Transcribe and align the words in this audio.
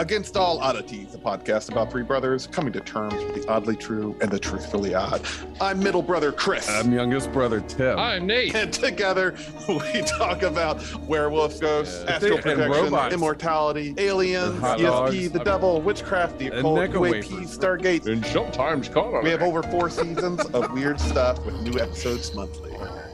Against 0.00 0.34
All 0.34 0.58
Oddities, 0.60 1.14
a 1.14 1.18
podcast 1.18 1.70
about 1.70 1.90
three 1.90 2.02
brothers 2.02 2.46
coming 2.46 2.72
to 2.72 2.80
terms 2.80 3.12
with 3.22 3.34
the 3.34 3.46
oddly 3.50 3.76
true 3.76 4.16
and 4.22 4.30
the 4.30 4.38
truthfully 4.38 4.94
odd. 4.94 5.20
I'm 5.60 5.78
middle 5.78 6.00
brother 6.00 6.32
Chris. 6.32 6.70
I'm 6.70 6.90
youngest 6.90 7.30
brother 7.32 7.60
Tim. 7.60 7.98
I'm 7.98 8.26
Nate. 8.26 8.54
and 8.54 8.72
together 8.72 9.34
we 9.68 10.00
talk 10.00 10.40
about 10.40 10.82
werewolf 11.02 11.60
ghosts, 11.60 12.02
Yeah. 12.06 12.12
astral 12.14 12.32
And 12.36 12.42
projection, 12.42 12.70
robots. 12.70 13.14
immortality, 13.14 13.94
aliens, 13.98 14.54
And 14.54 14.62
ESP, 14.62 14.82
dogs. 14.84 15.30
the 15.32 15.44
devil, 15.44 15.82
witchcraft, 15.82 16.38
the 16.38 16.46
And 16.46 16.54
occult, 16.60 16.78
Necco 16.78 16.92
UAP, 16.94 17.00
wafers. 17.32 17.58
Stargate. 17.58 18.06
And 18.06 18.24
sometimes 18.24 18.88
caught 18.88 19.22
We 19.22 19.28
have 19.28 19.42
over 19.42 19.62
four 19.64 19.90
seasons 19.90 20.40
of 20.46 20.72
weird 20.72 20.98
stuff 20.98 21.44
with 21.44 21.60
new 21.60 21.78
episodes 21.78 22.34
monthly. 22.34 22.72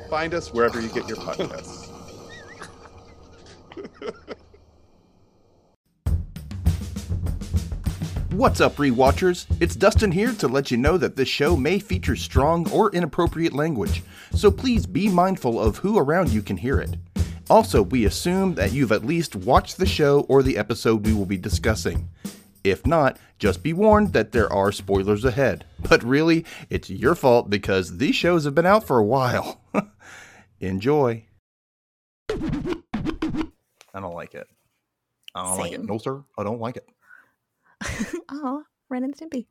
Find 0.09 0.33
us 0.35 0.53
wherever 0.53 0.81
you 0.81 0.89
get 0.91 1.09
your 1.09 1.17
podcasts. 1.17 1.86
What's 8.31 8.61
up, 8.61 8.77
rewatchers? 8.77 9.47
It's 9.61 9.77
Dustin 9.77 10.13
here 10.13 10.33
to 10.35 10.49
let 10.49 10.71
you 10.71 10.77
know 10.77 10.99
that 10.99 11.17
this 11.17 11.29
show 11.29 11.57
may 11.57 11.79
feature 11.79 12.17
strong 12.17 12.71
or 12.71 12.91
inappropriate 12.91 13.53
language, 13.53 14.03
so 14.33 14.51
please 14.51 14.85
be 14.85 15.09
mindful 15.09 15.61
of 15.61 15.79
who 15.79 15.99
around 15.99 16.31
you 16.31 16.43
can 16.43 16.57
hear 16.57 16.79
it. 16.81 16.97
Also, 17.49 17.83
we 17.83 18.05
assume 18.05 18.55
that 18.57 18.73
you've 18.73 18.93
at 18.93 19.05
least 19.07 19.37
watched 19.37 19.79
the 19.79 19.87
show 19.87 20.21
or 20.29 20.43
the 20.43 20.59
episode 20.59 21.07
we 21.07 21.15
will 21.15 21.25
be 21.25 21.39
discussing. 21.39 22.09
If 22.65 22.85
not, 22.85 23.19
just 23.39 23.63
be 23.63 23.73
warned 23.73 24.13
that 24.13 24.33
there 24.33 24.53
are 24.53 24.73
spoilers 24.73 25.25
ahead. 25.25 25.65
But 25.89 26.03
really, 26.03 26.45
it's 26.69 26.91
your 26.91 27.15
fault 27.15 27.49
because 27.49 27.99
these 27.99 28.17
shows 28.17 28.45
have 28.45 28.55
been 28.55 28.67
out 28.67 28.85
for 28.85 28.99
a 28.99 29.05
while. 29.05 29.61
Enjoy. 30.61 31.25
I 32.29 34.01
don't 34.01 34.15
like 34.15 34.35
it. 34.35 34.49
I 35.35 35.45
don't 35.45 35.59
like 35.59 35.73
it. 35.73 35.77
Same. 35.77 35.87
No, 35.87 35.99
sir. 35.99 36.25
I 36.37 36.43
don't 36.43 36.61
like 36.61 36.77
it. 36.77 36.89
Oh, 38.31 38.63
Ren 38.89 39.05
and 39.05 39.17
Stimpy. 39.17 39.47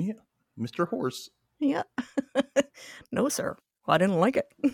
Yeah, 0.00 0.14
Mr. 0.58 0.88
Horse. 0.88 1.30
yeah. 1.60 1.82
no, 3.12 3.28
sir. 3.28 3.56
I 3.86 3.98
didn't 3.98 4.20
like 4.20 4.36
it. 4.36 4.46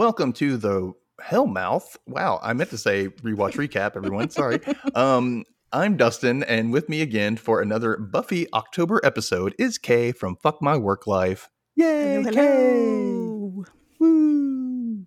Welcome 0.00 0.32
to 0.32 0.56
the 0.56 0.94
Hellmouth. 1.22 1.98
Wow, 2.06 2.40
I 2.42 2.54
meant 2.54 2.70
to 2.70 2.78
say 2.78 3.08
rewatch 3.08 3.52
recap, 3.52 3.96
everyone. 3.96 4.30
Sorry. 4.30 4.58
Um, 4.94 5.44
I'm 5.74 5.98
Dustin, 5.98 6.42
and 6.42 6.72
with 6.72 6.88
me 6.88 7.02
again 7.02 7.36
for 7.36 7.60
another 7.60 7.98
Buffy 7.98 8.50
October 8.54 9.02
episode 9.04 9.54
is 9.58 9.76
Kay 9.76 10.12
from 10.12 10.36
Fuck 10.36 10.62
My 10.62 10.78
Work 10.78 11.06
Life. 11.06 11.50
Yay, 11.76 12.22
Hello, 12.22 12.32
Kay! 12.32 14.00
Woo! 14.00 15.06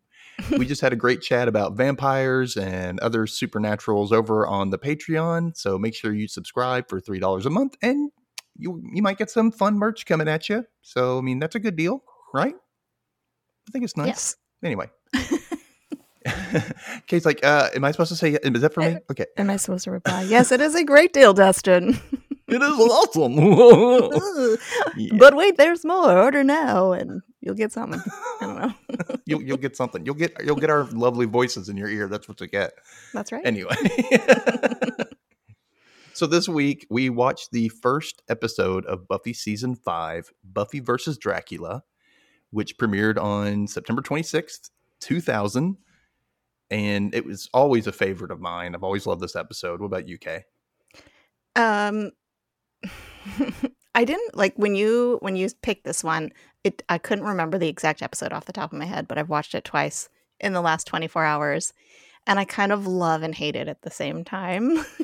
we 0.59 0.67
just 0.67 0.81
had 0.81 0.93
a 0.93 0.95
great 0.95 1.23
chat 1.23 1.47
about 1.47 1.75
vampires 1.75 2.55
and 2.55 2.99
other 2.99 3.25
supernaturals 3.25 4.11
over 4.11 4.45
on 4.45 4.69
the 4.69 4.77
Patreon. 4.77 5.57
So 5.57 5.79
make 5.79 5.95
sure 5.95 6.13
you 6.13 6.27
subscribe 6.27 6.87
for 6.87 6.99
three 6.99 7.19
dollars 7.19 7.47
a 7.47 7.49
month, 7.49 7.75
and 7.81 8.11
you 8.55 8.79
you 8.93 9.01
might 9.01 9.17
get 9.17 9.31
some 9.31 9.51
fun 9.51 9.73
merch 9.73 10.05
coming 10.05 10.27
at 10.27 10.49
you. 10.49 10.65
So 10.83 11.17
I 11.17 11.21
mean, 11.21 11.39
that's 11.39 11.55
a 11.55 11.59
good 11.59 11.75
deal, 11.75 12.03
right? 12.31 12.53
I 13.67 13.71
think 13.71 13.85
it's 13.85 13.97
nice. 13.97 14.07
Yes. 14.07 14.35
Anyway. 14.63 14.89
Kay's 17.07 17.25
like, 17.25 17.43
uh, 17.45 17.69
am 17.75 17.83
I 17.83 17.91
supposed 17.91 18.09
to 18.09 18.15
say, 18.15 18.31
is 18.41 18.61
that 18.61 18.73
for 18.73 18.79
me? 18.81 18.95
Uh, 18.95 18.99
Okay. 19.11 19.25
Am 19.37 19.49
I 19.49 19.57
supposed 19.57 19.83
to 19.85 19.91
reply? 19.91 20.21
Yes, 20.23 20.51
it 20.51 20.61
is 20.61 20.73
a 20.75 20.83
great 20.83 21.11
deal, 21.13 21.33
Dustin. 21.33 21.99
It 22.47 22.61
is 22.61 22.61
awesome. 22.79 23.33
Yeah. 24.97 25.09
But 25.17 25.35
wait, 25.35 25.57
there's 25.57 25.83
more. 25.83 26.17
Order 26.17 26.43
now, 26.43 26.91
and 26.93 27.21
you'll 27.41 27.55
get 27.55 27.71
something. 27.73 28.01
I 28.41 28.45
don't 28.45 28.55
know. 28.61 28.73
you'll, 29.25 29.41
you'll 29.41 29.57
get 29.57 29.75
something. 29.75 30.05
You'll 30.05 30.15
get, 30.15 30.33
you'll 30.45 30.55
get 30.55 30.69
our 30.69 30.85
lovely 30.91 31.25
voices 31.25 31.67
in 31.67 31.75
your 31.77 31.89
ear. 31.89 32.07
That's 32.07 32.27
what 32.29 32.39
you 32.39 32.47
get. 32.47 32.73
That's 33.13 33.31
right. 33.31 33.45
Anyway. 33.45 33.75
so 36.13 36.27
this 36.27 36.47
week 36.47 36.85
we 36.89 37.09
watched 37.09 37.51
the 37.51 37.69
first 37.69 38.21
episode 38.29 38.85
of 38.85 39.07
Buffy 39.07 39.33
season 39.33 39.75
five, 39.75 40.31
Buffy 40.43 40.79
versus 40.79 41.17
Dracula, 41.17 41.83
which 42.53 42.77
premiered 42.77 43.21
on 43.21 43.67
September 43.67 44.01
26th, 44.01 44.69
2000. 45.01 45.77
And 46.71 47.13
it 47.13 47.25
was 47.25 47.49
always 47.53 47.87
a 47.87 47.91
favorite 47.91 48.31
of 48.31 48.39
mine. 48.39 48.73
I've 48.73 48.83
always 48.83 49.05
loved 49.05 49.21
this 49.21 49.35
episode. 49.35 49.79
What 49.79 49.87
about 49.87 50.07
you, 50.07 50.17
Kay? 50.17 50.45
Um, 51.55 52.11
I 53.95 54.05
didn't 54.05 54.35
like 54.35 54.55
when 54.55 54.75
you 54.75 55.17
when 55.21 55.35
you 55.35 55.49
picked 55.61 55.83
this 55.83 56.03
one. 56.03 56.31
It 56.63 56.81
I 56.89 56.97
couldn't 56.97 57.25
remember 57.25 57.57
the 57.57 57.67
exact 57.67 58.01
episode 58.01 58.33
off 58.33 58.45
the 58.45 58.53
top 58.53 58.71
of 58.73 58.79
my 58.79 58.85
head, 58.85 59.07
but 59.07 59.17
I've 59.17 59.29
watched 59.29 59.53
it 59.53 59.65
twice 59.65 60.09
in 60.39 60.53
the 60.53 60.61
last 60.61 60.87
24 60.87 61.23
hours, 61.23 61.73
and 62.25 62.39
I 62.39 62.45
kind 62.45 62.71
of 62.71 62.87
love 62.87 63.21
and 63.21 63.35
hate 63.35 63.55
it 63.55 63.67
at 63.67 63.81
the 63.83 63.91
same 63.91 64.23
time. 64.23 64.83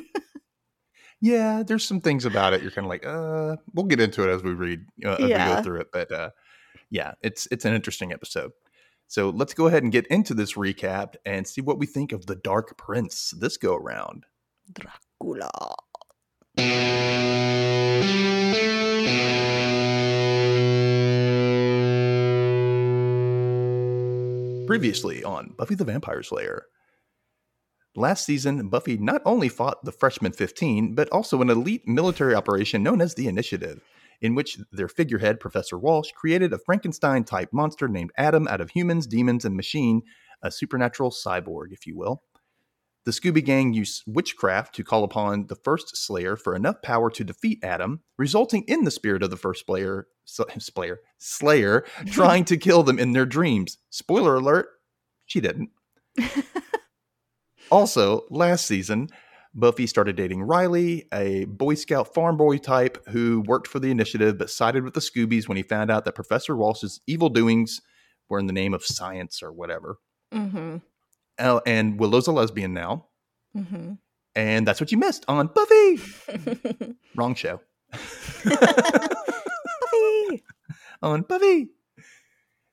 Yeah, 1.22 1.62
there's 1.62 1.84
some 1.84 2.00
things 2.00 2.24
about 2.24 2.54
it 2.54 2.62
you're 2.62 2.70
kind 2.70 2.86
of 2.86 2.88
like, 2.88 3.04
uh, 3.04 3.56
we'll 3.74 3.84
get 3.84 4.00
into 4.00 4.26
it 4.26 4.32
as 4.32 4.42
we 4.42 4.52
read, 4.54 4.86
uh, 5.04 5.16
as 5.16 5.20
we 5.20 5.28
Yeah. 5.28 5.56
go 5.56 5.62
through 5.62 5.80
it. 5.80 5.88
But 5.92 6.10
uh, 6.10 6.30
yeah, 6.90 7.12
it's 7.22 7.46
it's 7.50 7.64
an 7.64 7.74
interesting 7.74 8.12
episode. 8.12 8.52
So 9.06 9.30
let's 9.30 9.54
go 9.54 9.66
ahead 9.66 9.82
and 9.82 9.90
get 9.90 10.06
into 10.06 10.34
this 10.34 10.54
recap 10.54 11.14
and 11.24 11.46
see 11.46 11.60
what 11.60 11.78
we 11.78 11.86
think 11.86 12.12
of 12.12 12.26
the 12.26 12.36
Dark 12.36 12.76
Prince 12.76 13.34
this 13.36 13.56
go 13.56 13.74
around. 13.74 14.26
Dracula. 14.72 15.50
Previously 24.66 25.24
on 25.24 25.54
Buffy 25.58 25.74
the 25.74 25.84
Vampire 25.84 26.22
Slayer. 26.22 26.66
Last 27.96 28.24
season, 28.24 28.68
Buffy 28.68 28.96
not 28.96 29.20
only 29.24 29.48
fought 29.48 29.84
the 29.84 29.90
Freshman 29.90 30.30
15, 30.30 30.94
but 30.94 31.08
also 31.08 31.42
an 31.42 31.50
elite 31.50 31.88
military 31.88 32.36
operation 32.36 32.84
known 32.84 33.00
as 33.00 33.16
the 33.16 33.26
Initiative, 33.26 33.82
in 34.20 34.34
which 34.34 34.58
their 34.70 34.88
figurehead, 34.88 35.40
Professor 35.40 35.78
Walsh, 35.78 36.12
created 36.12 36.52
a 36.52 36.58
Frankenstein 36.58 37.24
type 37.24 37.50
monster 37.52 37.88
named 37.88 38.10
Adam 38.16 38.46
out 38.48 38.60
of 38.60 38.70
humans, 38.70 39.06
demons, 39.06 39.44
and 39.44 39.56
machine, 39.56 40.02
a 40.42 40.50
supernatural 40.50 41.10
cyborg, 41.10 41.72
if 41.72 41.86
you 41.86 41.96
will. 41.96 42.22
The 43.04 43.12
Scooby 43.12 43.42
Gang 43.42 43.72
used 43.72 44.02
witchcraft 44.06 44.74
to 44.74 44.84
call 44.84 45.04
upon 45.04 45.46
the 45.46 45.56
first 45.56 45.96
Slayer 45.96 46.36
for 46.36 46.54
enough 46.54 46.82
power 46.82 47.10
to 47.10 47.24
defeat 47.24 47.58
Adam, 47.62 48.00
resulting 48.18 48.62
in 48.64 48.84
the 48.84 48.90
spirit 48.90 49.22
of 49.22 49.30
the 49.30 49.38
first 49.38 49.64
Slayer, 49.64 50.06
Slayer, 50.26 51.00
Slayer 51.18 51.84
trying 52.06 52.44
to 52.44 52.58
kill 52.58 52.82
them 52.82 52.98
in 52.98 53.12
their 53.12 53.24
dreams. 53.24 53.78
Spoiler 53.88 54.36
alert, 54.36 54.68
she 55.24 55.40
didn't. 55.40 55.70
also, 57.70 58.26
last 58.28 58.66
season, 58.66 59.08
Buffy 59.52 59.86
started 59.86 60.16
dating 60.16 60.42
Riley, 60.42 61.06
a 61.12 61.44
Boy 61.46 61.74
Scout 61.74 62.14
farm 62.14 62.36
boy 62.36 62.58
type 62.58 63.06
who 63.08 63.40
worked 63.46 63.66
for 63.66 63.80
the 63.80 63.90
initiative 63.90 64.38
but 64.38 64.48
sided 64.50 64.84
with 64.84 64.94
the 64.94 65.00
Scoobies 65.00 65.48
when 65.48 65.56
he 65.56 65.62
found 65.64 65.90
out 65.90 66.04
that 66.04 66.14
Professor 66.14 66.56
Walsh's 66.56 67.00
evil 67.06 67.28
doings 67.28 67.80
were 68.28 68.38
in 68.38 68.46
the 68.46 68.52
name 68.52 68.74
of 68.74 68.84
science 68.84 69.42
or 69.42 69.52
whatever. 69.52 69.98
Mm-hmm. 70.32 70.76
Oh, 71.40 71.60
and 71.66 71.98
Willow's 71.98 72.26
a 72.28 72.32
lesbian 72.32 72.74
now, 72.74 73.06
Mm-hmm. 73.56 73.94
and 74.36 74.68
that's 74.68 74.80
what 74.80 74.92
you 74.92 74.98
missed 74.98 75.24
on 75.26 75.48
Buffy. 75.48 75.98
Wrong 77.16 77.34
show. 77.34 77.60
Buffy. 78.44 80.44
on 81.02 81.22
Buffy. 81.22 81.70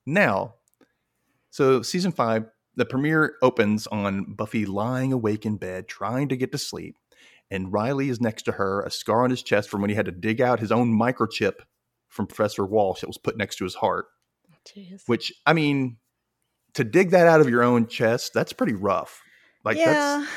Now, 0.05 0.55
so 1.49 1.81
season 1.81 2.11
five, 2.11 2.45
the 2.77 2.85
premiere 2.85 3.35
opens 3.41 3.87
on 3.87 4.33
Buffy 4.35 4.65
lying 4.65 5.11
awake 5.11 5.45
in 5.45 5.57
bed, 5.57 5.87
trying 5.87 6.29
to 6.29 6.37
get 6.37 6.51
to 6.53 6.57
sleep, 6.57 6.95
and 7.51 7.73
Riley 7.73 8.09
is 8.09 8.21
next 8.21 8.43
to 8.43 8.53
her, 8.53 8.81
a 8.83 8.91
scar 8.91 9.23
on 9.23 9.31
his 9.31 9.43
chest 9.43 9.69
from 9.69 9.81
when 9.81 9.89
he 9.89 9.95
had 9.95 10.05
to 10.05 10.11
dig 10.11 10.39
out 10.39 10.59
his 10.59 10.71
own 10.71 10.97
microchip 10.97 11.55
from 12.07 12.27
Professor 12.27 12.65
Walsh 12.65 13.01
that 13.01 13.07
was 13.07 13.17
put 13.17 13.37
next 13.37 13.57
to 13.57 13.63
his 13.63 13.75
heart. 13.75 14.05
Jeez. 14.67 15.03
Which, 15.07 15.33
I 15.45 15.53
mean, 15.53 15.97
to 16.75 16.83
dig 16.83 17.11
that 17.11 17.27
out 17.27 17.41
of 17.41 17.49
your 17.49 17.63
own 17.63 17.87
chest, 17.87 18.33
that's 18.33 18.53
pretty 18.53 18.73
rough. 18.73 19.21
Like 19.63 19.77
yeah. 19.77 19.85
that's 19.85 20.31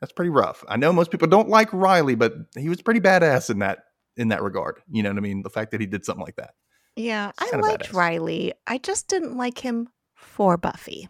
that's 0.00 0.12
pretty 0.12 0.30
rough. 0.30 0.64
I 0.68 0.76
know 0.76 0.92
most 0.92 1.10
people 1.10 1.28
don't 1.28 1.48
like 1.48 1.72
Riley, 1.72 2.14
but 2.14 2.32
he 2.56 2.68
was 2.68 2.80
pretty 2.80 3.00
badass 3.00 3.50
in 3.50 3.58
that 3.58 3.80
in 4.16 4.28
that 4.28 4.42
regard. 4.42 4.80
You 4.90 5.02
know 5.02 5.10
what 5.10 5.18
I 5.18 5.20
mean? 5.20 5.42
The 5.42 5.50
fact 5.50 5.72
that 5.72 5.80
he 5.80 5.86
did 5.86 6.04
something 6.04 6.24
like 6.24 6.36
that. 6.36 6.54
Yeah, 6.96 7.32
I 7.38 7.56
liked 7.56 7.90
badass. 7.90 7.92
Riley. 7.94 8.52
I 8.66 8.78
just 8.78 9.08
didn't 9.08 9.36
like 9.36 9.58
him 9.58 9.88
for 10.14 10.56
Buffy. 10.56 11.08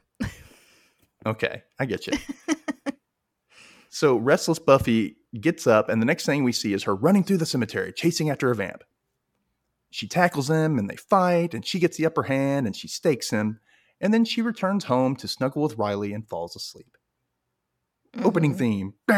Okay, 1.27 1.63
I 1.79 1.87
get 1.87 2.07
you. 2.07 2.15
so 3.91 4.17
restless 4.17 4.59
Buffy 4.59 5.17
gets 5.41 5.67
up, 5.67 5.89
and 5.89 6.01
the 6.01 6.07
next 6.07 6.25
thing 6.27 6.45
we 6.45 6.53
see 6.53 6.73
is 6.73 6.85
her 6.85 6.95
running 6.95 7.25
through 7.25 7.37
the 7.39 7.47
cemetery, 7.47 7.93
chasing 7.93 8.31
after 8.31 8.51
a 8.51 8.55
vamp. 8.55 8.83
she 9.93 10.07
tackles 10.07 10.49
him 10.49 10.79
and 10.79 10.89
they 10.89 10.97
fight, 10.97 11.53
and 11.53 11.67
she 11.67 11.79
gets 11.81 11.97
the 11.97 12.07
upper 12.07 12.23
hand 12.25 12.65
and 12.67 12.77
she 12.77 12.87
stakes 12.89 13.31
him. 13.31 13.59
And 14.01 14.15
then 14.15 14.25
she 14.25 14.41
returns 14.41 14.85
home 14.85 15.17
to 15.17 15.27
snuggle 15.29 15.63
with 15.63 15.77
Riley 15.77 16.13
and 16.15 16.27
falls 16.29 16.55
asleep. 16.57 16.97
Opening 18.23 18.55
Mhm. 18.55 18.59
theme. 18.59 18.95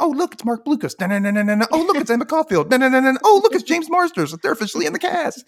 Oh, 0.00 0.10
look, 0.10 0.34
it's 0.34 0.44
Marc 0.44 0.64
Blucas. 0.64 0.94
Oh, 1.72 1.82
look, 1.86 1.96
it's 1.96 2.10
Emma 2.10 2.26
Caulfield. 2.26 2.72
Oh, 2.72 3.40
look, 3.42 3.54
it's 3.54 3.62
James 3.64 3.88
Marsters. 3.88 4.32
They're 4.42 4.52
officially 4.52 4.86
in 4.86 4.92
the 4.92 4.98
cast. 4.98 5.44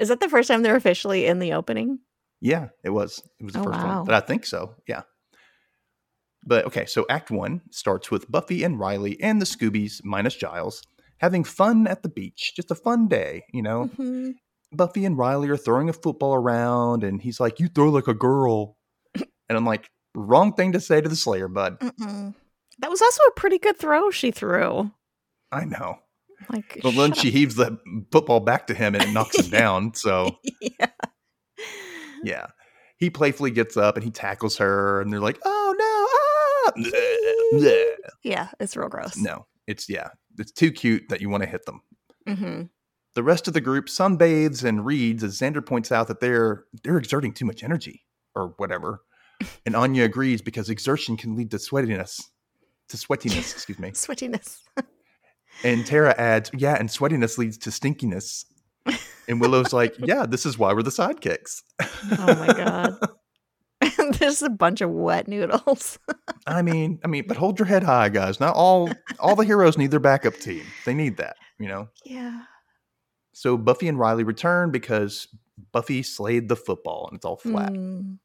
Is 0.00 0.08
that 0.08 0.18
the 0.20 0.28
first 0.28 0.48
time 0.48 0.62
they're 0.62 0.76
officially 0.76 1.26
in 1.26 1.38
the 1.38 1.52
opening? 1.52 2.00
Yeah, 2.40 2.68
it 2.82 2.90
was. 2.90 3.22
It 3.38 3.44
was 3.44 3.52
the 3.52 3.60
Oh, 3.60 3.64
first 3.64 3.78
wow. 3.80 3.96
one. 3.98 4.06
But 4.06 4.14
I 4.14 4.20
think 4.20 4.46
so. 4.46 4.74
Yeah. 4.88 5.02
But 6.44 6.64
okay, 6.66 6.86
so 6.86 7.04
Act 7.10 7.30
One 7.30 7.60
starts 7.70 8.10
with 8.10 8.30
Buffy 8.30 8.64
and 8.64 8.78
Riley 8.78 9.20
and 9.22 9.40
the 9.40 9.46
Scoobies 9.46 10.00
minus 10.04 10.34
Giles 10.34 10.82
having 11.18 11.44
fun 11.44 11.86
at 11.86 12.02
the 12.02 12.08
beach. 12.08 12.54
Just 12.56 12.70
a 12.70 12.74
fun 12.74 13.08
day, 13.08 13.44
you 13.52 13.60
know. 13.62 13.90
Mhm. 13.98 14.36
Buffy 14.72 15.04
and 15.04 15.18
Riley 15.18 15.50
are 15.50 15.56
throwing 15.58 15.90
a 15.90 15.92
football 15.92 16.32
around, 16.34 17.04
and 17.04 17.20
he's 17.20 17.40
like, 17.40 17.60
"You 17.60 17.68
throw 17.68 17.90
like 17.90 18.08
a 18.08 18.14
girl," 18.14 18.78
and 19.14 19.58
I'm 19.58 19.66
like, 19.66 19.90
"Wrong 20.14 20.54
thing 20.54 20.72
to 20.72 20.80
say 20.80 21.00
to 21.02 21.08
the 21.10 21.16
Slayer, 21.16 21.48
bud." 21.48 21.78
Mm-mm. 21.80 22.34
That 22.78 22.90
was 22.90 23.02
also 23.02 23.22
a 23.24 23.32
pretty 23.32 23.58
good 23.58 23.76
throw 23.76 24.10
she 24.10 24.30
threw. 24.30 24.92
I 25.52 25.64
know. 25.66 25.98
Like, 26.48 26.80
But 26.82 26.92
then 26.92 27.12
she 27.12 27.30
heaves 27.30 27.54
the 27.56 27.78
football 28.10 28.40
back 28.40 28.66
to 28.68 28.74
him, 28.74 28.94
and 28.94 29.04
it 29.04 29.12
knocks 29.12 29.38
him 29.38 29.50
down. 29.50 29.94
So 29.94 30.38
yeah. 30.60 30.86
yeah, 32.24 32.46
he 32.96 33.10
playfully 33.10 33.50
gets 33.50 33.76
up 33.76 33.96
and 33.96 34.04
he 34.04 34.10
tackles 34.10 34.56
her, 34.58 35.00
and 35.00 35.12
they're 35.12 35.20
like, 35.20 35.38
"Oh 35.44 35.74
no!" 35.78 36.06
Ah! 36.16 37.90
Yeah, 38.22 38.48
it's 38.60 38.76
real 38.76 38.88
gross. 38.88 39.16
No, 39.16 39.46
it's 39.66 39.88
yeah, 39.88 40.08
it's 40.38 40.52
too 40.52 40.70
cute 40.70 41.08
that 41.08 41.20
you 41.20 41.28
want 41.30 41.42
to 41.42 41.48
hit 41.48 41.64
them. 41.66 41.80
hmm 42.26 42.62
The 43.14 43.22
rest 43.22 43.48
of 43.48 43.54
the 43.54 43.60
group 43.60 43.86
sunbathes 43.86 44.62
and 44.62 44.84
reads 44.84 45.24
as 45.24 45.38
Xander 45.38 45.64
points 45.64 45.90
out 45.90 46.08
that 46.08 46.20
they're 46.20 46.64
they're 46.84 46.98
exerting 46.98 47.32
too 47.32 47.44
much 47.46 47.62
energy 47.62 48.02
or 48.34 48.54
whatever. 48.56 49.02
And 49.64 49.74
Anya 49.74 50.04
agrees 50.04 50.42
because 50.42 50.68
exertion 50.68 51.16
can 51.16 51.34
lead 51.34 51.50
to 51.52 51.56
sweatiness. 51.56 52.20
To 52.90 52.98
sweatiness, 52.98 53.52
excuse 53.54 53.78
me. 53.78 53.90
Sweatiness. 53.92 54.58
And 55.64 55.84
Tara 55.84 56.14
adds, 56.18 56.50
yeah, 56.56 56.76
and 56.78 56.88
sweatiness 56.88 57.38
leads 57.38 57.58
to 57.58 57.70
stinkiness. 57.70 58.44
And 59.28 59.40
Willow's 59.40 59.72
like, 59.72 59.94
yeah, 59.98 60.26
this 60.26 60.46
is 60.46 60.58
why 60.58 60.72
we're 60.72 60.82
the 60.82 60.90
sidekicks. 60.90 61.62
Oh 62.18 62.34
my 62.36 62.52
God. 62.52 62.98
There's 64.18 64.42
a 64.42 64.50
bunch 64.50 64.82
of 64.82 64.90
wet 64.90 65.26
noodles. 65.26 65.98
I 66.46 66.60
mean, 66.60 66.98
I 67.02 67.06
mean, 67.06 67.24
but 67.26 67.38
hold 67.38 67.58
your 67.58 67.66
head 67.66 67.82
high, 67.82 68.10
guys. 68.10 68.38
Not 68.38 68.54
all 68.54 68.90
all 69.18 69.34
the 69.34 69.44
heroes 69.44 69.78
need 69.78 69.90
their 69.90 70.00
backup 70.00 70.34
team. 70.34 70.64
They 70.84 70.92
need 70.92 71.16
that, 71.16 71.36
you 71.58 71.66
know. 71.66 71.88
yeah. 72.04 72.42
So 73.32 73.56
Buffy 73.56 73.88
and 73.88 73.98
Riley 73.98 74.22
return 74.22 74.70
because 74.70 75.28
Buffy 75.72 76.02
slayed 76.02 76.50
the 76.50 76.56
football 76.56 77.06
and 77.08 77.16
it's 77.16 77.24
all 77.24 77.36
flat. 77.36 77.72
Mm. 77.72 78.18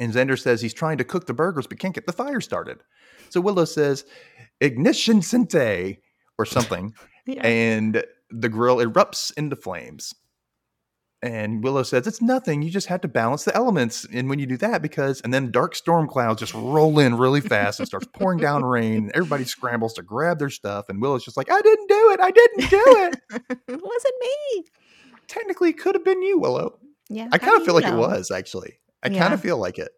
And 0.00 0.12
Xander 0.12 0.38
says 0.38 0.60
he's 0.60 0.74
trying 0.74 0.98
to 0.98 1.04
cook 1.04 1.26
the 1.26 1.34
burgers 1.34 1.66
but 1.66 1.78
can't 1.78 1.94
get 1.94 2.06
the 2.06 2.12
fire 2.12 2.40
started. 2.40 2.82
So 3.30 3.40
Willow 3.40 3.64
says, 3.64 4.04
ignition 4.60 5.22
sente 5.22 5.98
or 6.38 6.44
something. 6.44 6.94
Yeah. 7.30 7.46
and 7.46 8.04
the 8.30 8.48
grill 8.48 8.78
erupts 8.78 9.30
into 9.36 9.54
flames. 9.54 10.14
And 11.20 11.64
Willow 11.64 11.82
says, 11.82 12.06
It's 12.06 12.22
nothing. 12.22 12.62
You 12.62 12.70
just 12.70 12.86
have 12.86 13.00
to 13.02 13.08
balance 13.08 13.44
the 13.44 13.54
elements. 13.54 14.06
And 14.12 14.30
when 14.30 14.38
you 14.38 14.46
do 14.46 14.56
that, 14.56 14.80
because, 14.82 15.20
and 15.20 15.34
then 15.34 15.50
dark 15.50 15.74
storm 15.74 16.08
clouds 16.08 16.40
just 16.40 16.54
roll 16.54 16.98
in 17.00 17.16
really 17.18 17.40
fast 17.40 17.80
and 17.80 17.86
starts 17.88 18.06
pouring 18.14 18.38
down 18.38 18.64
rain. 18.64 19.04
And 19.04 19.12
everybody 19.14 19.44
scrambles 19.44 19.94
to 19.94 20.02
grab 20.02 20.38
their 20.38 20.48
stuff. 20.48 20.88
And 20.88 21.02
Willow's 21.02 21.24
just 21.24 21.36
like, 21.36 21.50
I 21.50 21.60
didn't 21.60 21.88
do 21.88 22.10
it. 22.12 22.20
I 22.20 22.30
didn't 22.30 22.70
do 22.70 22.84
it. 22.86 23.16
it 23.30 23.50
wasn't 23.68 24.14
me. 24.20 24.64
Technically, 25.26 25.70
it 25.70 25.78
could 25.78 25.96
have 25.96 26.04
been 26.04 26.22
you, 26.22 26.38
Willow. 26.38 26.78
Yeah. 27.10 27.28
I 27.32 27.38
kind 27.38 27.56
of 27.56 27.64
feel 27.64 27.74
like 27.74 27.84
it 27.84 27.94
was, 27.94 28.30
actually. 28.30 28.78
I 29.02 29.10
kind 29.10 29.34
of 29.34 29.40
feel 29.42 29.58
like 29.58 29.78
it. 29.78 29.90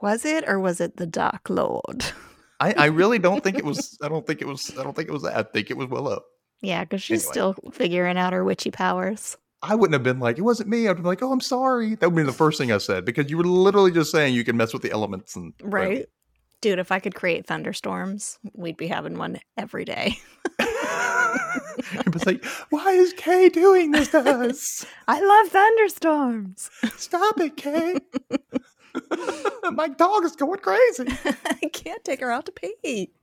Was 0.00 0.24
it 0.24 0.44
or 0.46 0.60
was 0.60 0.80
it 0.80 0.98
the 0.98 1.06
Dark 1.06 1.50
Lord? 1.50 2.04
I, 2.60 2.74
I 2.76 2.86
really 2.86 3.18
don't 3.18 3.42
think 3.42 3.58
it 3.58 3.64
was. 3.70 3.96
I 4.02 4.08
don't 4.08 4.26
think 4.26 4.40
it 4.42 4.46
was. 4.46 4.76
I 4.78 4.82
don't 4.84 4.94
think 4.94 5.08
it 5.08 5.12
was 5.12 5.22
that. 5.22 5.36
I 5.36 5.42
think 5.42 5.70
it 5.70 5.76
was 5.76 5.88
Willow. 5.88 6.22
Yeah, 6.62 6.84
because 6.84 7.02
she's 7.02 7.22
Anyway. 7.24 7.32
still 7.32 7.54
figuring 7.72 8.18
out 8.18 8.32
her 8.34 8.44
witchy 8.44 8.70
powers. 8.70 9.36
I 9.62 9.74
wouldn't 9.74 9.94
have 9.94 10.02
been 10.02 10.20
like, 10.20 10.38
it 10.38 10.42
wasn't 10.42 10.68
me. 10.70 10.88
I'd 10.88 10.96
be 10.96 11.02
like, 11.02 11.22
oh, 11.22 11.32
I'm 11.32 11.40
sorry. 11.40 11.94
That 11.96 12.10
would 12.10 12.16
be 12.16 12.22
the 12.22 12.32
first 12.32 12.58
thing 12.58 12.72
I 12.72 12.78
said 12.78 13.04
because 13.04 13.30
you 13.30 13.36
were 13.36 13.44
literally 13.44 13.90
just 13.90 14.10
saying 14.10 14.34
you 14.34 14.44
can 14.44 14.56
mess 14.56 14.72
with 14.72 14.82
the 14.82 14.90
elements 14.90 15.36
and 15.36 15.52
Right. 15.62 16.06
Dude, 16.62 16.78
if 16.78 16.92
I 16.92 16.98
could 16.98 17.14
create 17.14 17.46
thunderstorms, 17.46 18.38
we'd 18.54 18.76
be 18.76 18.86
having 18.86 19.16
one 19.16 19.38
every 19.56 19.84
day. 19.86 20.18
it 20.58 22.12
was 22.12 22.26
like, 22.26 22.44
why 22.70 22.90
is 22.92 23.12
Kay 23.14 23.48
doing 23.48 23.90
this 23.92 24.08
to 24.08 24.18
us? 24.18 24.84
I 25.08 25.20
love 25.20 25.48
thunderstorms. 25.48 26.70
Stop 26.96 27.40
it, 27.40 27.56
Kay. 27.56 27.96
My 29.72 29.88
dog 29.88 30.24
is 30.24 30.36
going 30.36 30.60
crazy. 30.60 31.04
I 31.44 31.68
can't 31.72 32.02
take 32.04 32.20
her 32.20 32.30
out 32.30 32.46
to 32.46 32.52
pee. 32.52 33.12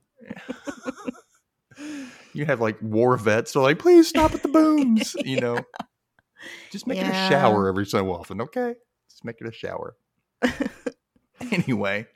You 2.34 2.44
have 2.44 2.60
like 2.60 2.76
war 2.82 3.16
vets. 3.16 3.52
They're 3.52 3.62
like, 3.62 3.78
please 3.78 4.08
stop 4.08 4.32
at 4.34 4.42
the 4.42 4.48
booms. 4.48 5.14
You 5.24 5.40
know, 5.40 5.60
just 6.70 6.86
make 6.86 6.98
it 6.98 7.06
a 7.06 7.12
shower 7.12 7.68
every 7.68 7.86
so 7.86 8.12
often, 8.12 8.40
okay? 8.40 8.74
Just 9.08 9.24
make 9.24 9.40
it 9.40 9.46
a 9.46 9.52
shower. 9.52 9.96
anyway, 11.52 12.06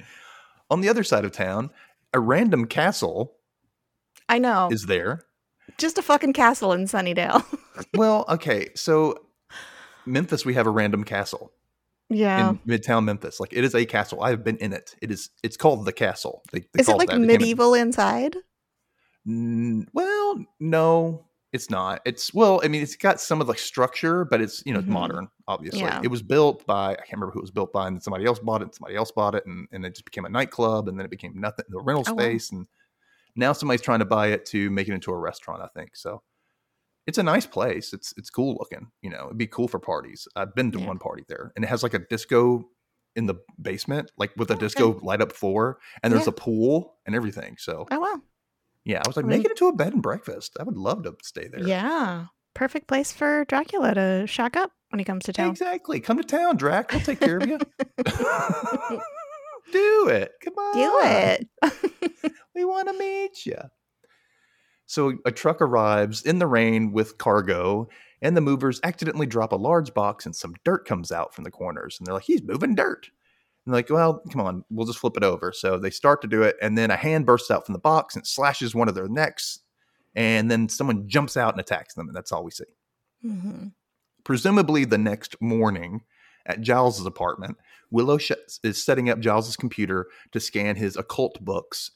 on 0.71 0.81
the 0.81 0.89
other 0.89 1.05
side 1.05 1.25
of 1.25 1.33
town, 1.33 1.71
a 2.13 2.21
random 2.21 2.67
castle 2.67 3.37
I 4.29 4.39
know. 4.39 4.69
is 4.71 4.87
there. 4.87 5.23
Just 5.79 5.97
a 5.97 6.03
fucking 6.03 6.33
castle 6.33 6.73
in 6.73 6.85
Sunnydale. 6.85 7.45
Well, 7.95 8.25
okay, 8.29 8.69
so 8.75 9.17
Memphis, 10.07 10.45
we 10.45 10.55
have 10.55 10.67
a 10.67 10.71
random 10.71 11.05
castle 11.05 11.53
yeah. 12.13 12.51
in 12.51 12.59
Midtown 12.61 13.05
Memphis. 13.05 13.41
Like 13.41 13.53
it 13.53 13.65
is 13.65 13.75
a 13.75 13.85
castle. 13.85 14.23
I 14.23 14.31
have 14.31 14.45
been 14.45 14.57
in 14.59 14.73
it. 14.73 14.95
It 15.03 15.11
is. 15.11 15.31
It's 15.43 15.57
called 15.57 15.85
the 15.85 15.93
castle. 15.93 16.43
They, 16.53 16.61
they 16.61 16.81
Is 16.81 16.89
it 16.89 16.97
like 16.97 17.09
came 17.11 17.27
medieval 17.27 17.75
inside? 17.75 18.37
Mm, 19.27 19.87
well, 19.93 20.45
no, 20.59 21.25
it's 21.53 21.71
not. 21.71 22.01
It's 22.05 22.35
well, 22.35 22.61
I 22.65 22.69
mean, 22.69 22.83
it's 22.83 22.97
got 22.97 23.21
some 23.21 23.41
of 23.41 23.47
the 23.47 23.55
structure, 23.55 24.25
but 24.25 24.41
it's 24.41 24.63
you 24.67 24.73
know 24.73 24.81
it's 24.81 24.89
Mhm. 24.89 24.93
modern. 24.93 25.29
Obviously, 25.47 25.81
Yeah. 25.81 26.01
it 26.03 26.09
was 26.09 26.23
built 26.23 26.67
by 26.67 26.93
I 26.93 26.97
can't 26.97 27.13
remember 27.13 27.33
who 27.33 27.39
it 27.41 27.43
was 27.43 27.51
built 27.51 27.73
by, 27.73 27.87
and 27.89 28.03
somebody 28.03 28.25
else 28.25 28.39
bought 28.41 28.63
it. 28.63 28.65
And 28.65 28.75
somebody 28.75 28.97
else 28.97 29.13
bought 29.13 29.35
it, 29.35 29.45
and, 29.47 29.69
and 29.73 29.85
it 29.85 29.91
just 29.95 30.05
became 30.05 30.25
a 30.25 30.29
nightclub, 30.29 30.89
and 30.89 30.99
then 30.99 31.05
it 31.05 31.11
became 31.11 31.33
nothing, 31.37 31.65
the 31.69 31.81
rental 31.81 32.05
Oh, 32.09 32.15
wow. 32.15 32.19
space, 32.23 32.51
and 32.53 32.67
now 33.37 33.53
somebody's 33.53 33.83
trying 33.83 34.01
to 34.01 34.05
buy 34.05 34.29
it 34.29 34.45
to 34.47 34.71
make 34.71 34.89
it 34.89 34.93
into 34.95 35.11
a 35.13 35.17
restaurant. 35.19 35.63
I 35.63 35.69
think 35.79 35.95
so. 35.95 36.23
It's 37.07 37.19
a 37.19 37.23
nice 37.23 37.47
place. 37.47 37.93
It's 37.93 38.15
it's 38.17 38.31
cool 38.31 38.57
looking. 38.59 38.89
You 39.03 39.11
know, 39.11 39.27
it'd 39.27 39.39
be 39.39 39.47
cool 39.47 39.69
for 39.69 39.79
parties. 39.81 40.29
I've 40.37 40.55
been 40.55 40.71
to 40.73 40.79
Yeah. 40.81 40.87
one 40.87 40.99
party 40.99 41.25
there, 41.29 41.53
and 41.57 41.65
it 41.65 41.69
has 41.69 41.83
like 41.83 41.95
a 41.95 41.99
disco 41.99 42.65
in 43.17 43.27
the 43.27 43.35
basement, 43.61 44.11
like 44.17 44.31
with 44.37 44.51
a 44.51 44.55
oh, 44.55 44.57
Okay. 44.57 44.67
disco 44.67 44.99
light 45.03 45.21
up 45.21 45.33
floor, 45.33 45.79
and 46.03 46.13
there's 46.13 46.25
Yeah. 46.27 46.31
a 46.31 46.33
pool 46.33 46.97
and 47.05 47.15
everything. 47.15 47.57
So 47.59 47.87
Oh 47.91 47.99
wow. 48.01 48.21
yeah, 48.85 49.03
I 49.05 49.09
was 49.09 49.17
like, 49.17 49.25
I 49.25 49.29
mean- 49.29 49.39
make 49.39 49.45
it 49.47 49.51
into 49.53 49.67
a 49.69 49.75
bed 49.75 49.93
and 49.95 50.03
breakfast. 50.03 50.57
I 50.61 50.63
would 50.63 50.77
love 50.77 51.03
to 51.05 51.15
stay 51.23 51.49
there. 51.49 51.67
Yeah. 51.67 52.27
Perfect 52.55 52.87
place 52.87 53.13
for 53.13 53.45
Dracula 53.47 53.95
to 53.95 54.27
shack 54.27 54.57
up 54.57 54.71
when 54.91 54.99
he 54.99 55.05
comes 55.05 55.25
to 55.25 55.33
town. 55.33 55.51
exactly. 55.51 56.01
Come 56.01 56.19
to 56.19 56.23
town, 56.23 56.57
Drac. 56.57 56.93
We'll 56.93 57.01
take 57.01 57.19
care 57.21 57.39
of 57.39 57.47
you. 57.49 57.59
Do 59.73 60.09
it. 60.09 60.33
Come 60.45 60.55
on. 60.55 60.75
Do 60.75 61.01
it. 61.03 61.49
We 62.55 62.67
want 62.67 62.89
to 62.89 62.99
meet 62.99 63.47
you. 63.47 63.57
So 64.93 65.15
a 65.25 65.33
truck 65.33 65.63
arrives 65.63 66.21
in 66.21 66.39
the 66.39 66.47
rain 66.47 66.93
with 66.93 67.17
cargo, 67.17 67.89
and 68.21 68.37
the 68.37 68.43
movers 68.43 68.79
accidentally 68.85 69.25
drop 69.25 69.53
a 69.53 69.57
large 69.57 69.95
box, 69.95 70.27
and 70.27 70.37
some 70.37 70.55
dirt 70.67 70.87
comes 70.87 71.11
out 71.11 71.35
from 71.35 71.45
the 71.45 71.51
corners. 71.51 71.97
And 71.99 72.07
they're 72.07 72.13
like, 72.13 72.25
he's 72.25 72.43
moving 72.43 72.75
dirt. 72.75 73.09
And 73.65 73.73
they're 73.73 73.79
like, 73.79 73.89
well, 73.89 74.23
come 74.31 74.43
on, 74.43 74.67
we'll 74.69 74.87
just 74.87 74.99
flip 74.99 75.17
it 75.17 75.25
over. 75.25 75.51
So 75.51 75.79
they 75.79 75.89
start 75.89 76.21
to 76.21 76.29
do 76.29 76.43
it, 76.43 76.57
and 76.61 76.77
then 76.77 76.91
a 76.91 76.97
hand 76.97 77.25
bursts 77.25 77.51
out 77.51 77.65
from 77.65 77.73
the 77.73 77.79
box 77.79 78.17
and 78.17 78.27
slashes 78.27 78.75
one 78.75 78.87
of 78.87 78.95
their 78.95 79.09
necks. 79.09 79.61
And 80.15 80.51
then 80.51 80.69
someone 80.69 81.09
jumps 81.09 81.39
out 81.39 81.55
and 81.55 81.61
attacks 81.63 81.95
them, 81.95 82.09
and 82.09 82.15
that's 82.15 82.31
all 82.31 82.45
we 82.45 82.51
see. 82.51 82.65
Mm-hmm. 83.25 83.69
Presumably 84.25 84.85
the 84.85 84.99
next 84.99 85.41
morning 85.41 86.03
at 86.45 86.61
Giles's 86.61 87.07
apartment, 87.07 87.57
Willow 87.91 88.19
sh- 88.19 88.33
is 88.63 88.85
setting 88.85 89.09
up 89.09 89.21
Giles's 89.21 89.57
computer 89.57 90.09
to 90.33 90.39
scan 90.39 90.77
his 90.77 90.99
occult 90.99 91.43
books. 91.43 91.93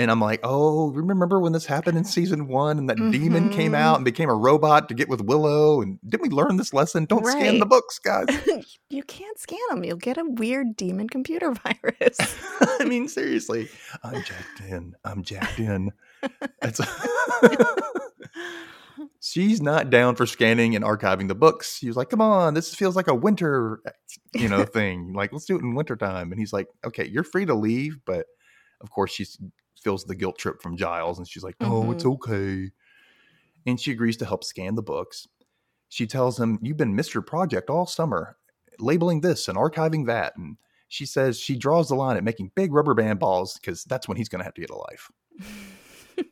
And 0.00 0.12
I'm 0.12 0.20
like, 0.20 0.38
oh, 0.44 0.90
remember 0.92 1.40
when 1.40 1.52
this 1.52 1.66
happened 1.66 1.98
in 1.98 2.04
season 2.04 2.46
one 2.46 2.78
and 2.78 2.88
that 2.88 2.96
demon 3.10 3.50
came 3.50 3.72
Mhm. 3.72 3.78
out 3.78 3.96
and 3.96 4.04
became 4.04 4.30
a 4.30 4.34
robot 4.34 4.88
to 4.88 4.94
get 4.94 5.08
with 5.08 5.20
Willow? 5.22 5.82
And 5.82 5.98
didn't 6.08 6.22
we 6.22 6.28
learn 6.28 6.56
this 6.56 6.72
lesson? 6.72 7.04
Don't 7.04 7.26
scan 7.26 7.58
the 7.58 7.66
books, 7.66 7.98
guys. 7.98 8.26
you 8.90 9.02
can't 9.02 9.38
scan 9.40 9.58
them. 9.70 9.82
You'll 9.82 9.96
get 9.96 10.16
a 10.16 10.24
weird 10.24 10.76
demon 10.76 11.08
computer 11.08 11.50
virus. 11.64 12.16
I 12.80 12.84
mean, 12.84 13.08
seriously. 13.08 13.68
I'm 14.04 14.22
jacked 14.22 14.60
in. 14.68 14.94
I'm 15.04 15.24
jacked 15.24 15.58
in. 15.58 15.92
She's 19.20 19.60
not 19.60 19.90
down 19.90 20.16
for 20.16 20.26
scanning 20.26 20.74
and 20.74 20.84
archiving 20.84 21.28
the 21.28 21.34
books. 21.34 21.76
She 21.78 21.86
was 21.88 21.96
like, 21.96 22.10
"Come 22.10 22.20
on, 22.20 22.54
this 22.54 22.74
feels 22.74 22.96
like 22.96 23.06
a 23.08 23.14
winter, 23.14 23.80
you 24.34 24.48
know, 24.48 24.64
thing. 24.64 25.12
Like, 25.12 25.32
let's 25.32 25.44
do 25.44 25.56
it 25.56 25.62
in 25.62 25.74
wintertime." 25.74 26.30
And 26.32 26.38
he's 26.40 26.52
like, 26.52 26.66
"Okay, 26.84 27.06
you're 27.06 27.24
free 27.24 27.46
to 27.46 27.54
leave, 27.54 27.98
but 28.04 28.26
of 28.80 28.90
course 28.90 29.12
she's 29.12 29.38
feels 29.82 30.04
the 30.04 30.14
guilt 30.14 30.38
trip 30.38 30.60
from 30.62 30.76
Giles, 30.76 31.18
and 31.18 31.28
she's 31.28 31.42
like, 31.42 31.56
"No, 31.60 31.90
it's 31.92 32.04
mm-hmm. 32.04 32.12
okay." 32.12 32.70
And 33.66 33.80
she 33.80 33.92
agrees 33.92 34.16
to 34.18 34.24
help 34.24 34.44
scan 34.44 34.74
the 34.74 34.82
books. 34.82 35.26
She 35.88 36.06
tells 36.06 36.38
him, 36.38 36.58
"You've 36.62 36.76
been 36.76 36.94
Mister 36.94 37.22
Project 37.22 37.70
all 37.70 37.86
summer, 37.86 38.36
labeling 38.78 39.20
this 39.20 39.48
and 39.48 39.56
archiving 39.56 40.06
that." 40.06 40.36
And 40.36 40.56
she 40.88 41.06
says 41.06 41.38
she 41.38 41.56
draws 41.56 41.88
the 41.88 41.94
line 41.94 42.16
at 42.16 42.24
making 42.24 42.52
big 42.54 42.72
rubber 42.72 42.94
band 42.94 43.18
balls 43.18 43.58
because 43.58 43.84
that's 43.84 44.08
when 44.08 44.16
he's 44.16 44.28
going 44.28 44.40
to 44.40 44.44
have 44.44 44.54
to 44.54 44.60
get 44.60 44.70
a 44.70 44.76
life. 44.76 45.10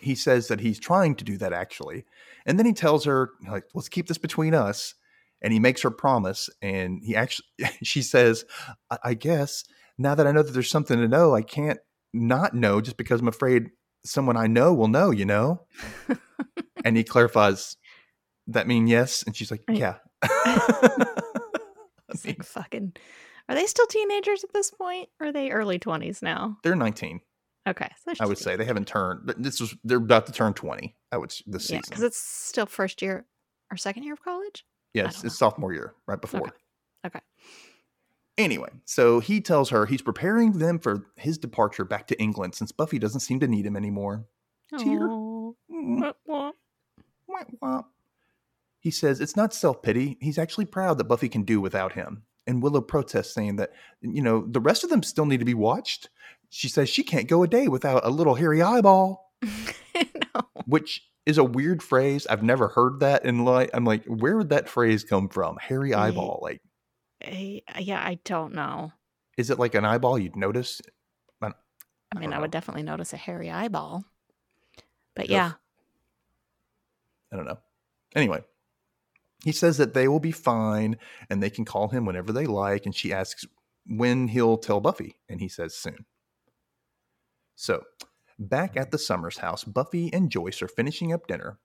he 0.00 0.14
says 0.14 0.48
that 0.48 0.60
he's 0.60 0.78
trying 0.78 1.14
to 1.16 1.24
do 1.24 1.36
that 1.38 1.52
actually, 1.52 2.04
and 2.46 2.58
then 2.58 2.66
he 2.66 2.72
tells 2.72 3.04
her, 3.04 3.30
"Like, 3.48 3.64
let's 3.74 3.88
keep 3.88 4.08
this 4.08 4.18
between 4.18 4.54
us." 4.54 4.94
And 5.42 5.54
he 5.54 5.58
makes 5.58 5.80
her 5.80 5.90
promise, 5.90 6.50
and 6.60 7.02
he 7.02 7.16
actually, 7.16 7.46
she 7.82 8.02
says, 8.02 8.44
I, 8.90 8.98
I 9.04 9.14
guess 9.14 9.64
now 10.00 10.14
that 10.14 10.26
I 10.26 10.32
know 10.32 10.42
that 10.42 10.52
there's 10.52 10.70
something 10.70 10.98
to 10.98 11.06
know, 11.06 11.34
I 11.34 11.42
can't 11.42 11.78
not 12.12 12.54
know 12.54 12.80
just 12.80 12.96
because 12.96 13.20
I'm 13.20 13.28
afraid 13.28 13.70
someone 14.04 14.36
I 14.36 14.46
know 14.46 14.72
will 14.74 14.88
know, 14.88 15.10
you 15.10 15.24
know? 15.24 15.66
and 16.84 16.96
he 16.96 17.04
clarifies, 17.04 17.76
that 18.46 18.66
mean 18.66 18.86
yes? 18.86 19.22
And 19.22 19.36
she's 19.36 19.50
like, 19.50 19.62
Right. 19.68 19.78
yeah. 19.78 19.94
It's 22.12 22.26
like 22.26 22.42
fucking. 22.42 22.94
Are 23.48 23.54
they 23.54 23.66
still 23.66 23.86
teenagers 23.86 24.42
at 24.44 24.52
this 24.52 24.70
point? 24.70 25.08
Or 25.20 25.28
are 25.28 25.32
they 25.32 25.50
early 25.50 25.78
twenties 25.78 26.22
now? 26.22 26.56
They're 26.62 26.74
19, 26.76 27.20
Okay, 27.68 27.88
so 28.04 28.12
I 28.20 28.26
would 28.26 28.38
say. 28.38 28.56
They 28.56 28.64
haven't 28.64 28.88
turned, 28.88 29.20
but 29.24 29.40
this 29.40 29.60
was, 29.60 29.76
they're 29.84 29.98
about 29.98 30.26
to 30.26 30.32
turn 30.32 30.54
20, 30.54 30.96
I 31.12 31.16
would, 31.18 31.30
this 31.46 31.70
yeah, 31.70 31.78
season. 31.78 31.82
because 31.88 32.02
it's 32.02 32.18
still 32.18 32.66
first 32.66 33.02
year 33.02 33.26
or 33.70 33.76
second 33.76 34.02
year 34.04 34.14
of 34.14 34.22
college. 34.24 34.64
yeah, 34.94 35.04
I 35.04 35.08
it's, 35.08 35.38
sophomore 35.38 35.72
year, 35.72 35.94
right 36.06 36.20
before. 36.20 36.40
Okay. 36.40 36.50
Anyway, 38.38 38.70
so 38.84 39.20
he 39.20 39.40
tells 39.40 39.70
her 39.70 39.86
he's 39.86 40.02
preparing 40.02 40.52
them 40.52 40.78
for 40.78 41.06
his 41.16 41.36
departure 41.36 41.84
back 41.84 42.06
to 42.06 42.20
England 42.20 42.54
since 42.54 42.72
Buffy 42.72 42.98
doesn't 42.98 43.20
seem 43.20 43.40
to 43.40 43.48
need 43.48 43.66
him 43.66 43.76
anymore. 43.76 44.24
Tear. 44.78 45.00
Mm. 45.00 46.14
He 48.78 48.90
says 48.90 49.20
it's 49.20 49.36
not 49.36 49.52
self 49.52 49.82
pity. 49.82 50.16
He's 50.20 50.38
actually 50.38 50.64
proud 50.64 50.98
that 50.98 51.04
Buffy 51.04 51.28
can 51.28 51.42
do 51.42 51.60
without 51.60 51.92
him. 51.92 52.22
And 52.46 52.62
Willow 52.62 52.80
protests, 52.80 53.34
saying 53.34 53.56
that, 53.56 53.72
you 54.00 54.22
know, 54.22 54.44
the 54.46 54.60
rest 54.60 54.82
of 54.82 54.90
them 54.90 55.02
still 55.02 55.26
need 55.26 55.38
to 55.38 55.44
be 55.44 55.54
watched. 55.54 56.08
She 56.48 56.68
says 56.68 56.88
she 56.88 57.04
can't 57.04 57.28
go 57.28 57.42
a 57.42 57.48
day 57.48 57.68
without 57.68 58.04
a 58.04 58.10
little 58.10 58.34
hairy 58.34 58.62
eyeball, 58.62 59.30
no. 59.44 60.42
which 60.64 61.06
is 61.26 61.38
a 61.38 61.44
weird 61.44 61.82
phrase. 61.82 62.26
I've 62.28 62.42
never 62.42 62.68
heard 62.68 63.00
that 63.00 63.24
in 63.24 63.44
life. 63.44 63.70
I'm 63.74 63.84
like, 63.84 64.04
where 64.06 64.36
would 64.36 64.48
that 64.48 64.68
phrase 64.68 65.04
come 65.04 65.28
from? 65.28 65.58
Hairy 65.58 65.94
eyeball. 65.94 66.40
Like, 66.42 66.62
I- 67.24 67.62
uh, 67.74 67.80
yeah, 67.80 68.00
I 68.00 68.18
don't 68.24 68.54
know. 68.54 68.92
is 69.36 69.50
it 69.50 69.58
like 69.58 69.74
an 69.74 69.84
eyeball 69.84 70.18
you'd 70.18 70.36
notice? 70.36 70.80
I 71.42 71.52
I 72.16 72.18
mean, 72.18 72.32
I 72.32 72.40
would 72.40 72.50
definitely 72.50 72.82
notice 72.82 73.12
a 73.12 73.16
hairy 73.16 73.50
eyeball. 73.50 74.04
But 75.14 75.26
Oof. 75.26 75.30
yeah, 75.30 75.52
I 77.32 77.36
don't 77.36 77.46
know. 77.46 77.58
Anyway, 78.16 78.42
he 79.44 79.52
says 79.52 79.76
that 79.76 79.94
they 79.94 80.08
will 80.08 80.18
be 80.20 80.32
fine 80.32 80.96
and 81.28 81.40
they 81.42 81.50
can 81.50 81.64
call 81.64 81.88
him 81.88 82.04
whenever 82.04 82.32
they 82.32 82.46
like. 82.46 82.84
And 82.84 82.94
she 82.94 83.12
asks 83.12 83.44
when 83.86 84.28
he'll 84.28 84.58
tell 84.58 84.80
Buffy, 84.80 85.16
and 85.28 85.40
he 85.40 85.48
says 85.48 85.76
soon. 85.76 86.04
So, 87.54 87.84
back 88.38 88.76
at 88.76 88.90
the 88.90 88.98
Summers 88.98 89.38
house, 89.38 89.62
Buffy 89.64 90.12
and 90.12 90.30
Joyce 90.30 90.62
are 90.62 90.68
finishing 90.68 91.12
up 91.12 91.26
dinner. 91.26 91.58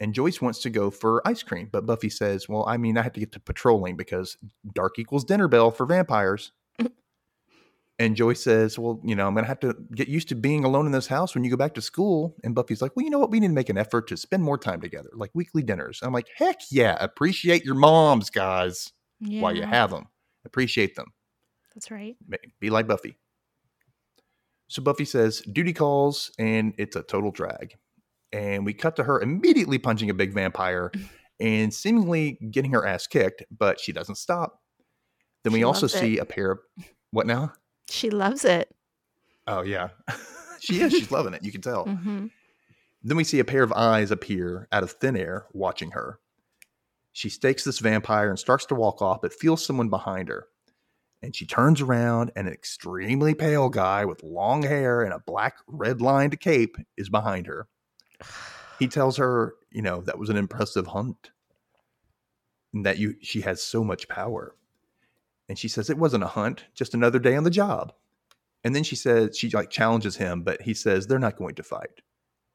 And 0.00 0.12
Joyce 0.12 0.40
wants 0.40 0.58
to 0.62 0.70
go 0.70 0.90
for 0.90 1.26
ice 1.26 1.42
cream, 1.42 1.68
but 1.70 1.86
Buffy 1.86 2.10
says, 2.10 2.48
Well, 2.48 2.64
I 2.66 2.76
mean, 2.76 2.98
I 2.98 3.02
have 3.02 3.12
to 3.12 3.20
get 3.20 3.32
to 3.32 3.40
patrolling 3.40 3.96
because 3.96 4.36
dark 4.74 4.98
equals 4.98 5.24
dinner 5.24 5.46
bell 5.48 5.70
for 5.70 5.86
vampires. 5.86 6.50
and 8.00 8.16
Joyce 8.16 8.42
says, 8.42 8.76
Well, 8.76 9.00
you 9.04 9.14
know, 9.14 9.26
I'm 9.28 9.34
going 9.34 9.44
to 9.44 9.48
have 9.48 9.60
to 9.60 9.76
get 9.94 10.08
used 10.08 10.28
to 10.30 10.34
being 10.34 10.64
alone 10.64 10.86
in 10.86 10.92
this 10.92 11.06
house 11.06 11.34
when 11.34 11.44
you 11.44 11.50
go 11.50 11.56
back 11.56 11.74
to 11.74 11.80
school. 11.80 12.34
And 12.42 12.54
Buffy's 12.54 12.82
like, 12.82 12.96
Well, 12.96 13.04
you 13.04 13.10
know 13.10 13.20
what? 13.20 13.30
We 13.30 13.38
need 13.38 13.48
to 13.48 13.54
make 13.54 13.68
an 13.68 13.78
effort 13.78 14.08
to 14.08 14.16
spend 14.16 14.42
more 14.42 14.58
time 14.58 14.80
together, 14.80 15.10
like 15.14 15.30
weekly 15.32 15.62
dinners. 15.62 16.00
I'm 16.02 16.12
like, 16.12 16.28
Heck 16.36 16.56
yeah. 16.72 16.96
Appreciate 17.00 17.64
your 17.64 17.76
moms, 17.76 18.30
guys, 18.30 18.92
yeah, 19.20 19.42
while 19.42 19.54
you 19.56 19.62
have 19.62 19.90
them. 19.90 20.06
Appreciate 20.44 20.96
them. 20.96 21.12
that's 21.74 21.90
right. 21.90 22.16
Be 22.58 22.68
like 22.68 22.88
Buffy. 22.88 23.16
So 24.68 24.82
Buffy 24.82 25.04
says, 25.04 25.40
duty 25.40 25.72
calls, 25.72 26.32
and 26.38 26.74
it's 26.78 26.96
a 26.96 27.02
total 27.02 27.30
drag. 27.30 27.76
And 28.34 28.64
we 28.66 28.74
cut 28.74 28.96
to 28.96 29.04
her 29.04 29.20
immediately 29.20 29.78
punching 29.78 30.10
a 30.10 30.14
big 30.14 30.32
vampire 30.34 30.90
and 31.40 31.72
seemingly 31.72 32.32
getting 32.50 32.72
her 32.72 32.84
ass 32.84 33.06
kicked, 33.06 33.44
but 33.56 33.78
she 33.78 33.92
doesn't 33.92 34.16
stop. 34.16 34.60
Then 35.44 35.52
we 35.52 35.60
She 35.60 35.64
also 35.64 35.86
loves 35.86 35.94
it. 35.94 35.98
see 36.00 36.18
a 36.18 36.24
pair 36.24 36.50
of 36.50 36.58
what 37.12 37.26
now? 37.26 37.52
She 37.88 38.10
loves 38.10 38.44
it. 38.44 38.74
Oh 39.46 39.62
yeah. 39.62 39.90
she 40.60 40.80
is, 40.80 40.92
she's 40.92 41.10
loving 41.12 41.32
it, 41.34 41.44
you 41.44 41.52
can 41.52 41.60
tell. 41.60 41.84
hmm 41.84 42.26
Then 43.02 43.16
we 43.16 43.24
see 43.24 43.38
a 43.38 43.44
pair 43.44 43.62
of 43.62 43.72
eyes 43.72 44.10
appear 44.10 44.66
out 44.72 44.82
of 44.82 44.90
thin 44.92 45.16
air 45.16 45.46
watching 45.52 45.92
her. 45.92 46.18
She 47.12 47.28
stakes 47.28 47.62
this 47.62 47.78
vampire 47.78 48.30
and 48.30 48.38
starts 48.38 48.66
to 48.66 48.74
walk 48.74 49.00
off, 49.00 49.20
but 49.22 49.32
feels 49.32 49.64
someone 49.64 49.90
behind 49.90 50.28
her. 50.28 50.46
And 51.22 51.36
she 51.36 51.46
turns 51.46 51.80
around, 51.80 52.32
and 52.34 52.48
an 52.48 52.52
extremely 52.52 53.34
pale 53.34 53.68
guy 53.68 54.04
with 54.04 54.22
long 54.24 54.62
hair 54.62 55.02
and 55.02 55.12
a 55.12 55.22
black 55.24 55.54
red 55.68 56.00
lined 56.02 56.38
cape 56.40 56.76
is 56.96 57.08
behind 57.08 57.46
her. 57.46 57.68
He 58.78 58.88
tells 58.88 59.16
her, 59.16 59.54
you 59.70 59.82
know, 59.82 60.00
that 60.02 60.18
was 60.18 60.30
an 60.30 60.36
impressive 60.36 60.88
hunt. 60.88 61.30
And 62.72 62.84
that 62.84 62.98
you 62.98 63.14
she 63.22 63.42
has 63.42 63.62
so 63.62 63.84
much 63.84 64.08
power. 64.08 64.56
And 65.48 65.58
she 65.58 65.68
says 65.68 65.90
it 65.90 65.98
wasn't 65.98 66.24
a 66.24 66.28
hunt, 66.28 66.64
just 66.74 66.94
another 66.94 67.18
day 67.18 67.36
on 67.36 67.44
the 67.44 67.50
job. 67.50 67.92
And 68.64 68.74
then 68.74 68.82
she 68.82 68.96
says 68.96 69.36
she 69.36 69.50
like 69.50 69.70
challenges 69.70 70.16
him, 70.16 70.42
but 70.42 70.62
he 70.62 70.74
says 70.74 71.06
they're 71.06 71.18
not 71.18 71.36
going 71.36 71.54
to 71.56 71.62
fight. 71.62 72.00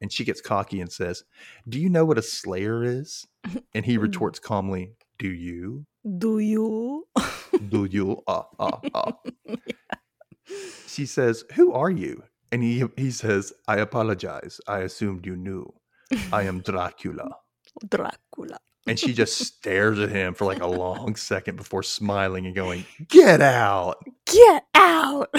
And 0.01 0.11
she 0.11 0.23
gets 0.25 0.41
cocky 0.41 0.81
and 0.81 0.91
says, 0.91 1.23
Do 1.67 1.79
you 1.79 1.89
know 1.89 2.05
what 2.05 2.17
a 2.17 2.21
slayer 2.21 2.83
is? 2.83 3.27
And 3.73 3.85
he 3.85 3.97
retorts 3.97 4.39
calmly, 4.39 4.93
Do 5.17 5.29
you? 5.29 5.85
Do 6.17 6.39
you? 6.39 7.07
Do 7.69 7.85
you? 7.85 8.21
Ah, 8.27 8.47
ah, 8.59 8.79
ah. 8.93 9.13
She 10.87 11.05
says, 11.05 11.43
Who 11.53 11.71
are 11.73 11.91
you? 11.91 12.23
And 12.51 12.63
he, 12.63 12.85
he 12.97 13.11
says, 13.11 13.53
I 13.67 13.77
apologize. 13.77 14.59
I 14.67 14.79
assumed 14.79 15.25
you 15.25 15.35
knew. 15.35 15.71
I 16.33 16.43
am 16.43 16.61
Dracula. 16.61 17.35
Dracula. 17.89 18.57
And 18.87 18.97
she 18.97 19.13
just 19.13 19.37
stares 19.37 19.99
at 19.99 20.09
him 20.09 20.33
for 20.33 20.45
like 20.45 20.61
a 20.61 20.67
long 20.67 21.15
second 21.15 21.57
before 21.57 21.83
smiling 21.83 22.45
and 22.45 22.55
going, 22.55 22.85
Get 23.07 23.41
out. 23.41 24.03
Get 24.25 24.65
out! 24.73 25.33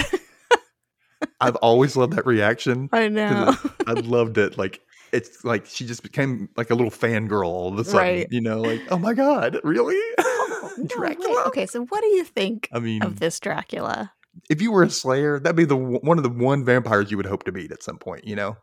I've 1.40 1.56
always 1.56 1.96
loved 1.96 2.14
that 2.14 2.26
reaction. 2.26 2.88
I 2.92 3.08
know. 3.08 3.54
I 3.86 3.92
loved 3.92 4.38
it. 4.38 4.56
Like 4.56 4.80
it's 5.12 5.44
like 5.44 5.66
she 5.66 5.86
just 5.86 6.02
became 6.02 6.48
like 6.56 6.70
a 6.70 6.74
little 6.74 6.90
fangirl 6.90 7.46
all 7.46 7.72
of 7.72 7.78
a 7.78 7.84
sudden. 7.84 7.98
Right. 7.98 8.28
You 8.30 8.40
know, 8.40 8.60
like, 8.60 8.80
oh 8.90 8.98
my 8.98 9.14
God, 9.14 9.58
really? 9.64 10.00
No. 10.18 10.86
Dracula? 10.86 11.44
Okay, 11.48 11.66
so 11.66 11.84
what 11.86 12.00
do 12.00 12.08
you 12.08 12.24
think 12.24 12.68
I 12.72 12.78
mean, 12.78 13.02
of 13.02 13.20
this 13.20 13.40
Dracula? 13.40 14.12
If 14.48 14.60
you 14.62 14.72
were 14.72 14.82
a 14.82 14.90
slayer, 14.90 15.38
that'd 15.38 15.56
be 15.56 15.64
the 15.64 15.76
one 15.76 16.18
of 16.18 16.24
the 16.24 16.30
one 16.30 16.64
vampires 16.64 17.10
you 17.10 17.16
would 17.16 17.26
hope 17.26 17.44
to 17.44 17.52
meet 17.52 17.72
at 17.72 17.82
some 17.82 17.98
point, 17.98 18.26
you 18.26 18.36
know? 18.36 18.56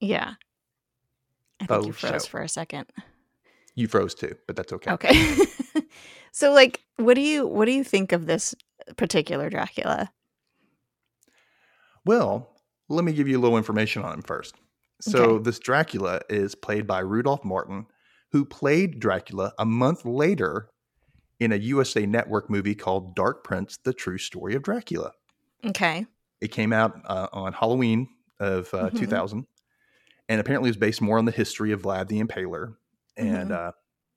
Yeah. 0.00 0.34
I 1.60 1.66
think 1.66 1.82
Oh, 1.82 1.86
you 1.86 1.92
froze 1.92 2.24
show. 2.24 2.30
for 2.30 2.40
a 2.42 2.48
second. 2.48 2.86
You 3.74 3.86
froze 3.88 4.14
too, 4.14 4.34
but 4.46 4.56
that's 4.56 4.72
okay. 4.72 4.90
Okay. 4.92 5.36
so 6.32 6.52
like 6.52 6.80
what 6.96 7.14
do 7.14 7.20
you 7.20 7.46
what 7.46 7.64
do 7.66 7.72
you 7.72 7.84
think 7.84 8.12
of 8.12 8.26
this 8.26 8.54
particular 8.96 9.48
Dracula? 9.48 10.10
Well, 12.04 12.50
let 12.88 13.04
me 13.04 13.12
give 13.12 13.28
you 13.28 13.38
a 13.38 13.40
little 13.40 13.56
information 13.56 14.02
on 14.02 14.14
him 14.14 14.22
first. 14.22 14.56
So 15.00 15.22
Okay. 15.34 15.42
this 15.44 15.58
Dracula 15.58 16.20
is 16.28 16.54
played 16.54 16.86
by 16.86 17.00
Rudolph 17.00 17.44
Martin, 17.44 17.86
who 18.32 18.44
played 18.44 19.00
Dracula 19.00 19.52
a 19.58 19.64
month 19.64 20.04
later 20.04 20.68
in 21.42 21.52
a 21.52 21.56
USA 21.56 22.06
Network 22.06 22.48
movie 22.50 22.74
called 22.74 23.14
Dark 23.16 23.44
Prince: 23.44 23.78
The 23.78 23.92
True 23.92 24.18
Story 24.18 24.54
of 24.54 24.62
Dracula. 24.62 25.12
Okay. 25.64 26.06
It 26.40 26.48
came 26.48 26.72
out 26.72 27.00
uh, 27.06 27.28
on 27.32 27.52
Halloween 27.52 28.08
of 28.40 28.72
uh, 28.74 28.90
Mhm. 28.90 28.98
2000, 28.98 29.46
and 30.28 30.40
apparently 30.40 30.68
it 30.68 30.72
was 30.72 30.76
based 30.76 31.00
more 31.00 31.18
on 31.18 31.24
the 31.24 31.32
history 31.32 31.72
of 31.72 31.82
Vlad 31.82 32.08
the 32.08 32.20
Impaler. 32.22 32.74
And 33.16 33.50
Mhm. 33.50 33.68
uh, 33.68 33.72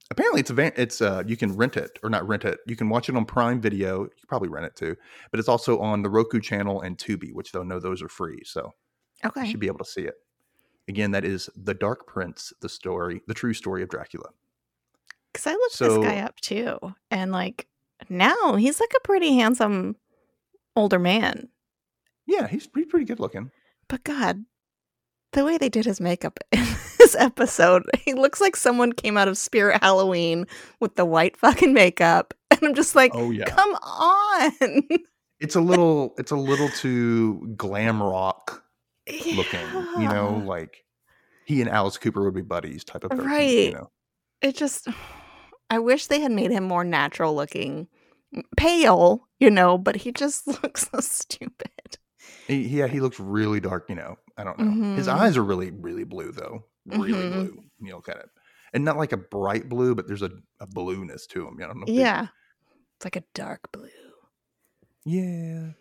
apparently 0.09 0.39
it's 0.41 0.49
a 0.49 0.53
van- 0.53 0.73
it's 0.75 1.01
uh, 1.01 1.23
you 1.27 1.37
can 1.37 1.55
rent 1.55 1.77
it 1.77 1.99
or 2.03 2.09
not 2.09 2.27
rent 2.27 2.45
it. 2.45 2.59
You 2.65 2.75
can 2.75 2.89
watch 2.89 3.09
it 3.09 3.15
on 3.15 3.25
Prime 3.25 3.61
Video. 3.61 4.03
You 4.03 4.09
can 4.09 4.27
probably 4.27 4.49
rent 4.49 4.65
it 4.65 4.75
too, 4.75 4.95
but 5.31 5.39
it's 5.39 5.49
also 5.49 5.79
on 5.79 6.01
the 6.01 6.09
Roku 6.09 6.39
channel 6.39 6.81
and 6.81 6.97
Tubi, 6.97 7.31
which 7.33 7.51
they'll 7.51 7.63
know 7.65 7.79
those 7.79 8.01
are 8.01 8.09
free. 8.09 8.41
So 8.45 8.73
okay, 9.23 9.41
you 9.41 9.51
should 9.51 9.59
be 9.59 9.67
able 9.67 9.79
to 9.79 9.85
see 9.85 10.03
it. 10.03 10.15
Again, 10.87 11.11
that 11.11 11.25
is 11.25 11.49
The 11.55 11.73
Dark 11.73 12.05
Prince, 12.07 12.53
the 12.61 12.69
story, 12.69 13.21
the 13.27 13.33
true 13.33 13.53
story 13.53 13.81
of 13.83 13.89
Dracula. 13.89 14.29
Cuz 15.35 15.47
I 15.47 15.51
looked 15.51 15.79
this 15.79 15.97
guy 15.97 16.19
up 16.19 16.39
too 16.41 16.79
and 17.11 17.31
like 17.31 17.67
now 18.09 18.55
he's 18.55 18.79
like 18.79 18.93
a 18.95 18.99
pretty 19.01 19.35
handsome 19.35 19.95
older 20.75 20.99
man. 20.99 21.49
Yeah, 22.25 22.47
he's 22.47 22.67
pretty, 22.67 22.87
pretty 22.87 23.05
good 23.05 23.19
looking. 23.19 23.51
But 23.87 24.03
god, 24.03 24.45
the 25.33 25.45
way 25.45 25.57
they 25.57 25.69
did 25.69 25.85
his 25.85 26.01
makeup 26.01 26.39
in 26.51 26.65
this 26.97 27.15
episode, 27.15 27.83
he 28.03 28.13
looks 28.13 28.41
like 28.41 28.55
someone 28.55 28.93
came 28.93 29.17
out 29.17 29.27
of 29.27 29.37
Spirit 29.37 29.81
Halloween 29.83 30.47
with 30.79 30.95
the 30.95 31.05
white 31.05 31.37
fucking 31.37 31.73
makeup. 31.73 32.33
And 32.55 32.69
I'm 32.69 32.73
just 32.75 32.95
like, 32.95 33.11
Oh 33.13 33.31
yeah, 33.31 33.45
come 33.45 33.73
on. 33.73 34.51
it's 35.41 35.55
a 35.55 35.61
little 35.61 36.13
it's 36.17 36.31
a 36.31 36.37
little 36.37 36.69
too 36.69 37.53
glam 37.57 38.01
rock 38.01 38.63
looking. 39.35 39.67
You 39.99 40.07
know, 40.07 40.41
like 40.45 40.85
he 41.45 41.59
and 41.59 41.69
Alice 41.69 41.97
Cooper 41.97 42.23
would 42.23 42.33
be 42.33 42.41
buddies 42.41 42.85
type 42.85 43.03
of 43.03 43.09
person. 43.11 43.27
You 43.29 43.71
know, 43.73 43.91
It 44.41 44.55
just 44.55 44.87
I 45.69 45.79
wish 45.79 46.07
they 46.07 46.19
had 46.21 46.31
made 46.31 46.51
him 46.51 46.63
more 46.63 46.83
natural 46.83 47.35
looking. 47.35 47.87
Pale, 48.57 49.27
you 49.39 49.49
know, 49.49 49.77
but 49.77 49.95
he 49.95 50.11
just 50.11 50.45
looks 50.63 50.89
so 50.91 50.99
stupid. 50.99 51.69
he, 52.47 52.67
yeah, 52.67 52.87
he 52.87 52.99
looks 52.99 53.19
really 53.19 53.59
dark. 53.59 53.85
You 53.89 53.95
know, 53.95 54.17
I 54.37 54.43
don't 54.43 54.59
know. 54.59 54.95
His 54.95 55.07
Mhm. 55.07 55.13
eyes 55.13 55.37
are 55.37 55.43
really, 55.43 55.71
really 55.71 56.03
blue 56.03 56.31
though. 56.31 56.65
Really 56.85 57.13
Mhm. 57.13 57.31
blue. 57.31 57.63
You 57.81 57.91
know, 57.91 58.01
kind 58.01 58.19
of, 58.19 58.29
and 58.73 58.83
not 58.85 58.97
like 58.97 59.11
a 59.13 59.17
bright 59.17 59.69
blue, 59.69 59.95
but 59.95 60.07
there's 60.07 60.21
a, 60.21 60.31
a 60.59 60.67
blueness 60.67 61.25
to 61.27 61.47
him. 61.47 61.57
I 61.61 61.67
don't 61.67 61.79
know. 61.79 61.85
they- 61.87 61.93
Yeah. 61.93 62.27
It's 62.97 63.05
like 63.05 63.15
a 63.15 63.23
dark 63.33 63.71
blue. 63.71 63.89
Yeah. 65.05 65.71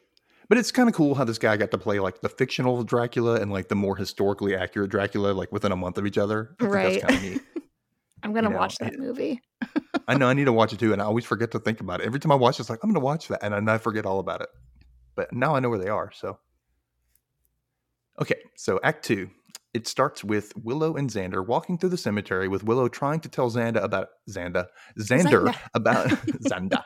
But 0.48 0.58
it's 0.58 0.70
kind 0.72 0.88
of 0.88 0.94
cool 0.94 1.14
how 1.14 1.24
this 1.24 1.38
guy 1.38 1.56
got 1.56 1.70
to 1.70 1.78
play 1.78 1.98
like 1.98 2.20
the 2.20 2.28
fictional 2.28 2.84
Dracula 2.84 3.40
and 3.40 3.50
like 3.50 3.68
the 3.68 3.74
more 3.74 3.96
historically 3.96 4.54
accurate 4.54 4.90
Dracula, 4.90 5.32
like 5.32 5.50
within 5.52 5.72
a 5.72 5.76
month 5.76 5.96
of 5.98 6.06
each 6.06 6.18
other. 6.18 6.54
I 6.60 6.64
Right. 6.66 7.00
That's 7.00 7.04
kind 7.12 7.14
of 7.26 7.32
neat. 7.32 7.42
I'm 8.24 8.32
gonna 8.32 8.48
know, 8.48 8.56
watch 8.56 8.76
that 8.78 8.98
movie. 8.98 9.40
I 10.08 10.16
know 10.16 10.28
I 10.28 10.32
need 10.34 10.46
to 10.46 10.52
watch 10.60 10.72
it 10.72 10.78
too, 10.78 10.92
and 10.92 11.02
I 11.02 11.04
always 11.04 11.24
forget 11.24 11.50
to 11.52 11.58
think 11.58 11.80
about 11.80 12.00
it. 12.00 12.06
Every 12.06 12.18
time 12.18 12.32
I 12.32 12.36
watch 12.36 12.58
it, 12.58 12.62
it's 12.62 12.70
like 12.70 12.80
I'm 12.82 12.90
going 12.90 13.00
to 13.00 13.04
watch 13.04 13.28
that, 13.28 13.42
and 13.42 13.52
then 13.54 13.68
I 13.68 13.78
forget 13.78 14.06
all 14.06 14.18
about 14.18 14.40
it. 14.40 14.48
But 15.14 15.32
now 15.32 15.54
I 15.54 15.60
know 15.60 15.68
where 15.68 15.78
they 15.78 15.88
are. 15.88 16.10
So, 16.12 16.38
okay, 18.20 18.36
so 18.56 18.80
Act 18.82 19.04
Two, 19.04 19.30
it 19.74 19.86
starts 19.86 20.24
with 20.24 20.52
Willow 20.56 20.96
and 20.96 21.10
Xander 21.10 21.46
walking 21.46 21.78
through 21.78 21.90
the 21.90 21.98
cemetery, 21.98 22.48
with 22.48 22.64
Willow 22.64 22.88
trying 22.88 23.20
to 23.20 23.28
tell 23.28 23.50
Xander 23.50 23.82
about 23.82 24.08
Xander. 24.30 24.66
Xander 24.98 25.46
Xanda. 25.46 25.56
about 25.74 26.08
Xander. 26.48 26.82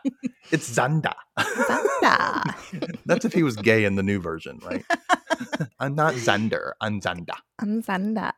It's 0.51 0.69
Xander. 0.69 1.15
Xanda. 1.39 2.99
That's 3.07 3.25
if 3.25 3.33
he 3.33 3.43
was 3.43 3.57
gay 3.57 3.85
in 3.85 3.95
the 3.95 4.03
new 4.03 4.21
version, 4.21 4.59
right? 4.65 4.85
I'm 5.79 5.95
not 5.95 6.15
Xander. 6.15 6.73
I'm 6.81 7.01
Xanda. 7.01 7.37
I'm 7.61 7.83
Xanda. 7.83 8.33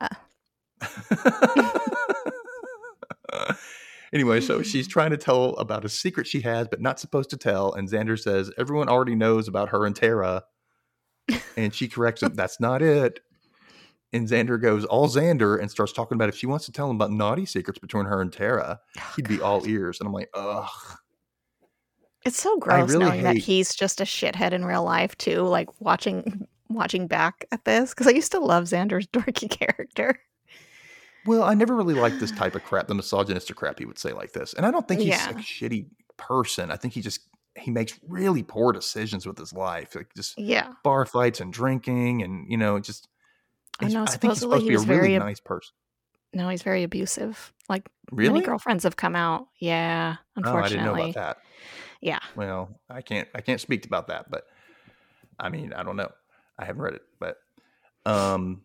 anyway, 4.13 4.41
so 4.41 4.63
she's 4.63 4.89
trying 4.89 5.11
to 5.11 5.17
tell 5.17 5.51
about 5.57 5.85
a 5.85 5.89
secret 5.89 6.27
she 6.27 6.41
has, 6.43 6.69
but 6.69 6.81
not 6.81 7.01
supposed 7.01 7.31
to 7.31 7.37
tell. 7.37 7.73
And 7.73 7.89
Xander 7.89 8.19
says, 8.19 8.51
Everyone 8.59 8.89
already 8.89 9.15
knows 9.15 9.49
about 9.49 9.71
her 9.71 9.87
and 9.87 9.95
Tara. 9.95 10.45
And 11.57 11.75
she 11.75 11.89
corrects 11.89 12.23
him, 12.23 12.35
That's 12.35 12.61
not 12.61 12.83
it. 12.83 13.21
And 14.13 14.29
Xander 14.29 14.61
goes, 14.61 14.85
All 14.85 15.09
Xander, 15.09 15.61
and 15.61 15.71
starts 15.71 15.93
talking 15.93 16.17
about 16.17 16.29
if 16.29 16.37
she 16.37 16.47
wants 16.47 16.67
to 16.67 16.73
tell 16.73 16.91
him 16.91 16.97
about 16.97 17.13
naughty 17.13 17.47
secrets 17.47 17.79
between 17.79 18.07
her 18.07 18.21
and 18.21 18.33
Tara, 18.33 18.81
oh, 18.99 19.13
he'd 19.17 19.29
be 19.29 19.41
all 19.41 19.67
ears. 19.67 20.01
And 20.01 20.07
I'm 20.07 20.13
like, 20.13 20.31
Ugh. 20.35 20.69
It's 22.25 22.39
so 22.39 22.59
gross 22.59 22.91
really 22.91 23.07
knowing 23.07 23.23
that 23.23 23.39
he's 23.39 23.75
just 23.75 24.01
a 24.01 24.05
shithead 24.05 24.53
in 24.53 24.65
real 24.65 24.85
life 24.85 25.17
too. 25.17 25.43
Like 25.43 25.69
watching 25.81 26.47
watching 26.69 27.07
back 27.07 27.45
at 27.51 27.65
this 27.65 27.91
because 27.91 28.07
I 28.07 28.11
used 28.11 28.33
to 28.33 28.41
love 28.41 28.65
Xander's 28.65 29.07
dorky 29.07 29.49
character. 29.49 30.19
Well, 31.25 31.43
I 31.43 31.55
never 31.55 31.77
really 31.77 31.95
liked 31.95 32.19
this 32.19 32.31
type 32.33 32.55
of 32.57 32.62
crap, 32.62 32.89
the 32.89 32.95
misogynistic 32.95 33.57
crap 33.57 33.79
he 33.79 33.85
would 33.85 33.99
say 33.99 34.12
like 34.12 34.33
this. 34.33 34.55
And 34.55 34.65
I 34.65 34.71
don't 34.71 34.89
think 34.89 35.00
he's 35.00 35.09
Yeah. 35.09 35.31
a 35.31 35.35
shitty 35.35 35.87
person. 36.17 36.71
I 36.71 36.77
think 36.77 36.95
he 36.95 37.00
just 37.03 37.21
he 37.57 37.71
makes 37.71 37.99
really 38.09 38.43
poor 38.43 38.73
decisions 38.73 39.27
with 39.27 39.37
his 39.37 39.53
life. 39.53 39.95
Like 39.95 40.15
just 40.15 40.39
Yeah, 40.39 40.73
bar 40.85 41.05
fights 41.05 41.41
and 41.41 41.53
drinking 41.53 42.23
and 42.23 42.50
you 42.50 42.57
know, 42.57 42.79
just 42.79 43.09
I 43.81 43.89
know, 43.89 44.03
I 44.05 44.07
think 44.07 44.33
he's 44.35 44.41
supposed 44.41 44.65
to 44.65 44.69
be 44.69 44.75
a 44.75 44.79
really 44.79 44.87
very 44.87 45.17
ab- 45.17 45.23
nice 45.23 45.41
person. 45.41 45.73
no, 46.33 46.49
he's 46.49 46.62
very 46.62 46.85
abusive. 46.85 47.53
Like 47.69 47.89
Really? 48.12 48.35
many 48.35 48.45
girlfriends 48.47 48.85
have 48.85 48.97
come 48.97 49.17
out. 49.17 49.49
Yeah, 49.59 50.17
Oh, 50.17 50.19
I 50.33 50.37
unfortunately. 50.37 50.71
didn't 50.71 50.85
know 50.85 51.03
about 51.03 51.15
that. 51.15 51.39
Yeah, 52.00 52.19
Well, 52.37 52.81
I 52.89 53.03
can't 53.03 53.29
I 53.35 53.41
can't 53.43 53.61
speak 53.61 53.85
about 53.85 54.09
that, 54.09 54.31
but 54.31 54.45
I 55.39 55.49
mean, 55.50 55.73
I 55.75 55.83
don't 55.83 55.97
know. 55.97 56.11
I 56.59 56.65
haven't 56.65 56.83
read 56.83 56.95
it, 56.95 57.03
but 57.19 57.37
um 58.07 58.62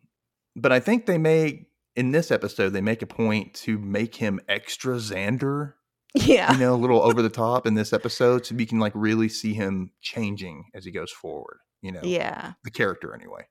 but 0.55 0.71
I 0.71 0.79
think 0.79 1.05
they 1.05 1.17
may 1.17 1.67
in 1.95 2.11
this 2.11 2.31
episode 2.31 2.69
they 2.69 2.81
make 2.81 3.01
a 3.01 3.07
point 3.07 3.53
to 3.53 3.77
make 3.77 4.15
him 4.15 4.39
extra 4.47 4.95
Xander 4.95 5.73
yeah, 6.15 6.53
you 6.53 6.59
know, 6.59 6.73
a 6.73 6.77
little 6.77 7.01
over 7.01 7.21
the 7.21 7.29
top 7.29 7.67
in 7.67 7.73
this 7.73 7.91
episode, 7.91 8.45
so 8.45 8.55
we 8.55 8.65
can 8.65 8.79
like 8.79 8.93
really 8.95 9.27
see 9.27 9.53
him 9.53 9.91
changing 10.01 10.65
as 10.73 10.85
he 10.85 10.91
goes 10.91 11.11
forward. 11.11 11.57
You 11.81 11.91
know, 11.91 11.99
yeah. 12.03 12.53
the 12.63 12.71
character 12.71 13.13
anyway. 13.13 13.47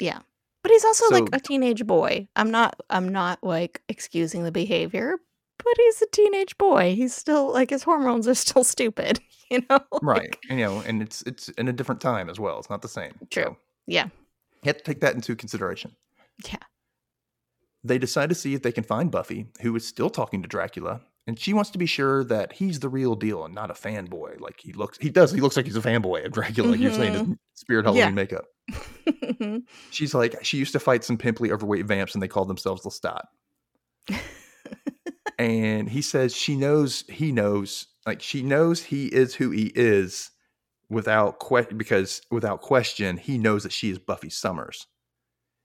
Yeah. 0.00 0.18
But 0.62 0.72
he's 0.72 0.84
also 0.84 1.08
like 1.10 1.28
a 1.32 1.40
teenage 1.40 1.86
boy. 1.86 2.28
I'm 2.34 2.50
not. 2.50 2.78
I'm 2.90 3.08
not 3.08 3.42
like 3.44 3.82
excusing 3.88 4.42
the 4.42 4.52
behavior, 4.52 5.14
but 5.58 5.74
he's 5.76 6.02
a 6.02 6.06
teenage 6.10 6.58
boy. 6.58 6.94
He's 6.96 7.14
still 7.14 7.52
like 7.52 7.70
his 7.70 7.84
hormones 7.84 8.26
are 8.28 8.34
still 8.34 8.64
stupid. 8.64 9.20
You 9.50 9.62
know, 9.70 9.80
Right, 10.02 10.24
Like, 10.24 10.38
and, 10.50 10.58
you 10.58 10.66
know, 10.66 10.80
and 10.80 11.00
it's 11.00 11.22
it's 11.22 11.48
in 11.48 11.68
a 11.68 11.72
different 11.72 12.02
time 12.02 12.28
as 12.28 12.38
well. 12.38 12.58
It's 12.58 12.68
not 12.68 12.82
the 12.82 12.88
same. 12.88 13.14
True. 13.30 13.44
So 13.44 13.56
Yeah. 13.86 14.04
you 14.62 14.66
have 14.66 14.76
to 14.76 14.84
take 14.84 15.00
that 15.00 15.14
into 15.14 15.34
consideration. 15.34 15.96
Yeah. 16.44 16.58
They 17.84 17.98
decide 17.98 18.28
to 18.28 18.34
see 18.34 18.54
if 18.54 18.62
they 18.62 18.72
can 18.72 18.84
find 18.84 19.10
Buffy, 19.10 19.46
who 19.60 19.74
is 19.76 19.86
still 19.86 20.10
talking 20.10 20.42
to 20.42 20.48
Dracula, 20.48 21.00
and 21.26 21.38
she 21.38 21.52
wants 21.52 21.70
to 21.70 21.78
be 21.78 21.86
sure 21.86 22.24
that 22.24 22.54
he's 22.54 22.80
the 22.80 22.88
real 22.88 23.14
deal 23.14 23.44
and 23.44 23.54
not 23.54 23.70
a 23.70 23.74
fanboy. 23.74 24.40
Like 24.40 24.60
he 24.60 24.72
looks, 24.72 24.98
he 24.98 25.10
does. 25.10 25.30
He 25.30 25.40
looks 25.40 25.56
like 25.56 25.66
he's 25.66 25.76
a 25.76 25.80
fanboy 25.82 26.24
of 26.24 26.32
Dracula. 26.32 26.70
Like 26.70 26.80
you're 26.80 26.92
saying, 26.92 27.12
mm-hmm. 27.12 27.30
his 27.30 27.38
Spirit 27.54 27.84
Halloween 27.84 28.04
Yeah. 28.04 28.10
makeup. 28.10 28.46
Mm-hmm. 29.06 29.58
She's 29.90 30.14
like, 30.14 30.42
she 30.42 30.56
used 30.56 30.72
to 30.72 30.80
fight 30.80 31.04
some 31.04 31.18
pimply, 31.18 31.52
overweight 31.52 31.86
vamps, 31.86 32.14
and 32.14 32.22
they 32.22 32.28
called 32.28 32.48
themselves 32.48 32.82
Lestat. 32.82 33.22
and 35.38 35.88
he 35.88 36.02
says 36.02 36.34
she 36.34 36.56
knows 36.56 37.04
he 37.08 37.30
knows, 37.30 37.86
like 38.06 38.22
she 38.22 38.42
knows 38.42 38.82
he 38.82 39.06
is 39.06 39.34
who 39.34 39.50
he 39.50 39.70
is, 39.74 40.30
without 40.88 41.38
question 41.38 41.76
because 41.76 42.22
without 42.30 42.62
question 42.62 43.18
he 43.18 43.36
knows 43.36 43.62
that 43.62 43.72
she 43.72 43.90
is 43.90 43.98
Buffy 43.98 44.30
Summers, 44.30 44.86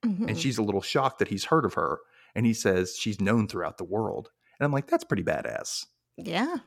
Mhm. 0.03 0.27
and 0.29 0.37
she's 0.39 0.57
a 0.57 0.63
little 0.63 0.81
shocked 0.81 1.19
that 1.19 1.27
he's 1.29 1.45
heard 1.45 1.65
of 1.65 1.73
her. 1.75 1.99
And 2.35 2.45
he 2.45 2.53
says 2.53 2.95
she's 2.97 3.21
known 3.21 3.47
throughout 3.47 3.77
the 3.77 3.83
world, 3.83 4.29
and 4.59 4.65
I'm 4.65 4.71
like, 4.71 4.87
that's 4.87 5.03
pretty 5.03 5.23
badass. 5.23 5.85
yeah. 6.17 6.57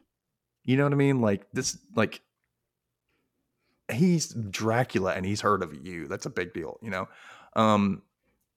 You 0.65 0.77
know 0.77 0.83
what 0.85 0.93
I 0.93 0.97
mean? 0.97 1.21
Like 1.21 1.47
this, 1.53 1.79
like 1.95 2.21
he's 3.93 4.35
Dracula 4.51 5.13
and 5.15 5.25
he's 5.25 5.41
heard 5.41 5.63
of 5.63 5.75
you. 5.87 6.09
That's 6.09 6.27
a 6.27 6.31
big 6.31 6.53
deal, 6.53 6.79
you 6.83 6.91
know. 6.91 7.09
Um, 7.55 8.03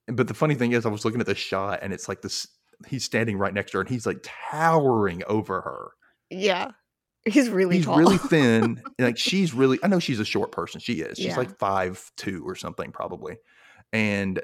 but 0.08 0.26
the 0.26 0.34
funny 0.34 0.54
thing 0.56 0.72
is, 0.72 0.84
I 0.84 0.88
was 0.88 1.04
looking 1.04 1.20
at 1.20 1.26
the 1.26 1.34
shot 1.34 1.80
and 1.82 1.92
it's 1.92 2.08
like 2.08 2.22
this. 2.22 2.48
He's 2.88 3.04
standing 3.04 3.36
right 3.38 3.52
next 3.54 3.72
to 3.72 3.76
her 3.78 3.82
and 3.82 3.90
he's 3.90 4.06
like 4.06 4.18
towering 4.24 5.22
over 5.26 5.60
her. 5.60 5.90
Yeah. 6.30 6.70
He's 7.26 7.48
really 7.50 7.76
he's 7.76 7.84
tall. 7.84 7.98
really 7.98 8.18
thin. 8.28 8.82
like 8.98 9.18
she's 9.18 9.52
really. 9.54 9.78
I 9.82 9.88
know 9.88 9.98
she's 10.00 10.20
a 10.20 10.24
short 10.24 10.50
person. 10.52 10.80
She 10.80 10.94
is. 10.94 11.18
She's 11.18 11.26
Yeah. 11.26 11.36
like 11.36 11.58
five 11.58 12.10
two 12.16 12.42
or 12.48 12.56
something 12.56 12.90
probably. 12.92 13.36
And 13.92 14.40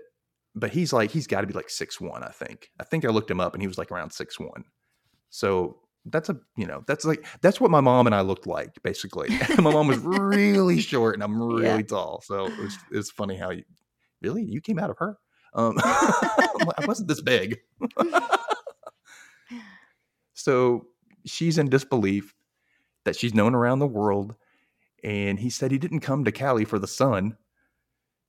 but 0.57 0.71
he's 0.71 0.93
like 0.93 1.11
he's 1.13 1.27
got 1.29 1.43
to 1.43 1.47
be 1.47 1.53
like 1.55 1.71
six 1.71 2.01
one. 2.01 2.25
I 2.25 2.31
think. 2.31 2.71
I 2.81 2.85
think 2.85 3.05
I 3.05 3.09
looked 3.11 3.31
him 3.31 3.41
up 3.41 3.55
and 3.55 3.63
he 3.63 3.69
was 3.69 3.79
like 3.79 3.93
around 3.93 4.11
six 4.11 4.41
one. 4.41 4.65
So 5.31 5.79
that's 6.07 6.29
a 6.29 6.37
you 6.57 6.67
know 6.67 6.83
that's 6.87 7.05
like 7.05 7.25
that's 7.43 7.61
what 7.61 7.71
my 7.71 7.81
mom 7.81 8.07
and 8.07 8.15
I 8.15 8.23
looked 8.23 8.47
like 8.47 8.81
basically. 8.83 9.29
my 9.59 9.71
mom 9.71 9.87
was 9.89 9.99
really 9.99 10.81
short 10.93 11.15
and 11.15 11.23
I'm 11.23 11.41
really 11.41 11.65
Yeah. 11.65 11.83
tall. 11.83 12.23
So 12.25 12.47
it 12.47 12.59
was 12.59 12.77
it's 12.91 13.11
funny 13.11 13.37
how 13.37 13.51
you 13.51 13.63
really 14.23 14.43
you 14.43 14.61
came 14.61 14.79
out 14.79 14.91
of 14.91 14.99
her. 14.99 15.19
Um, 15.55 15.75
I 15.83 16.85
wasn't 16.87 17.09
this 17.09 17.21
big. 17.23 17.59
so 20.35 20.87
she's 21.25 21.59
in 21.59 21.69
disbelief 21.69 22.35
that 23.05 23.17
she's 23.17 23.35
known 23.35 23.55
around 23.55 23.79
the 23.79 23.87
world. 23.87 24.35
And 25.05 25.39
he 25.39 25.51
said 25.51 25.71
he 25.71 25.79
didn't 25.79 26.01
come 26.01 26.25
to 26.25 26.33
Cali 26.33 26.65
for 26.65 26.79
the 26.79 26.87
sun. 26.87 27.37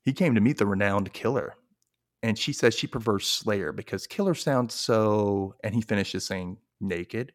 He 0.04 0.14
came 0.14 0.36
to 0.36 0.42
meet 0.42 0.58
the 0.58 0.66
renowned 0.66 1.12
killer. 1.14 1.56
And 2.24 2.38
she 2.38 2.52
says 2.54 2.74
she 2.74 2.88
prefers 2.88 3.28
Slayer 3.28 3.72
because 3.72 4.08
killer 4.08 4.34
sounds 4.34 4.74
so. 4.74 5.56
And 5.64 5.74
he 5.76 5.82
finishes 5.82 6.26
saying 6.26 6.58
naked. 6.82 7.34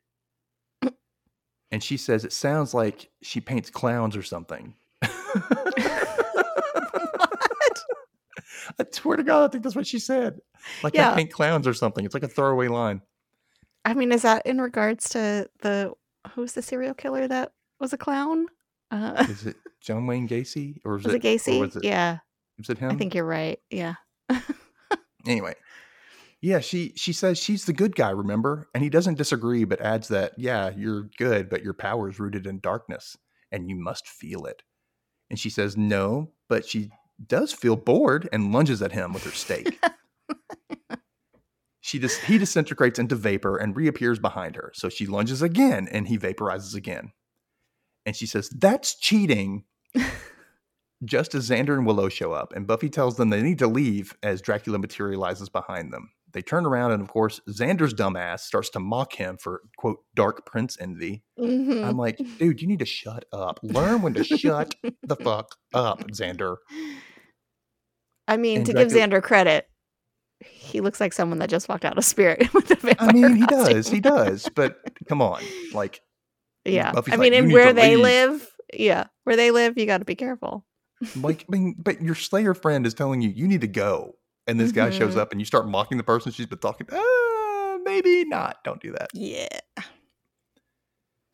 And 1.70 1.82
she 1.82 1.96
says 1.96 2.24
it 2.24 2.32
sounds 2.32 2.74
like 2.74 3.08
she 3.22 3.40
paints 3.40 3.70
clowns 3.70 4.16
or 4.16 4.22
something. 4.22 4.74
I 8.78 8.84
swear 8.92 9.16
to 9.16 9.22
God, 9.22 9.44
I 9.44 9.48
think 9.48 9.64
that's 9.64 9.76
what 9.76 9.86
she 9.86 9.98
said. 9.98 10.40
Like 10.82 10.94
Yeah. 10.94 11.12
I 11.12 11.16
paint 11.16 11.32
clowns 11.32 11.66
or 11.66 11.74
something. 11.74 12.04
It's 12.04 12.14
like 12.14 12.22
a 12.22 12.28
throwaway 12.28 12.68
line. 12.68 13.00
I 13.84 13.94
mean, 13.94 14.12
is 14.12 14.22
that 14.22 14.46
in 14.46 14.60
regards 14.60 15.08
to 15.10 15.48
the 15.60 15.92
who's 16.34 16.52
the 16.52 16.62
serial 16.62 16.94
killer 16.94 17.26
that 17.26 17.52
was 17.80 17.92
a 17.92 17.98
clown? 17.98 18.46
Uh, 18.90 19.24
Is 19.28 19.46
it 19.46 19.56
John 19.80 20.06
Wayne 20.06 20.28
Gacy 20.28 20.78
or 20.84 20.98
is 20.98 21.04
was 21.04 21.14
it 21.14 21.22
Gacy? 21.22 21.58
was 21.58 21.76
it, 21.76 21.84
yeah, 21.84 22.18
was 22.58 22.68
it 22.68 22.78
him? 22.78 22.90
I 22.90 22.94
think 22.94 23.14
you're 23.14 23.24
right. 23.24 23.58
Yeah. 23.70 23.94
anyway. 25.26 25.54
Yeah 26.40 26.58
she 26.58 26.92
she 26.96 27.12
says 27.12 27.38
she's 27.38 27.66
the 27.66 27.72
good 27.72 27.94
guy 27.94 28.10
remember? 28.10 28.68
And 28.74 28.82
he 28.82 28.90
doesn't 28.90 29.18
disagree 29.18 29.64
but 29.64 29.80
adds 29.80 30.08
that 30.08 30.32
yeah 30.36 30.70
you're 30.76 31.08
good 31.18 31.48
but 31.48 31.62
your 31.62 31.74
power 31.74 32.08
is 32.08 32.18
rooted 32.18 32.46
in 32.46 32.60
darkness 32.60 33.16
and 33.50 33.68
you 33.68 33.76
must 33.76 34.08
feel 34.08 34.44
it. 34.46 34.62
And 35.30 35.38
she 35.38 35.50
says 35.50 35.76
no 35.76 36.32
but 36.48 36.66
she 36.66 36.90
does 37.24 37.52
feel 37.52 37.76
bored 37.76 38.28
and 38.32 38.52
lunges 38.52 38.82
at 38.82 38.92
him 38.92 39.12
with 39.12 39.24
her 39.24 39.30
stake 39.30 39.78
she 41.82 41.98
dis- 41.98 42.18
he 42.24 42.38
disintegrates 42.38 42.98
into 42.98 43.14
vapor 43.16 43.56
and 43.56 43.76
reappears 43.76 44.18
behind 44.18 44.56
her. 44.56 44.72
So 44.74 44.88
she 44.88 45.06
lunges 45.06 45.42
again 45.42 45.88
and 45.90 46.08
he 46.08 46.16
vaporizes 46.16 46.74
again. 46.74 47.12
And 48.06 48.16
she 48.16 48.26
says 48.26 48.48
that's 48.48 48.94
cheating 48.94 49.64
just 51.04 51.34
as 51.34 51.48
Xander 51.48 51.74
and 51.76 51.86
Willow 51.86 52.08
show 52.08 52.32
up, 52.32 52.52
and 52.54 52.66
Buffy 52.66 52.88
tells 52.88 53.16
them 53.16 53.30
they 53.30 53.42
need 53.42 53.58
to 53.60 53.66
leave 53.66 54.16
as 54.22 54.40
Dracula 54.42 54.78
materializes 54.78 55.48
behind 55.48 55.92
them. 55.92 56.10
They 56.32 56.40
turn 56.42 56.64
around, 56.64 56.92
and 56.92 57.02
of 57.02 57.08
course, 57.08 57.40
Xander's 57.50 57.92
dumbass 57.92 58.40
starts 58.40 58.70
to 58.70 58.80
mock 58.80 59.12
him 59.12 59.36
for, 59.36 59.60
quote, 59.76 59.98
dark 60.14 60.46
prince 60.46 60.78
envy. 60.80 61.22
Mhm. 61.38 61.84
I'm 61.84 61.98
like, 61.98 62.16
dude, 62.38 62.62
you 62.62 62.66
need 62.68 62.78
to 62.78 62.86
shut 62.86 63.26
up. 63.32 63.60
Learn 63.62 64.00
when 64.00 64.14
to 64.14 64.24
shut 64.24 64.74
the 65.02 65.16
fuck 65.22 65.56
up, 65.74 66.00
Xander. 66.10 66.56
I 68.28 68.36
mean, 68.36 68.58
and 68.58 68.66
to 68.66 68.72
give 68.72 68.88
Xander 68.88 69.22
credit, 69.22 69.66
he 70.40 70.80
looks 70.80 71.00
like 71.00 71.12
someone 71.12 71.38
that 71.40 71.50
just 71.50 71.68
walked 71.68 71.84
out 71.84 71.98
of 71.98 72.04
Spirit 72.04 72.52
with 72.54 72.70
a 72.70 72.76
vampire. 72.76 73.08
I 73.08 73.12
mean, 73.12 73.34
he 73.36 73.46
costume. 73.46 73.74
does, 73.74 73.88
he 73.88 74.00
does, 74.00 74.48
but 74.54 74.78
come 75.08 75.20
on. 75.20 75.42
Like, 75.72 76.00
Yeah, 76.64 76.92
Buffy's 76.92 77.14
I 77.14 77.16
mean, 77.16 77.32
"You 77.32 77.40
and 77.42 77.52
where 77.52 77.72
they 77.72 77.96
leave." 77.96 78.30
live, 78.30 78.48
yeah, 78.72 79.06
where 79.24 79.34
they 79.36 79.50
live, 79.50 79.76
you 79.76 79.84
got 79.84 79.98
to 79.98 80.04
be 80.04 80.14
careful. 80.14 80.64
Like, 81.16 81.44
I 81.48 81.52
mean, 81.56 81.74
but 81.78 82.00
your 82.02 82.14
Slayer 82.14 82.54
friend 82.54 82.86
is 82.86 82.94
telling 82.94 83.20
you, 83.22 83.30
you 83.30 83.46
need 83.48 83.60
to 83.62 83.66
go. 83.68 84.16
And 84.46 84.58
this 84.58 84.72
guy 84.72 84.90
shows 84.90 85.14
Mhm. 85.14 85.18
up 85.18 85.30
and 85.32 85.40
you 85.40 85.44
start 85.44 85.68
mocking 85.68 85.98
the 85.98 86.04
person 86.04 86.32
she's 86.32 86.46
been 86.46 86.58
talking 86.58 86.86
to. 86.88 86.96
Uh, 86.96 87.78
maybe 87.84 88.24
not. 88.24 88.62
Don't 88.64 88.80
do 88.82 88.90
that. 88.92 89.08
Yeah, 89.14 89.46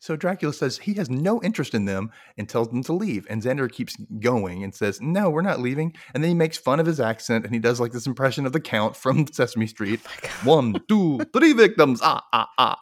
So 0.01 0.15
Dracula 0.15 0.53
says 0.53 0.77
he 0.77 0.93
has 0.93 1.09
no 1.09 1.41
interest 1.41 1.73
in 1.73 1.83
them 1.85 2.11
and 2.37 2.47
tells 2.47 2.69
them 2.69 2.83
to 2.83 2.93
leave. 2.93 3.27
And 3.29 3.41
Xander 3.43 3.69
keeps 3.69 3.97
going 4.19 4.63
and 4.63 4.73
says, 4.73 5.01
No, 5.01 5.29
we're 5.29 5.41
not 5.41 5.59
leaving. 5.59 5.93
And 6.13 6.23
then 6.23 6.29
he 6.29 6.35
makes 6.35 6.57
fun 6.57 6.79
of 6.79 6.85
his 6.85 6.99
accent 7.01 7.43
and 7.45 7.53
he 7.53 7.59
does 7.59 7.79
like 7.81 7.91
this 7.91 8.07
impression 8.07 8.45
of 8.45 8.53
the 8.53 8.61
Count 8.61 8.95
from 8.95 9.27
Sesame 9.31 9.67
Street. 9.67 9.99
God. 10.21 10.31
One, 10.45 10.83
two, 10.87 11.19
three 11.33 11.51
victims. 11.53 11.99
Ah, 12.01 12.23
ah, 12.31 12.47
ah. 12.57 12.79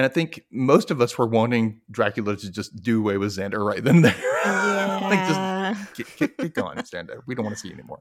And 0.00 0.06
I 0.06 0.08
think 0.08 0.46
most 0.50 0.90
of 0.90 1.02
us 1.02 1.18
were 1.18 1.26
wanting 1.26 1.82
Dracula 1.90 2.34
to 2.34 2.50
just 2.50 2.74
do 2.82 3.00
away 3.00 3.18
with 3.18 3.36
Xander 3.36 3.62
right 3.62 3.84
then 3.84 3.96
and 3.96 4.04
there. 4.06 4.14
like 5.02 5.28
just 5.28 5.94
get, 5.94 6.16
get, 6.16 6.38
get 6.38 6.54
gone, 6.54 6.78
Xander. 6.78 7.20
We 7.26 7.34
don't 7.34 7.44
want 7.44 7.54
to 7.54 7.60
see 7.60 7.68
you 7.68 7.74
anymore. 7.74 8.00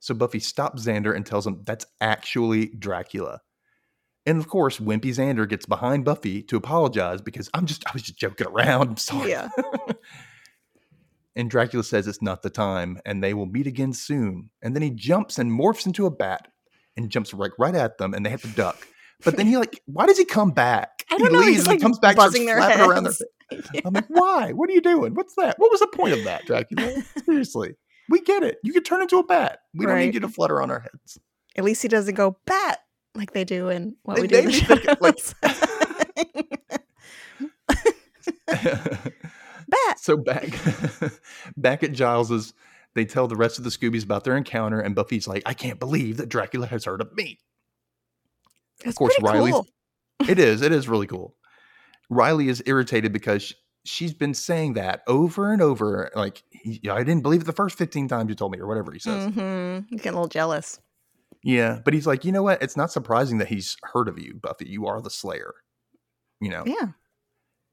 So 0.00 0.12
Buffy 0.12 0.38
stops 0.38 0.84
Xander 0.84 1.16
and 1.16 1.24
tells 1.24 1.46
him 1.46 1.62
that's 1.64 1.86
actually 2.02 2.66
Dracula. 2.78 3.40
And 4.26 4.36
of 4.36 4.48
course, 4.48 4.78
Wimpy 4.78 5.14
Xander 5.14 5.48
gets 5.48 5.64
behind 5.64 6.04
Buffy 6.04 6.42
to 6.42 6.58
apologize 6.58 7.22
because 7.22 7.48
I'm 7.54 7.64
just 7.64 7.86
I 7.86 7.92
was 7.94 8.02
just 8.02 8.18
joking 8.18 8.48
around. 8.48 8.88
I'm 8.88 8.96
sorry. 8.98 9.30
Yeah. 9.30 9.48
and 11.36 11.48
Dracula 11.48 11.84
says 11.84 12.06
it's 12.06 12.20
not 12.20 12.42
the 12.42 12.50
time 12.50 13.00
and 13.06 13.24
they 13.24 13.32
will 13.32 13.46
meet 13.46 13.66
again 13.66 13.94
soon. 13.94 14.50
And 14.60 14.74
then 14.74 14.82
he 14.82 14.90
jumps 14.90 15.38
and 15.38 15.50
morphs 15.50 15.86
into 15.86 16.04
a 16.04 16.10
bat 16.10 16.48
and 16.98 17.08
jumps 17.08 17.32
right 17.32 17.52
right 17.58 17.74
at 17.74 17.96
them 17.96 18.12
and 18.12 18.26
they 18.26 18.30
have 18.30 18.42
to 18.42 18.48
duck. 18.48 18.86
But 19.24 19.36
then 19.36 19.46
he 19.46 19.56
like, 19.56 19.82
why 19.86 20.06
does 20.06 20.16
he 20.18 20.24
come 20.24 20.50
back? 20.52 21.04
I 21.10 21.18
don't 21.18 21.28
he 21.28 21.32
know, 21.32 21.38
leaves 21.40 21.56
he's, 21.58 21.66
and 21.66 21.74
he 21.74 21.80
comes 21.80 21.98
back, 21.98 22.14
starts 22.14 22.34
their 22.38 22.56
flapping 22.56 22.80
around 22.80 23.04
their 23.04 23.12
heads. 23.12 23.22
I'm 23.84 23.92
like, 23.94 24.06
why? 24.08 24.52
What 24.52 24.70
are 24.70 24.72
you 24.72 24.80
doing? 24.80 25.14
What's 25.14 25.34
that? 25.36 25.58
What 25.58 25.70
was 25.70 25.80
the 25.80 25.88
point 25.88 26.12
of 26.14 26.24
that, 26.24 26.44
Dracula? 26.46 27.02
Seriously. 27.24 27.74
We 28.08 28.20
get 28.20 28.42
it. 28.42 28.58
You 28.62 28.72
can 28.72 28.82
turn 28.84 29.02
into 29.02 29.18
a 29.18 29.24
bat. 29.24 29.60
We 29.74 29.86
don't 29.86 29.98
need 29.98 30.14
you 30.14 30.20
to 30.20 30.28
flutter 30.28 30.62
on 30.62 30.70
our 30.70 30.80
heads. 30.80 31.18
At 31.56 31.64
least 31.64 31.82
he 31.82 31.88
doesn't 31.88 32.14
go 32.14 32.38
bat 32.46 32.78
like 33.14 33.32
they 33.32 33.44
do 33.44 33.68
in 33.68 33.96
what 34.02 34.16
They- 34.16 34.22
we 34.22 34.28
do. 34.28 34.38
in 34.38 34.46
the 34.46 34.96
like- 35.00 35.18
bat. 39.68 39.98
so 39.98 40.16
back 40.16 40.48
back 41.56 41.82
at 41.82 41.92
Giles's, 41.92 42.54
they 42.94 43.04
tell 43.04 43.28
the 43.28 43.36
rest 43.36 43.58
of 43.58 43.64
the 43.64 43.70
Scoobies 43.70 44.04
about 44.04 44.24
their 44.24 44.36
encounter, 44.36 44.80
and 44.80 44.94
Buffy's 44.94 45.28
like, 45.28 45.42
I 45.46 45.54
can't 45.54 45.78
believe 45.78 46.16
that 46.18 46.28
Dracula 46.28 46.66
has 46.66 46.84
heard 46.84 47.00
of 47.00 47.12
me. 47.14 47.38
It's 48.84 48.96
course, 48.96 49.14
Riley. 49.20 49.50
Riley's- 49.52 49.54
cool. 49.54 50.28
It 50.28 50.38
is. 50.50 50.62
It 50.62 50.72
is 50.72 50.88
really 50.88 51.06
cool. 51.06 51.34
Riley 52.10 52.48
is 52.48 52.62
irritated 52.66 53.12
because 53.12 53.54
she's 53.84 54.14
been 54.14 54.34
saying 54.34 54.74
that 54.74 55.02
over 55.06 55.52
and 55.52 55.60
over. 55.62 56.10
Like, 56.14 56.42
I 56.90 56.98
didn't 57.04 57.20
believe 57.22 57.42
it 57.42 57.44
the 57.44 57.52
first 57.52 57.76
15 57.78 58.08
times 58.08 58.28
you 58.28 58.34
told 58.34 58.52
me, 58.52 58.58
or 58.58 58.66
whatever 58.66 58.92
he 58.92 58.98
says. 58.98 59.26
Mm-hmm. 59.28 59.86
You 59.94 59.98
get 59.98 60.10
a 60.14 60.16
little 60.16 60.28
jealous. 60.28 60.80
Yeah, 61.44 61.80
but 61.84 61.94
he's 61.94 62.06
like, 62.06 62.24
you 62.24 62.32
know 62.32 62.42
what? 62.42 62.62
It's 62.62 62.76
not 62.76 62.90
surprising 62.90 63.38
that 63.38 63.48
he's 63.48 63.76
heard 63.92 64.08
of 64.08 64.18
you, 64.18 64.34
Buffy. 64.42 64.68
You 64.68 64.86
are 64.86 65.00
the 65.00 65.10
Slayer. 65.10 65.54
You 66.40 66.50
know, 66.50 66.64
Yeah. 66.66 66.88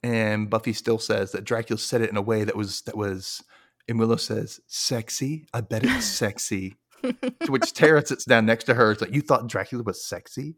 and 0.04 0.50
Buffy 0.50 0.74
still 0.74 1.00
says 1.00 1.32
that 1.32 1.44
Dracula 1.46 1.78
said 1.80 2.02
it 2.02 2.10
in 2.10 2.18
a 2.18 2.22
way 2.22 2.44
that 2.44 2.56
was 2.56 2.82
that 2.82 2.98
was. 2.98 3.44
And 3.88 4.00
Willow 4.00 4.16
says, 4.16 4.60
"Sexy. 4.68 5.46
I 5.54 5.62
bet 5.62 5.84
it's 5.84 6.06
sexy." 6.06 6.76
to 7.04 7.52
which 7.52 7.72
Tara 7.76 8.04
sits 8.06 8.26
down 8.26 8.46
next 8.48 8.64
to 8.66 8.74
her. 8.74 8.92
It's 8.92 9.02
like, 9.02 9.14
"You 9.14 9.22
thought 9.22 9.48
Dracula 9.48 9.84
was 9.84 10.04
sexy?" 10.04 10.56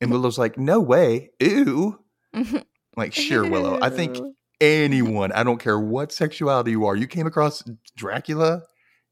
And 0.00 0.10
Willow's 0.10 0.38
like, 0.38 0.56
"No 0.58 0.80
way. 0.80 1.30
Ew." 1.40 1.98
Like, 2.96 3.14
sure, 3.14 3.48
Willow. 3.48 3.78
I 3.80 3.88
think 3.88 4.18
anyone, 4.60 5.30
I 5.30 5.44
don't 5.44 5.58
care 5.60 5.78
what 5.78 6.10
sexuality 6.12 6.72
you 6.72 6.86
are, 6.86 6.96
you 6.96 7.06
came 7.06 7.24
across 7.26 7.62
Dracula, 7.96 8.62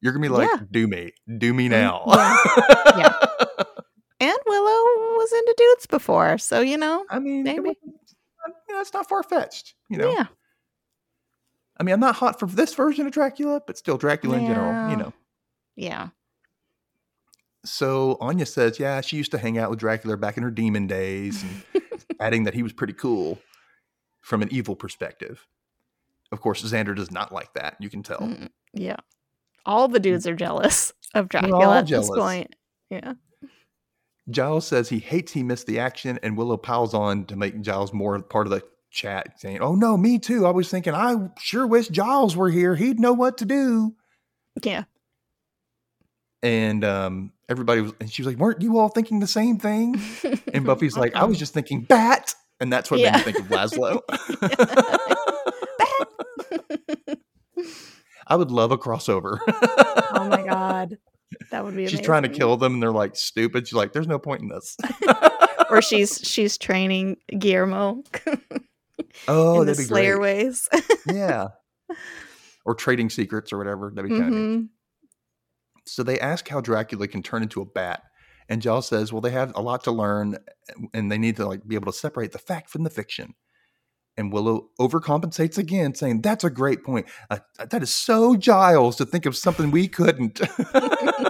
you're 0.00 0.12
gonna 0.12 0.22
be 0.22 0.28
like, 0.28 0.48
Yeah. 0.52 0.60
"Do 0.70 0.88
me, 0.88 1.12
do 1.38 1.54
me 1.54 1.68
Mm, 1.68 1.70
now." 1.70 2.02
yeah. 2.06 3.14
And 4.20 4.36
Willow 4.46 5.14
was 5.16 5.32
into 5.32 5.54
dudes 5.56 5.86
before, 5.86 6.38
so 6.38 6.60
you 6.60 6.76
know. 6.76 7.06
I 7.08 7.20
mean, 7.20 7.44
Maybe. 7.44 7.68
yeah, 8.68 8.80
it's 8.80 8.92
not 8.92 9.08
far 9.08 9.22
fetched. 9.22 9.74
You 9.88 9.98
know, 9.98 10.10
Yeah. 10.12 10.26
I 11.78 11.84
mean, 11.84 11.92
I'm 11.92 12.00
not 12.00 12.16
hot 12.16 12.40
for 12.40 12.46
this 12.46 12.74
version 12.74 13.06
of 13.06 13.12
Dracula, 13.12 13.62
but 13.64 13.78
still 13.78 13.96
Dracula 13.96 14.38
in 14.38 14.46
general. 14.48 14.90
You 14.90 14.96
know. 14.96 15.12
Yeah. 15.76 16.08
So 17.64 18.16
Anya 18.20 18.46
says, 18.46 18.78
yeah, 18.78 19.00
she 19.00 19.16
used 19.16 19.32
to 19.32 19.38
hang 19.38 19.58
out 19.58 19.70
with 19.70 19.78
Dracula 19.78 20.16
back 20.16 20.36
in 20.36 20.42
her 20.42 20.50
demon 20.50 20.86
days, 20.86 21.42
and 21.42 21.82
adding 22.20 22.44
that 22.44 22.54
he 22.54 22.62
was 22.62 22.72
pretty 22.72 22.92
cool 22.92 23.38
from 24.20 24.42
an 24.42 24.48
evil 24.52 24.76
perspective. 24.76 25.46
Of 26.30 26.40
course, 26.40 26.62
Xander 26.62 26.94
does 26.94 27.10
not 27.10 27.32
like 27.32 27.52
that. 27.54 27.76
You 27.80 27.90
can 27.90 28.02
tell. 28.02 28.18
Mm, 28.18 28.50
yeah. 28.72 28.96
All 29.66 29.88
the 29.88 30.00
dudes 30.00 30.26
are 30.26 30.34
jealous 30.34 30.92
of 31.14 31.28
Dracula 31.28 31.78
at 31.78 31.86
jealous. 31.86 32.08
this 32.08 32.16
point. 32.16 32.54
Yeah. 32.90 33.14
Giles 34.30 34.66
says 34.66 34.88
he 34.88 34.98
hates 34.98 35.32
he 35.32 35.42
missed 35.42 35.66
the 35.66 35.78
action, 35.78 36.18
and 36.22 36.36
Willow 36.36 36.56
piles 36.56 36.94
on 36.94 37.24
to 37.26 37.36
make 37.36 37.60
Giles 37.62 37.92
more 37.92 38.20
part 38.20 38.46
of 38.46 38.50
the 38.50 38.62
chat, 38.90 39.40
saying, 39.40 39.60
"Oh 39.60 39.74
no, 39.74 39.96
me 39.96 40.18
too. 40.18 40.46
I 40.46 40.50
was 40.50 40.70
thinking, 40.70 40.94
I 40.94 41.30
sure 41.38 41.66
wish 41.66 41.88
Giles 41.88 42.36
were 42.36 42.50
here. 42.50 42.74
He'd 42.74 43.00
know 43.00 43.14
what 43.14 43.38
to 43.38 43.46
do." 43.46 43.94
Yeah. 44.62 44.84
And 46.42 46.84
um, 46.84 47.32
everybody 47.48 47.80
was, 47.80 47.92
and 48.00 48.10
she 48.10 48.22
was 48.22 48.26
like, 48.32 48.38
"Weren't 48.38 48.62
you 48.62 48.78
all 48.78 48.88
thinking 48.88 49.20
the 49.20 49.26
same 49.26 49.58
thing?" 49.58 50.00
And 50.54 50.64
Buffy's 50.64 50.96
like, 50.96 51.14
"I 51.14 51.24
was 51.24 51.36
Uh-uh. 51.36 51.40
just 51.40 51.54
thinking 51.54 51.82
bat," 51.82 52.34
and 52.60 52.72
that's 52.72 52.90
what 52.90 53.00
Yeah. 53.00 53.12
made 53.16 53.26
me 53.26 53.32
think 53.32 53.38
of 53.40 53.46
Laszlo. 53.46 54.00
I 58.26 58.36
would 58.36 58.50
love 58.50 58.72
a 58.72 58.78
crossover. 58.78 59.38
oh 59.48 60.26
my 60.30 60.42
god. 60.44 60.98
That 61.50 61.64
would 61.64 61.74
be 61.74 61.82
amazing. 61.82 61.98
She's 61.98 62.06
trying 62.06 62.22
to 62.24 62.28
kill 62.28 62.56
them, 62.56 62.74
and 62.74 62.82
they're 62.82 62.90
like 62.92 63.16
stupid. 63.16 63.66
She's 63.68 63.74
like, 63.74 63.92
"There's 63.92 64.08
no 64.08 64.18
point 64.18 64.42
in 64.42 64.48
this." 64.48 64.76
or 65.70 65.80
she's 65.82 66.18
she's 66.22 66.56
training 66.58 67.16
Guillermo 67.38 68.02
oh, 69.28 69.64
that'd 69.64 69.78
be 69.78 69.84
Slayer 69.84 70.16
great. 70.16 70.44
ways. 70.46 70.68
yeah. 71.06 71.48
Or 72.64 72.74
trading 72.74 73.10
secrets 73.10 73.52
or 73.52 73.58
whatever. 73.58 73.92
That'd 73.94 74.10
be 74.10 74.18
kind 74.18 74.34
of. 74.34 74.62
So 75.90 76.02
they 76.02 76.18
ask 76.20 76.48
how 76.48 76.60
Dracula 76.60 77.08
can 77.08 77.22
turn 77.22 77.42
into 77.42 77.60
a 77.60 77.64
bat. 77.66 78.02
And 78.48 78.62
Giles 78.62 78.88
says, 78.88 79.12
well, 79.12 79.20
they 79.20 79.30
have 79.30 79.52
a 79.54 79.60
lot 79.60 79.84
to 79.84 79.90
learn 79.90 80.38
and 80.94 81.12
they 81.12 81.18
need 81.18 81.36
to 81.36 81.46
like 81.46 81.66
be 81.68 81.74
able 81.74 81.92
to 81.92 81.98
separate 81.98 82.32
the 82.32 82.38
fact 82.38 82.70
from 82.70 82.82
the 82.84 82.90
fiction. 82.90 83.34
And 84.16 84.32
Willow 84.32 84.70
overcompensates 84.80 85.58
again, 85.58 85.94
saying, 85.94 86.22
That's 86.22 86.42
a 86.44 86.50
great 86.50 86.82
point. 86.82 87.06
Uh, 87.30 87.38
that 87.70 87.82
is 87.82 87.94
so 87.94 88.34
Giles 88.36 88.96
to 88.96 89.06
think 89.06 89.26
of 89.26 89.36
something 89.36 89.70
we 89.70 89.86
couldn't. 89.86 90.40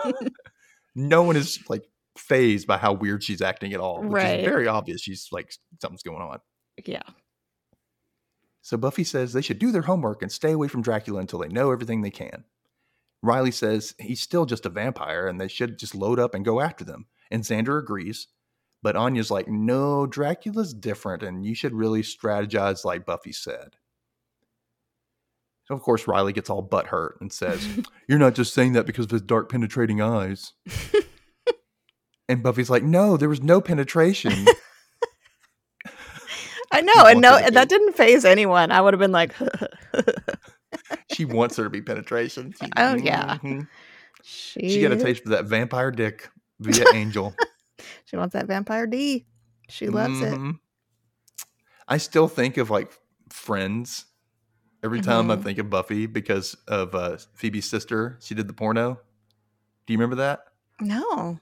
no 0.95 1.23
one 1.23 1.37
is 1.37 1.59
like 1.69 1.83
phased 2.17 2.67
by 2.67 2.79
how 2.79 2.93
weird 2.93 3.23
she's 3.23 3.43
acting 3.43 3.73
at 3.73 3.81
all, 3.81 4.03
which 4.03 4.13
Right. 4.23 4.41
is 4.41 4.45
very 4.47 4.67
obvious. 4.67 5.01
She's 5.03 5.29
like, 5.33 5.53
something's 5.81 6.03
going 6.03 6.23
on. 6.23 6.39
yeah. 6.85 7.03
So 8.63 8.77
Buffy 8.77 9.05
says 9.05 9.33
they 9.33 9.41
should 9.41 9.59
do 9.59 9.71
their 9.73 9.83
homework 9.83 10.21
and 10.21 10.31
stay 10.31 10.53
away 10.53 10.69
from 10.69 10.83
Dracula 10.83 11.21
until 11.21 11.39
they 11.39 11.49
know 11.49 11.71
everything 11.73 12.03
they 12.03 12.11
can. 12.11 12.45
Riley 13.23 13.51
says 13.51 13.95
he's 13.99 14.21
still 14.21 14.47
just 14.47 14.67
a 14.67 14.71
vampire 14.71 15.27
and 15.27 15.41
they 15.41 15.49
should 15.49 15.79
just 15.79 15.95
load 15.95 16.19
up 16.19 16.35
and 16.35 16.45
go 16.45 16.61
after 16.61 16.85
them. 16.85 17.07
And 17.31 17.43
Xander 17.43 17.79
agrees. 17.79 18.29
But 18.83 18.97
Anya's 18.97 19.31
like, 19.31 19.49
no, 19.49 20.07
Dracula's 20.07 20.73
different 20.73 21.23
and 21.23 21.45
you 21.45 21.55
should 21.55 21.75
really 21.75 22.03
strategize 22.03 22.85
like 22.85 23.05
Buffy 23.07 23.33
said. 23.33 23.77
So 25.65 25.75
of 25.75 25.83
course, 25.83 26.07
Riley 26.09 26.33
gets 26.33 26.49
all 26.49 26.67
butthurt 26.67 27.21
and 27.21 27.33
says, 27.33 27.67
You're 28.09 28.19
not 28.19 28.35
just 28.35 28.55
saying 28.55 28.73
that 28.73 28.87
because 28.87 29.05
of 29.05 29.11
his 29.11 29.23
dark, 29.23 29.51
penetrating 29.51 30.01
eyes. 30.01 30.55
and 32.29 32.43
Buffy's 32.43 32.71
like, 32.71 32.83
No, 32.83 33.17
there 33.19 33.29
was 33.29 33.43
no 33.43 33.61
penetration. 33.61 34.47
I 36.71 36.83
know, 36.83 37.07
and 37.07 37.21
no, 37.21 37.37
and 37.37 37.57
that 37.57 37.71
didn't 37.71 37.95
phase 37.95 38.27
anyone. 38.27 38.71
I 38.71 38.81
would 38.83 38.93
have 38.93 39.01
been 39.01 39.13
like, 39.13 39.35
she 41.13 41.25
wants 41.25 41.57
there 41.57 41.65
to 41.65 41.71
be 41.71 41.83
penetration. 41.83 42.55
She- 42.61 42.71
Oh, 42.77 42.95
yeah. 42.97 43.39
Mhm. 43.43 43.69
she, 44.23 44.69
She 44.69 44.81
got 44.83 44.93
a 44.93 44.97
taste 44.97 45.23
for 45.25 45.31
that 45.31 45.47
vampire 45.47 45.91
dick 45.91 46.29
via 46.61 46.85
Angel. 46.95 47.35
She 48.05 48.17
wants 48.17 48.33
that 48.35 48.47
vampire 48.47 48.87
D. 48.87 49.27
She 49.69 49.89
loves 49.89 50.21
it. 50.21 50.33
Mhm. 50.39 50.59
I 51.87 51.97
still 51.99 52.29
think 52.29 52.57
of 52.57 52.71
like 52.71 52.93
Friends 53.31 54.07
every 54.83 55.01
time 55.01 55.31
I 55.31 55.37
Mhm. 55.37 55.43
think 55.43 55.59
of 55.59 55.69
Buffy 55.71 56.07
because 56.07 56.55
of 56.67 56.95
uh, 56.95 57.19
Phoebe's 57.35 57.69
sister. 57.69 58.19
She 58.23 58.35
did 58.35 58.47
the 58.49 58.55
porno. 58.55 59.01
Do 59.87 59.93
you 59.93 59.99
remember 59.99 60.17
that? 60.17 60.41
No. 60.81 61.39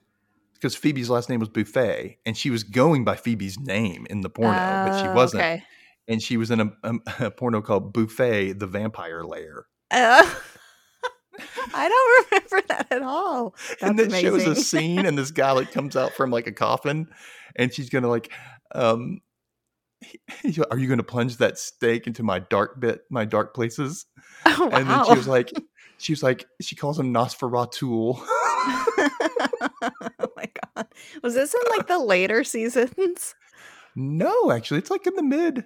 Because 0.54 0.74
Phoebe's 0.74 1.11
last 1.11 1.28
name 1.28 1.38
was 1.40 1.48
Buffay, 1.50 2.16
and 2.24 2.37
she 2.37 2.48
was 2.50 2.62
going 2.64 3.04
by 3.04 3.14
Phoebe's 3.14 3.59
name 3.59 4.06
in 4.09 4.22
the 4.22 4.30
porno, 4.30 4.56
but 4.87 5.00
she 5.00 5.06
Oh, 5.09 5.14
wasn't. 5.14 5.42
Okay. 5.42 5.62
And 6.08 6.22
she 6.22 6.36
was 6.36 6.50
in 6.50 6.60
a, 6.60 6.72
a, 6.82 6.94
a 7.26 7.30
porno 7.30 7.62
called 7.62 7.92
Buffay, 7.92 8.58
the 8.58 8.66
Vampire 8.66 9.24
Layer. 9.24 9.66
Uh, 9.90 10.28
I 11.74 11.88
don't 11.88 12.26
remember 12.32 12.66
that 12.68 12.86
at 12.90 13.02
all. 13.02 13.54
That's 13.68 13.82
and 13.82 13.98
then 13.98 14.10
shows 14.10 14.46
a 14.46 14.56
scene, 14.56 15.04
and 15.04 15.18
this 15.18 15.30
guy 15.30 15.52
like 15.52 15.72
comes 15.72 15.96
out 15.96 16.12
from 16.12 16.30
like 16.30 16.46
a 16.46 16.52
coffin, 16.52 17.08
and 17.56 17.72
she's 17.72 17.90
gonna 17.90 18.08
like, 18.08 18.32
um, 18.74 19.20
like, 20.44 20.58
"Are 20.70 20.78
you 20.78 20.88
gonna 20.88 21.02
plunge 21.02 21.36
that 21.38 21.58
stake 21.58 22.06
into 22.06 22.22
my 22.22 22.38
dark 22.38 22.80
bit, 22.80 23.02
my 23.10 23.24
dark 23.24 23.54
places?" 23.54 24.06
Oh, 24.46 24.70
And 24.72 24.88
then 24.88 25.04
she 25.04 25.14
was 25.14 25.28
like, 25.28 25.52
she 25.98 26.12
was 26.12 26.22
like, 26.22 26.46
she 26.60 26.76
calls 26.76 26.98
him 26.98 27.12
Nosferatu. 27.12 28.16
oh 28.18 30.28
my 30.36 30.48
god. 30.74 30.86
Was 31.22 31.34
this 31.34 31.54
in 31.54 31.60
like 31.76 31.86
the 31.86 31.98
later 31.98 32.44
seasons? 32.44 33.34
no, 33.94 34.50
actually, 34.50 34.78
it's 34.78 34.90
like 34.90 35.06
in 35.06 35.16
the 35.16 35.22
mid 35.22 35.64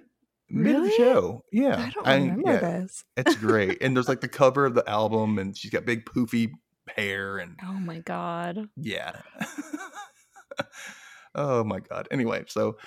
mid 0.51 0.75
Really? 0.75 0.91
show. 0.97 1.43
Yeah, 1.51 1.77
I 1.79 1.89
don't 1.89 2.07
I- 2.07 2.15
remember 2.17 2.41
yeah, 2.51 2.59
this. 2.59 3.03
It's 3.17 3.35
great, 3.35 3.81
and 3.81 3.95
there's 3.95 4.07
like 4.09 4.21
the 4.21 4.27
cover 4.41 4.65
of 4.65 4.73
the 4.75 4.87
album, 4.89 5.39
and 5.39 5.55
she's 5.57 5.71
got 5.71 5.85
big 5.85 6.05
poofy 6.05 6.51
hair, 6.95 7.37
and 7.37 7.57
Oh 7.63 7.73
my 7.73 7.99
god. 7.99 8.67
yeah. 8.75 9.21
oh 11.35 11.63
my 11.63 11.79
god. 11.79 12.07
Anyway, 12.11 12.43
so 12.47 12.77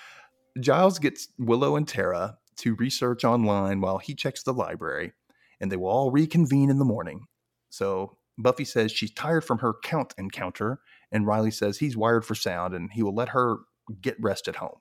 Giles 0.61 0.99
gets 0.99 1.29
Willow 1.39 1.77
and 1.77 1.87
Tara 1.89 2.37
to 2.59 2.75
research 2.77 3.25
online 3.25 3.81
while 3.81 3.99
he 3.99 4.15
checks 4.15 4.43
the 4.43 4.53
library, 4.53 5.13
and 5.61 5.71
they 5.71 5.77
will 5.77 5.89
all 5.89 6.11
reconvene 6.11 6.71
in 6.71 6.79
the 6.79 6.85
morning. 6.85 7.27
So 7.71 8.17
Buffy 8.39 8.65
says 8.65 8.93
she's 8.93 9.13
tired 9.13 9.45
from 9.45 9.59
her 9.59 9.75
count 9.83 10.15
encounter, 10.19 10.81
and 11.11 11.27
Riley 11.27 11.51
says 11.51 11.79
he's 11.79 11.97
wired 11.97 12.25
for 12.25 12.35
sound 12.35 12.75
and 12.75 12.91
he 12.93 13.03
will 13.03 13.15
let 13.15 13.31
her 13.31 13.57
get 14.01 14.17
rest 14.21 14.49
at 14.49 14.57
home. 14.57 14.79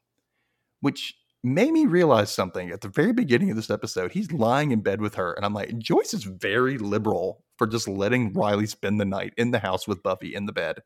Which 0.81 1.13
made 1.43 1.71
me 1.71 1.85
realize 1.85 2.31
something 2.31 2.69
at 2.71 2.81
the 2.81 2.87
very 2.87 3.11
beginning 3.13 3.49
of 3.49 3.55
this 3.55 3.69
episode. 3.69 4.11
He's 4.11 4.31
lying 4.31 4.71
in 4.71 4.81
bed 4.81 5.01
with 5.01 5.15
her, 5.15 5.33
and 5.33 5.45
I'm 5.45 5.53
like, 5.53 5.77
Joyce 5.77 6.13
is 6.13 6.23
very 6.23 6.77
liberal 6.77 7.43
for 7.57 7.67
just 7.67 7.87
letting 7.87 8.33
Riley 8.33 8.65
spend 8.65 8.99
the 8.99 9.05
night 9.05 9.33
in 9.37 9.51
the 9.51 9.59
house 9.59 9.87
with 9.87 10.01
Buffy 10.03 10.33
in 10.35 10.45
the 10.45 10.53
bed. 10.53 10.79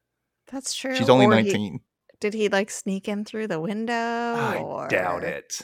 That's 0.52 0.74
true. 0.74 0.96
She's 0.96 1.10
only 1.10 1.26
Or 1.28 1.36
he- 1.38 1.44
19. 1.44 1.80
did 2.20 2.34
he 2.34 2.50
like 2.50 2.72
sneak 2.72 3.08
in 3.08 3.26
through 3.26 3.48
the 3.48 3.60
window? 3.60 3.94
I 3.94 4.58
or... 4.64 4.88
doubt 4.88 5.24
it. 5.24 5.62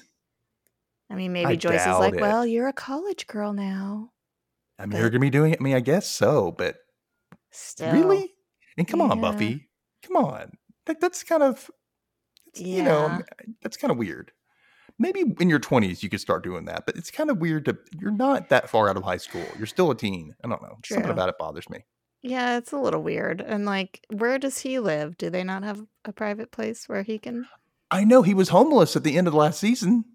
I 1.09 1.15
mean, 1.15 1.33
maybe 1.33 1.51
I 1.53 1.55
Joyce 1.55 1.81
is 1.81 1.87
like, 1.97 2.15
it. 2.15 2.21
well, 2.21 2.45
you're 2.45 2.67
a 2.67 2.73
college 2.73 3.27
girl 3.27 3.53
now. 3.53 4.11
I 4.79 4.83
mean, 4.83 4.91
But- 4.91 4.97
they're 4.97 5.09
gonna 5.09 5.19
be 5.21 5.29
doing 5.29 5.53
it. 5.53 5.59
I 5.59 5.63
mean, 5.63 5.75
I 5.75 5.79
guess 5.79 6.09
so, 6.09 6.51
but 6.51 6.75
Still. 7.51 7.91
really? 7.93 8.33
And 8.77 8.87
come 8.87 9.01
on, 9.01 9.21
Buffy, 9.21 9.69
come 10.05 10.17
on. 10.17 10.51
Like 10.87 10.99
that's 10.99 11.23
kind 11.23 11.43
of, 11.43 11.69
it's- 12.47 12.65
you 12.65 12.83
know, 12.83 13.21
that's 13.61 13.77
kind 13.77 13.91
of 13.91 13.97
weird. 13.97 14.31
Maybe 14.99 15.23
in 15.39 15.49
your 15.49 15.59
twenties 15.59 16.03
you 16.03 16.09
could 16.09 16.21
start 16.21 16.43
doing 16.43 16.65
that, 16.65 16.85
but 16.85 16.95
it's 16.95 17.09
kind 17.11 17.29
of 17.29 17.39
weird 17.39 17.65
to. 17.65 17.77
You're 17.99 18.11
not 18.11 18.49
that 18.49 18.69
far 18.69 18.89
out 18.89 18.97
of 18.97 19.03
high 19.03 19.17
school. 19.17 19.45
You're 19.57 19.65
still 19.67 19.89
a 19.91 19.95
teen. 19.95 20.35
I 20.43 20.47
don't 20.47 20.61
know. 20.61 20.77
Something 20.85 21.09
about 21.11 21.29
it 21.29 21.35
bothers 21.39 21.69
me. 21.69 21.79
Yeah, 22.21 22.57
it's 22.57 22.71
a 22.71 22.77
little 22.77 23.01
weird. 23.03 23.41
And 23.41 23.65
like, 23.65 24.05
where 24.09 24.37
does 24.37 24.59
he 24.59 24.79
live? 24.79 25.17
Do 25.17 25.29
they 25.29 25.43
not 25.43 25.63
have 25.63 25.81
a 26.05 26.13
private 26.13 26.51
place 26.51 26.87
where 26.87 27.03
he 27.03 27.17
can? 27.19 27.47
I 27.91 28.03
know 28.05 28.21
he 28.21 28.33
was 28.33 28.49
homeless 28.49 28.95
at 28.95 29.03
the 29.03 29.17
end 29.17 29.27
of 29.27 29.33
the 29.33 29.39
last 29.39 29.59
season. 29.59 30.05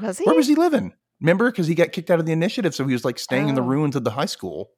Was 0.00 0.18
he? 0.18 0.24
Where 0.24 0.34
was 0.36 0.46
he 0.48 0.54
living? 0.54 0.94
Remember, 1.20 1.50
because 1.50 1.66
he 1.66 1.74
got 1.74 1.92
kicked 1.92 2.10
out 2.10 2.18
of 2.20 2.24
the 2.26 2.32
initiative, 2.32 2.74
so 2.74 2.86
he 2.86 2.92
was 2.94 3.04
like 3.04 3.18
staying 3.18 3.48
in 3.48 3.54
the 3.56 3.60
Oh. 3.62 3.66
ruins 3.66 3.94
of 3.96 4.04
the 4.04 4.10
high 4.10 4.24
school. 4.26 4.70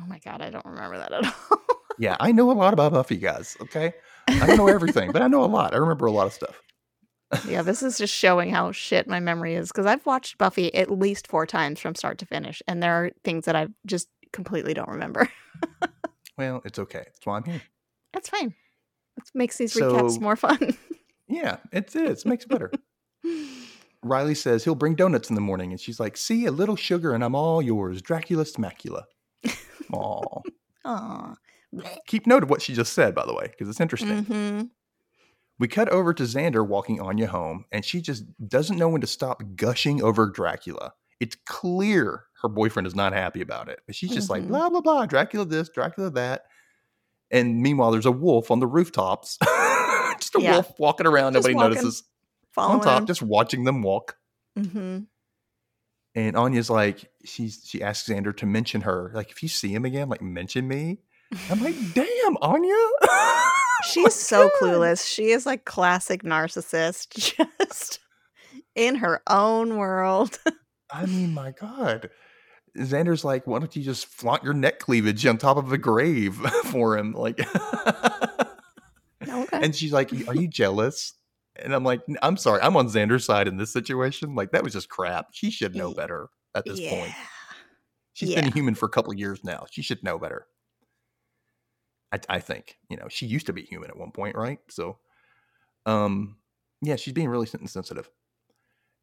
Oh 0.00 0.06
my 0.06 0.18
god, 0.20 0.40
I 0.42 0.50
don't 0.50 0.64
remember 0.64 0.98
that 0.98 1.12
at 1.12 1.24
all. 1.24 1.58
Yeah, 1.98 2.16
I 2.20 2.30
know 2.32 2.50
a 2.50 2.52
lot 2.52 2.72
about 2.72 2.92
Buffy, 2.92 3.16
guys. 3.16 3.56
Okay, 3.60 3.92
I 4.28 4.46
don't 4.46 4.56
know 4.56 4.68
everything, 4.68 5.12
but 5.12 5.22
I 5.22 5.28
know 5.28 5.42
a 5.44 5.46
lot. 5.46 5.74
I 5.74 5.78
remember 5.78 6.06
a 6.06 6.12
lot 6.12 6.26
of 6.26 6.32
stuff. 6.32 6.60
Yeah, 7.46 7.62
this 7.62 7.82
is 7.82 7.98
just 7.98 8.14
showing 8.14 8.50
how 8.50 8.72
shit 8.72 9.06
my 9.08 9.20
memory 9.20 9.54
is 9.54 9.68
because 9.68 9.86
I've 9.86 10.04
watched 10.06 10.38
Buffy 10.38 10.74
at 10.74 10.90
least 10.90 11.26
four 11.28 11.46
times 11.46 11.80
from 11.80 11.94
start 11.94 12.18
to 12.18 12.26
finish, 12.26 12.62
and 12.66 12.82
there 12.82 12.92
are 12.92 13.10
things 13.24 13.44
that 13.46 13.56
I 13.56 13.68
just 13.86 14.08
completely 14.32 14.74
don't 14.74 14.88
remember. 14.88 15.28
Well, 16.38 16.62
it's 16.64 16.78
okay. 16.78 17.04
That's 17.04 17.26
why 17.26 17.36
I'm 17.36 17.44
here. 17.44 17.60
That's 18.14 18.30
fine. 18.30 18.54
It 19.18 19.24
makes 19.34 19.58
these 19.58 19.74
recaps 19.74 20.18
more 20.20 20.34
fun. 20.36 20.58
Yeah, 21.28 21.58
it 21.72 21.94
is. 21.94 22.22
It 22.22 22.28
makes 22.28 22.44
it 22.44 22.48
better. 22.48 22.70
Riley 24.02 24.34
says 24.34 24.64
he'll 24.64 24.74
bring 24.74 24.94
donuts 24.94 25.28
in 25.28 25.34
the 25.34 25.40
morning, 25.40 25.70
and 25.70 25.80
she's 25.80 26.00
like, 26.00 26.16
"See, 26.16 26.44
a 26.46 26.50
little 26.50 26.74
sugar, 26.76 27.14
and 27.14 27.22
I'm 27.22 27.34
all 27.34 27.62
yours, 27.62 28.02
Dracula 28.02 28.44
Smacula." 28.44 29.04
Aw. 29.92 30.40
Aw. 30.84 31.34
Keep 32.06 32.26
note 32.26 32.42
of 32.42 32.50
what 32.50 32.60
she 32.60 32.74
just 32.74 32.92
said, 32.92 33.14
by 33.14 33.24
the 33.24 33.34
way, 33.34 33.46
because 33.46 33.68
it's 33.68 33.80
interesting. 33.80 34.24
hmm 34.24 34.62
We 35.62 35.68
cut 35.68 35.88
over 35.90 36.12
to 36.12 36.24
Xander 36.24 36.66
walking 36.66 37.00
Anya 37.00 37.28
home, 37.28 37.66
and 37.70 37.84
she 37.84 38.00
just 38.00 38.24
doesn't 38.48 38.76
know 38.76 38.88
when 38.88 39.00
to 39.00 39.06
stop 39.06 39.40
gushing 39.54 40.02
over 40.02 40.26
Dracula. 40.28 40.92
It's 41.20 41.36
clear 41.46 42.24
her 42.42 42.48
boyfriend 42.48 42.88
is 42.88 42.96
not 42.96 43.12
happy 43.12 43.42
about 43.42 43.68
it, 43.68 43.78
but 43.86 43.94
she's 43.94 44.10
just 44.10 44.28
like 44.28 44.42
Mhm. 44.42 44.48
blah 44.48 44.70
blah 44.70 44.80
blah, 44.80 45.06
Dracula 45.06 45.44
this, 45.46 45.68
Dracula 45.68 46.10
that. 46.10 46.46
And 47.30 47.62
meanwhile, 47.62 47.92
there's 47.92 48.06
a 48.06 48.10
wolf 48.10 48.50
on 48.50 48.58
the 48.58 48.66
rooftops. 48.66 49.38
just 50.18 50.34
a 50.34 50.40
Yeah. 50.40 50.54
wolf 50.54 50.72
walking 50.80 51.06
around. 51.06 51.34
Just 51.34 51.44
Nobody 51.44 51.54
walking, 51.54 51.70
notices. 51.76 52.02
Following 52.50 52.80
on 52.80 52.84
top, 52.84 53.04
just 53.06 53.22
watching 53.22 53.62
them 53.62 53.82
walk. 53.82 54.16
hmm 54.56 55.02
And 56.16 56.36
Anya's 56.36 56.70
like, 56.70 57.08
she's 57.24 57.62
she 57.64 57.84
asks 57.84 58.08
Xander 58.08 58.36
to 58.38 58.46
mention 58.46 58.80
her. 58.80 59.12
Like, 59.14 59.30
if 59.30 59.44
you 59.44 59.48
see 59.48 59.72
him 59.72 59.84
again, 59.84 60.08
like 60.08 60.22
mention 60.22 60.66
me. 60.66 60.98
I'm 61.48 61.60
like, 61.62 61.76
damn, 61.94 62.36
Anya. 62.42 62.74
She's 63.84 64.14
so 64.14 64.48
God. 64.48 64.52
clueless. 64.60 65.06
She 65.06 65.30
is 65.30 65.46
like 65.46 65.64
classic 65.64 66.22
narcissist, 66.22 67.10
just 67.58 68.00
in 68.74 68.96
her 68.96 69.22
own 69.28 69.76
world. 69.76 70.38
I 70.90 71.06
mean, 71.06 71.34
my 71.34 71.52
God. 71.52 72.10
Xander's 72.76 73.24
like, 73.24 73.46
why 73.46 73.58
don't 73.58 73.74
you 73.76 73.82
just 73.82 74.06
flaunt 74.06 74.44
your 74.44 74.54
neck 74.54 74.78
cleavage 74.78 75.26
on 75.26 75.36
top 75.36 75.56
of 75.58 75.72
a 75.72 75.78
grave 75.78 76.34
for 76.64 76.96
him? 76.96 77.12
Like, 77.12 77.40
okay. 79.28 79.46
and 79.52 79.74
she's 79.74 79.92
like, 79.92 80.10
are 80.26 80.34
you 80.34 80.48
jealous? 80.48 81.14
And 81.56 81.74
I'm 81.74 81.84
like, 81.84 82.00
I'm 82.22 82.38
sorry, 82.38 82.62
I'm 82.62 82.76
on 82.76 82.88
Xander's 82.88 83.26
side 83.26 83.46
in 83.46 83.58
this 83.58 83.72
situation. 83.72 84.34
Like, 84.34 84.52
that 84.52 84.64
was 84.64 84.72
just 84.72 84.88
crap. 84.88 85.26
She 85.32 85.50
should 85.50 85.74
know 85.74 85.92
better 85.92 86.28
at 86.54 86.64
this 86.64 86.80
yeah. 86.80 86.90
point. 86.90 87.12
She's 88.14 88.34
been 88.34 88.46
a 88.46 88.50
human 88.50 88.74
for 88.74 88.86
a 88.86 88.90
couple 88.90 89.12
of 89.12 89.18
years 89.18 89.42
now. 89.44 89.66
She 89.70 89.82
should 89.82 90.02
know 90.02 90.18
better. 90.18 90.46
I, 92.12 92.18
I 92.28 92.40
think, 92.40 92.76
you 92.88 92.96
know, 92.96 93.08
she 93.08 93.26
used 93.26 93.46
to 93.46 93.52
be 93.52 93.62
human 93.62 93.90
at 93.90 93.96
one 93.96 94.12
point, 94.12 94.36
right? 94.36 94.58
So, 94.68 94.98
um, 95.86 96.36
yeah, 96.82 96.96
she's 96.96 97.14
being 97.14 97.28
really 97.28 97.48
insensitive. 97.60 98.10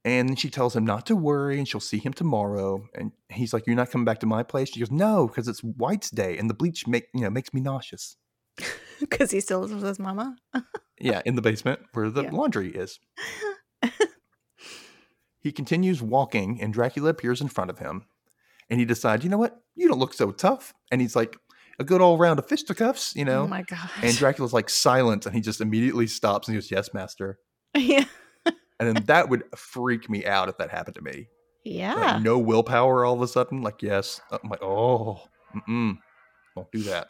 And 0.06 0.40
she 0.40 0.50
tells 0.50 0.76
him 0.76 0.86
not 0.86 1.06
to 1.08 1.16
worry 1.16 1.58
and 1.58 1.68
she'll 1.68 1.82
see 1.82 1.98
him 1.98 2.14
tomorrow. 2.14 2.88
And 2.96 3.12
he's 3.28 3.52
like, 3.54 3.68
You're 3.68 3.76
not 3.76 3.92
coming 3.92 4.06
back 4.06 4.20
to 4.20 4.26
my 4.26 4.44
place? 4.44 4.70
She 4.70 4.80
goes, 4.80 4.92
No, 4.92 5.28
because 5.28 5.48
it's 5.48 5.62
White's 5.62 6.10
Day 6.10 6.38
and 6.38 6.50
the 6.50 6.54
bleach 6.54 6.88
make 6.88 7.08
you 7.14 7.22
know 7.22 7.30
makes 7.30 7.54
me 7.54 7.62
nauseous. 7.62 8.16
Because 9.00 9.32
he 9.32 9.40
still 9.40 9.60
lives 9.62 9.74
with 9.74 9.84
his 9.84 10.00
mama. 10.00 10.36
Yeah, 11.02 11.22
in 11.26 11.36
the 11.36 11.42
basement 11.42 11.80
where 11.94 12.10
the 12.10 12.24
Yeah. 12.24 12.32
laundry 12.32 12.72
is. 12.72 13.00
he 15.40 15.54
continues 15.54 16.02
walking, 16.02 16.60
and 16.62 16.74
Dracula 16.74 17.10
appears 17.10 17.40
in 17.40 17.48
front 17.48 17.72
of 17.72 17.80
him. 17.80 18.04
And 18.70 18.80
he 18.82 18.86
decides, 18.86 19.24
you 19.24 19.30
know 19.30 19.38
what? 19.38 19.62
You 19.76 19.88
don't 19.88 20.00
look 20.00 20.14
so 20.14 20.32
tough. 20.32 20.74
And 20.92 21.00
he's 21.00 21.16
like, 21.16 21.38
a 21.80 21.84
good 21.84 22.02
old 22.02 22.20
round 22.20 22.40
of 22.40 22.48
fisticuffs, 22.48 23.16
you 23.16 23.26
know? 23.26 23.44
Oh 23.44 23.48
my 23.48 23.64
god. 23.64 23.90
and 24.02 24.16
Dracula's 24.16 24.54
like 24.54 24.70
silent, 24.70 25.26
and 25.26 25.34
he 25.34 25.42
just 25.42 25.62
immediately 25.62 26.08
stops 26.08 26.48
and 26.48 26.56
he 26.56 26.58
goes, 26.62 26.72
Yes, 26.72 26.94
master. 26.94 27.40
yeah. 27.76 28.06
And 28.46 28.96
then 28.96 29.04
that 29.08 29.28
would 29.30 29.44
freak 29.58 30.10
me 30.10 30.26
out 30.26 30.48
if 30.48 30.58
that 30.58 30.70
happened 30.72 30.96
to 30.96 31.02
me. 31.02 31.28
Yeah. 31.66 31.96
Like, 31.96 32.22
no 32.22 32.40
willpower 32.40 33.04
all 33.04 33.16
of 33.16 33.22
a 33.22 33.28
sudden. 33.28 33.62
Like, 33.62 33.82
yes. 33.82 34.22
Uh, 34.32 34.38
I'm 34.42 34.50
like, 34.50 34.64
oh, 34.64 35.22
mm-mm. 35.54 35.98
Don't 36.56 36.72
do 36.72 36.84
that. 36.84 37.08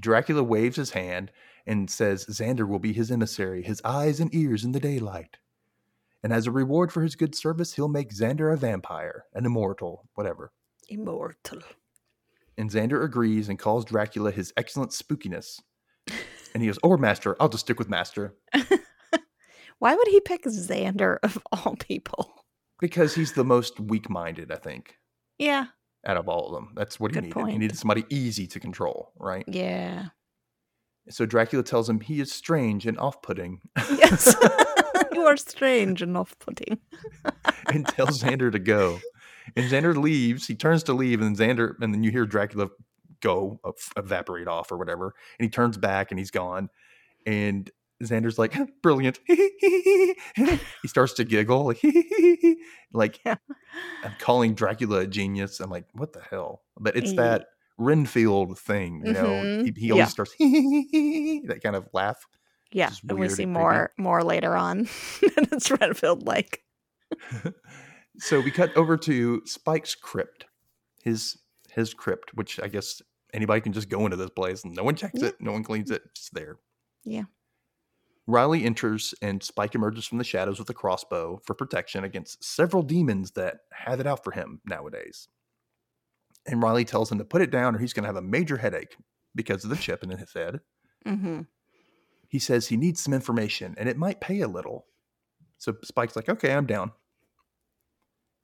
Dracula 0.00 0.42
waves 0.42 0.76
his 0.76 0.90
hand 0.90 1.30
and 1.66 1.90
says 1.90 2.24
Xander 2.26 2.66
will 2.66 2.78
be 2.78 2.92
his 2.94 3.10
emissary, 3.10 3.62
his 3.62 3.80
eyes 3.84 4.18
and 4.18 4.34
ears 4.34 4.64
in 4.64 4.72
the 4.72 4.80
daylight. 4.80 5.36
And 6.22 6.32
as 6.32 6.46
a 6.46 6.50
reward 6.50 6.90
for 6.90 7.02
his 7.02 7.16
good 7.16 7.34
service, 7.34 7.74
he'll 7.74 7.88
make 7.88 8.10
Xander 8.10 8.52
a 8.52 8.56
vampire, 8.56 9.24
an 9.34 9.44
immortal, 9.44 10.08
whatever. 10.14 10.52
Immortal. 10.88 11.60
And 12.56 12.70
Xander 12.70 13.02
agrees 13.04 13.48
and 13.48 13.58
calls 13.58 13.84
Dracula 13.84 14.30
his 14.30 14.52
excellent 14.56 14.92
spookiness. 14.92 15.60
And 16.54 16.62
he 16.62 16.66
goes, 16.66 16.78
Or 16.82 16.96
Master, 16.98 17.36
I'll 17.40 17.48
just 17.48 17.64
stick 17.64 17.78
with 17.78 17.88
Master. 17.88 18.34
Why 19.80 19.94
would 19.94 20.08
he 20.08 20.20
pick 20.20 20.44
Xander 20.44 21.18
of 21.22 21.38
all 21.52 21.76
people? 21.76 22.32
Because 22.80 23.14
he's 23.14 23.32
the 23.32 23.44
most 23.44 23.80
weak 23.80 24.08
minded, 24.08 24.52
I 24.52 24.56
think, 24.56 24.96
Yeah. 25.38 25.66
out 26.06 26.16
of 26.16 26.28
all 26.28 26.46
of 26.48 26.52
them. 26.54 26.72
That's 26.76 27.00
what 27.00 27.10
he 27.10 27.14
Good 27.20 27.34
needed. 27.36 27.48
He 27.52 27.58
needed 27.58 27.78
somebody 27.78 28.04
easy 28.08 28.46
to 28.48 28.60
control, 28.60 29.12
right? 29.18 29.44
Yeah. 29.48 30.06
So 31.10 31.26
Dracula 31.26 31.62
tells 31.64 31.88
him 31.88 32.00
he 32.00 32.20
is 32.20 32.32
strange 32.32 32.86
and 32.86 32.98
off 32.98 33.20
putting 33.22 33.60
Yes. 33.90 34.34
you 35.12 35.22
are 35.26 35.36
strange 35.36 36.02
and 36.02 36.16
off 36.16 36.38
putting. 36.38 36.78
and 37.72 37.86
tells 37.86 38.22
Xander 38.22 38.50
to 38.52 38.58
go. 38.58 38.98
And 39.56 39.70
Xander 39.70 39.96
leaves. 39.96 40.46
He 40.46 40.54
turns 40.54 40.82
to 40.84 40.92
leave, 40.92 41.20
and 41.20 41.36
Xander, 41.36 41.74
and 41.80 41.92
then 41.94 42.02
you 42.02 42.10
hear 42.10 42.26
Dracula 42.26 42.68
go 43.20 43.58
evaporate 43.96 44.48
off 44.48 44.70
or 44.70 44.76
whatever, 44.76 45.14
and 45.38 45.44
he 45.44 45.50
turns 45.50 45.76
back 45.76 46.10
and 46.10 46.18
he's 46.18 46.30
gone. 46.30 46.68
And 47.26 47.70
Xander's 48.02 48.38
like, 48.38 48.54
brilliant. 48.82 49.18
he 49.26 50.16
starts 50.86 51.14
to 51.14 51.24
giggle, 51.24 51.72
like 52.92 53.20
yeah. 53.24 53.36
I'm 54.04 54.14
calling 54.18 54.54
Dracula 54.54 55.00
a 55.00 55.06
genius. 55.06 55.60
I'm 55.60 55.70
like, 55.70 55.86
what 55.92 56.12
the 56.12 56.22
hell? 56.22 56.62
But 56.78 56.96
it's 56.96 57.14
that 57.14 57.46
Renfield 57.78 58.58
thing, 58.58 59.02
you 59.04 59.12
know. 59.12 59.24
Mm-hmm. 59.24 59.64
He, 59.64 59.72
he, 59.76 59.90
always 59.90 60.06
yeah. 60.06 60.08
starts 60.08 60.34
that 60.38 61.60
kind 61.62 61.76
of 61.76 61.88
laugh. 61.92 62.26
Yeah, 62.72 62.90
and 63.08 63.18
we 63.18 63.28
see 63.28 63.46
more 63.46 63.92
more 63.96 64.22
later 64.22 64.56
on. 64.56 64.78
and 65.36 65.48
it's 65.52 65.70
Renfield 65.70 66.26
like. 66.26 66.62
So 68.18 68.40
we 68.40 68.50
cut 68.50 68.76
over 68.76 68.96
to 68.98 69.42
Spike's 69.44 69.94
crypt, 69.94 70.46
his 71.02 71.38
his 71.70 71.92
crypt, 71.92 72.34
which 72.34 72.60
I 72.60 72.68
guess 72.68 73.02
anybody 73.32 73.60
can 73.60 73.72
just 73.72 73.88
go 73.88 74.04
into 74.04 74.16
this 74.16 74.30
place 74.30 74.64
and 74.64 74.74
no 74.74 74.84
one 74.84 74.94
checks 74.94 75.20
yeah. 75.20 75.28
it, 75.28 75.36
no 75.40 75.52
one 75.52 75.64
cleans 75.64 75.90
it, 75.90 76.02
it's 76.06 76.30
there. 76.30 76.56
Yeah. 77.04 77.24
Riley 78.26 78.64
enters 78.64 79.14
and 79.20 79.42
Spike 79.42 79.74
emerges 79.74 80.06
from 80.06 80.18
the 80.18 80.24
shadows 80.24 80.58
with 80.58 80.70
a 80.70 80.74
crossbow 80.74 81.40
for 81.44 81.54
protection 81.54 82.04
against 82.04 82.42
several 82.42 82.82
demons 82.82 83.32
that 83.32 83.58
have 83.72 84.00
it 84.00 84.06
out 84.06 84.24
for 84.24 84.30
him 84.30 84.60
nowadays. 84.64 85.28
And 86.46 86.62
Riley 86.62 86.84
tells 86.84 87.10
him 87.10 87.18
to 87.18 87.24
put 87.24 87.42
it 87.42 87.50
down 87.50 87.74
or 87.74 87.78
he's 87.78 87.92
going 87.92 88.04
to 88.04 88.08
have 88.08 88.16
a 88.16 88.22
major 88.22 88.56
headache 88.56 88.96
because 89.34 89.64
of 89.64 89.70
the 89.70 89.76
chip 89.76 90.02
in 90.02 90.10
his 90.10 90.32
head. 90.32 90.60
Mm-hmm. 91.06 91.42
He 92.28 92.38
says 92.38 92.68
he 92.68 92.76
needs 92.76 93.02
some 93.02 93.12
information 93.12 93.74
and 93.76 93.88
it 93.88 93.98
might 93.98 94.20
pay 94.20 94.40
a 94.40 94.48
little. 94.48 94.86
So 95.58 95.74
Spike's 95.82 96.16
like, 96.16 96.28
okay, 96.28 96.52
I'm 96.52 96.66
down. 96.66 96.92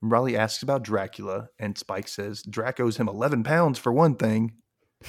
Riley 0.02 0.36
asks 0.36 0.62
about 0.62 0.82
Dracula, 0.82 1.48
and 1.58 1.76
Spike 1.76 2.08
says 2.08 2.42
Drac 2.42 2.80
owes 2.80 2.96
him 2.96 3.08
11 3.08 3.44
pounds 3.44 3.78
for 3.78 3.92
one 3.92 4.16
thing. 4.16 4.52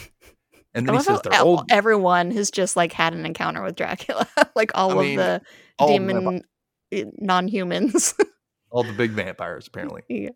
And 0.73 0.87
then 0.87 0.95
he 0.95 1.01
says 1.01 1.19
they're 1.21 1.41
old. 1.41 1.65
Everyone 1.69 2.31
has 2.31 2.49
just 2.49 2.77
like 2.77 2.93
had 2.93 3.13
an 3.13 3.25
encounter 3.25 3.61
with 3.61 3.75
Dracula, 3.75 4.25
like 4.55 4.71
all 4.73 4.91
I 4.91 4.93
of 4.93 4.99
mean, 5.01 5.17
the 5.17 5.41
all 5.77 5.87
demon 5.89 6.43
eh, 6.91 7.03
non-humans, 7.17 8.15
all 8.71 8.83
the 8.83 8.93
big 8.93 9.11
vampires 9.11 9.67
apparently. 9.67 10.03
Yeah. 10.07 10.29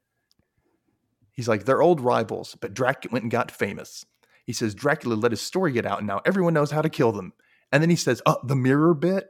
He's 1.31 1.47
like 1.47 1.63
they're 1.63 1.81
old 1.81 2.01
rivals, 2.01 2.57
but 2.59 2.73
Drac 2.73 3.05
went 3.11 3.23
and 3.23 3.31
got 3.31 3.49
famous. 3.49 4.05
He 4.45 4.51
says 4.51 4.75
Dracula 4.75 5.15
let 5.15 5.31
his 5.31 5.41
story 5.41 5.71
get 5.71 5.85
out, 5.85 5.99
and 5.99 6.07
now 6.07 6.19
everyone 6.25 6.53
knows 6.53 6.71
how 6.71 6.81
to 6.81 6.89
kill 6.89 7.13
them. 7.13 7.31
And 7.71 7.81
then 7.81 7.89
he 7.89 7.95
says, 7.95 8.21
"Oh, 8.25 8.37
the 8.43 8.57
mirror 8.57 8.93
bit," 8.93 9.27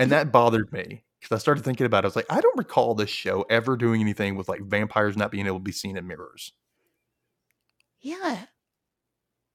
and 0.00 0.10
that 0.10 0.32
bothered 0.32 0.72
me 0.72 1.04
because 1.20 1.36
I 1.36 1.38
started 1.38 1.64
thinking 1.64 1.86
about 1.86 2.04
it. 2.04 2.06
I 2.06 2.08
was 2.08 2.16
like, 2.16 2.26
I 2.30 2.40
don't 2.40 2.58
recall 2.58 2.94
this 2.94 3.10
show 3.10 3.44
ever 3.50 3.76
doing 3.76 4.00
anything 4.00 4.36
with 4.36 4.48
like 4.48 4.62
vampires 4.62 5.16
not 5.16 5.30
being 5.30 5.46
able 5.46 5.58
to 5.58 5.64
be 5.64 5.72
seen 5.72 5.96
in 5.96 6.06
mirrors. 6.06 6.52
Yeah, 8.00 8.46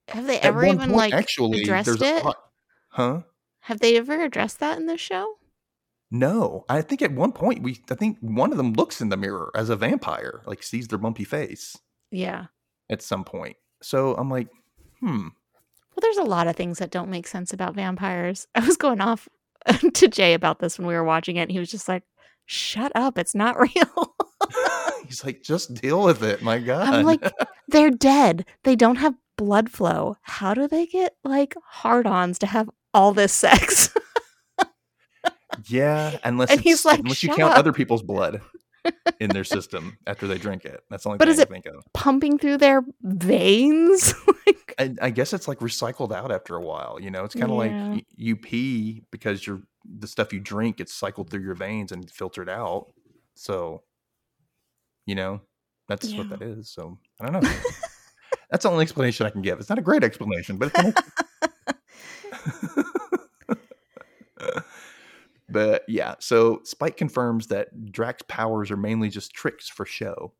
have 0.08 0.26
they 0.26 0.38
ever 0.40 0.64
even 0.64 0.78
point, 0.78 0.92
like 0.92 1.14
actually 1.14 1.62
addressed 1.62 2.02
it? 2.02 2.24
Huh? 2.88 3.22
Have 3.60 3.80
they 3.80 3.96
ever 3.96 4.22
addressed 4.22 4.60
that 4.60 4.78
in 4.78 4.86
the 4.86 4.98
show? 4.98 5.38
No, 6.10 6.64
I 6.68 6.82
think 6.82 7.00
at 7.00 7.12
one 7.12 7.32
point 7.32 7.62
we, 7.62 7.80
I 7.90 7.94
think 7.94 8.18
one 8.20 8.50
of 8.50 8.58
them 8.58 8.74
looks 8.74 9.00
in 9.00 9.08
the 9.08 9.16
mirror 9.16 9.50
as 9.54 9.70
a 9.70 9.76
vampire, 9.76 10.42
like 10.44 10.62
sees 10.62 10.88
their 10.88 10.98
bumpy 10.98 11.24
face. 11.24 11.78
Yeah. 12.10 12.46
At 12.90 13.00
some 13.00 13.24
point, 13.24 13.56
so 13.80 14.14
I'm 14.16 14.28
like, 14.28 14.48
hmm. 15.00 15.28
Well, 15.94 16.00
there's 16.02 16.18
a 16.18 16.24
lot 16.24 16.48
of 16.48 16.56
things 16.56 16.78
that 16.78 16.90
don't 16.90 17.10
make 17.10 17.26
sense 17.26 17.52
about 17.52 17.74
vampires. 17.74 18.46
I 18.54 18.66
was 18.66 18.76
going 18.76 19.00
off 19.00 19.28
to 19.94 20.08
Jay 20.08 20.34
about 20.34 20.58
this 20.58 20.78
when 20.78 20.86
we 20.86 20.94
were 20.94 21.04
watching 21.04 21.36
it, 21.36 21.42
and 21.42 21.52
he 21.52 21.58
was 21.58 21.70
just 21.70 21.88
like, 21.88 22.02
"Shut 22.46 22.92
up! 22.94 23.18
It's 23.18 23.34
not 23.34 23.58
real." 23.60 24.14
He's 25.06 25.24
like, 25.24 25.42
"Just 25.42 25.74
deal 25.74 26.02
with 26.02 26.22
it." 26.22 26.42
My 26.42 26.58
God. 26.58 26.92
I'm 26.92 27.04
like, 27.04 27.22
they're 27.68 27.90
dead. 27.90 28.46
They 28.64 28.76
don't 28.76 28.96
have 28.96 29.14
blood 29.36 29.70
flow. 29.70 30.16
How 30.22 30.54
do 30.54 30.68
they 30.68 30.86
get 30.86 31.16
like 31.24 31.54
hard 31.64 32.06
ons 32.06 32.38
to 32.40 32.46
have 32.46 32.68
all 32.94 33.12
this 33.12 33.32
sex? 33.32 33.94
yeah, 35.68 36.18
unless 36.24 36.50
and 36.50 36.60
he's 36.60 36.84
like, 36.84 37.00
unless 37.00 37.22
you 37.22 37.28
count 37.30 37.52
up. 37.52 37.58
other 37.58 37.72
people's 37.72 38.02
blood 38.02 38.40
in 39.20 39.30
their 39.30 39.44
system 39.44 39.98
after 40.06 40.26
they 40.26 40.38
drink 40.38 40.64
it. 40.64 40.82
That's 40.90 41.04
the 41.04 41.10
only 41.10 41.18
but 41.18 41.26
thing 41.26 41.32
is 41.34 41.40
I 41.40 41.42
it 41.42 41.48
think 41.50 41.66
of. 41.66 41.84
Pumping 41.92 42.38
through 42.38 42.58
their 42.58 42.84
veins? 43.02 44.14
like, 44.46 44.74
I, 44.78 44.94
I, 45.00 45.10
guess 45.10 45.32
it's 45.32 45.48
like 45.48 45.58
recycled 45.58 46.12
out 46.12 46.32
after 46.32 46.56
a 46.56 46.60
while. 46.60 46.98
You 47.00 47.10
know, 47.10 47.24
it's 47.24 47.34
kind 47.34 47.50
of 47.50 47.64
yeah. 47.64 47.88
like 47.88 48.06
you 48.16 48.36
pee 48.36 49.02
because 49.10 49.46
you're 49.46 49.62
the 49.84 50.06
stuff 50.06 50.32
you 50.32 50.40
drink 50.40 50.78
gets 50.78 50.92
cycled 50.92 51.30
through 51.30 51.42
your 51.42 51.54
veins 51.54 51.92
and 51.92 52.10
filtered 52.10 52.48
out. 52.48 52.92
So, 53.34 53.82
you 55.06 55.14
know, 55.14 55.40
that's 55.88 56.08
yeah. 56.08 56.18
what 56.18 56.30
that 56.30 56.42
is. 56.42 56.70
So 56.70 56.98
I 57.20 57.28
don't 57.28 57.42
know. 57.42 57.50
That's 58.50 58.64
the 58.64 58.70
only 58.70 58.82
explanation 58.82 59.26
I 59.26 59.30
can 59.30 59.40
give. 59.40 59.58
It's 59.58 59.70
not 59.70 59.78
a 59.78 59.82
great 59.82 60.04
explanation, 60.04 60.58
but 60.58 60.74
but 65.52 65.82
yeah, 65.88 66.14
so 66.18 66.60
Spike 66.64 66.96
confirms 66.96 67.46
that 67.48 67.92
Drac's 67.92 68.24
powers 68.28 68.70
are 68.70 68.76
mainly 68.76 69.08
just 69.08 69.32
tricks 69.32 69.68
for 69.68 69.86
show. 69.86 70.34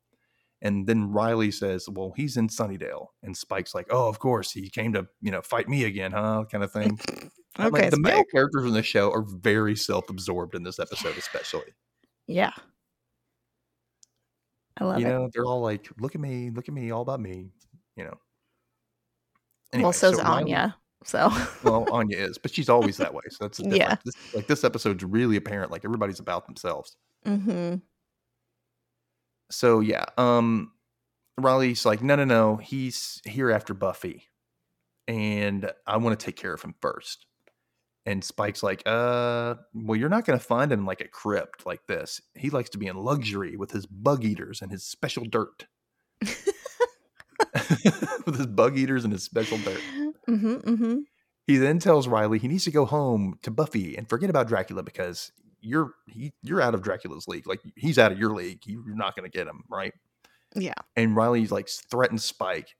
And 0.61 0.87
then 0.87 1.11
Riley 1.11 1.51
says, 1.51 1.89
"Well, 1.89 2.13
he's 2.15 2.37
in 2.37 2.47
Sunnydale," 2.47 3.07
and 3.21 3.35
Spike's 3.35 3.75
like, 3.75 3.87
"Oh, 3.89 4.07
of 4.07 4.19
course, 4.19 4.51
he 4.51 4.69
came 4.69 4.93
to 4.93 5.07
you 5.21 5.31
know 5.31 5.41
fight 5.41 5.67
me 5.67 5.83
again, 5.83 6.13
huh?" 6.13 6.45
Kind 6.49 6.63
of 6.63 6.71
thing. 6.71 6.99
okay, 7.59 7.69
like, 7.69 7.91
the 7.91 7.99
male 7.99 8.23
characters 8.25 8.65
in 8.65 8.73
the 8.73 8.83
show 8.83 9.11
are 9.11 9.23
very 9.23 9.75
self-absorbed 9.75 10.55
in 10.55 10.63
this 10.63 10.79
episode, 10.79 11.17
especially. 11.17 11.73
Yeah, 12.27 12.53
I 14.77 14.85
love 14.85 15.01
you 15.01 15.05
it. 15.05 15.09
know, 15.09 15.29
they're 15.33 15.45
all 15.45 15.61
like, 15.61 15.89
"Look 15.99 16.15
at 16.15 16.21
me, 16.21 16.49
look 16.49 16.69
at 16.69 16.73
me, 16.73 16.91
all 16.91 17.01
about 17.01 17.19
me." 17.19 17.51
you 17.95 18.03
know. 18.03 18.17
Anyway, 19.71 19.85
well, 19.85 19.93
so's 19.93 20.17
so 20.17 20.23
Anya. 20.23 20.75
So 21.05 21.31
well, 21.63 21.85
Anya 21.91 22.17
is, 22.17 22.37
but 22.37 22.53
she's 22.53 22.69
always 22.69 22.97
that 22.97 23.13
way. 23.13 23.23
So 23.29 23.45
that's 23.45 23.59
yeah. 23.59 23.95
This, 24.03 24.15
like 24.33 24.47
this 24.47 24.63
episode's 24.63 25.03
really 25.03 25.35
apparent. 25.35 25.71
Like 25.71 25.85
everybody's 25.85 26.19
about 26.19 26.45
themselves. 26.45 26.95
Mm-hmm. 27.25 27.75
So 29.51 29.79
yeah, 29.79 30.05
um, 30.17 30.71
Riley's 31.37 31.85
like, 31.85 32.01
no, 32.01 32.15
no, 32.15 32.25
no, 32.25 32.57
he's 32.57 33.21
here 33.25 33.51
after 33.51 33.73
Buffy, 33.73 34.29
and 35.07 35.71
I 35.85 35.97
want 35.97 36.19
to 36.19 36.25
take 36.25 36.35
care 36.35 36.53
of 36.53 36.61
him 36.61 36.75
first. 36.81 37.25
And 38.05 38.21
Spike's 38.23 38.63
like, 38.63 38.83
uh, 38.85 39.55
well, 39.73 39.97
you're 39.97 40.09
not 40.09 40.25
going 40.25 40.37
to 40.37 40.45
find 40.45 40.71
him 40.71 40.85
like 40.85 40.99
a 40.99 41.07
crypt 41.07 41.65
like 41.65 41.87
this. 41.87 42.19
He 42.35 42.49
likes 42.49 42.69
to 42.71 42.77
be 42.77 42.87
in 42.87 42.97
luxury 42.97 43.55
with 43.55 43.71
his 43.71 43.85
bug 43.85 44.25
eaters 44.25 44.61
and 44.61 44.71
his 44.71 44.83
special 44.83 45.23
dirt. 45.23 45.67
with 48.25 48.37
his 48.37 48.47
bug 48.47 48.77
eaters 48.77 49.03
and 49.03 49.13
his 49.13 49.23
special 49.23 49.57
dirt. 49.59 49.81
Mm-hmm, 50.27 50.55
mm-hmm. 50.55 50.97
He 51.45 51.57
then 51.57 51.79
tells 51.79 52.07
Riley 52.07 52.39
he 52.39 52.47
needs 52.47 52.63
to 52.63 52.71
go 52.71 52.85
home 52.85 53.37
to 53.43 53.51
Buffy 53.51 53.95
and 53.97 54.07
forget 54.07 54.29
about 54.29 54.47
Dracula 54.47 54.81
because 54.81 55.31
you're 55.61 55.93
he, 56.07 56.33
you're 56.41 56.61
out 56.61 56.73
of 56.73 56.81
Dracula's 56.81 57.27
league. 57.27 57.47
Like 57.47 57.59
he's 57.75 57.99
out 57.99 58.11
of 58.11 58.19
your 58.19 58.33
league. 58.33 58.61
You're 58.65 58.95
not 58.95 59.15
going 59.15 59.29
to 59.29 59.35
get 59.35 59.47
him, 59.47 59.63
right? 59.69 59.93
Yeah. 60.55 60.73
And 60.95 61.15
Riley's 61.15 61.51
like 61.51 61.67
threatens 61.69 62.23
Spike, 62.23 62.75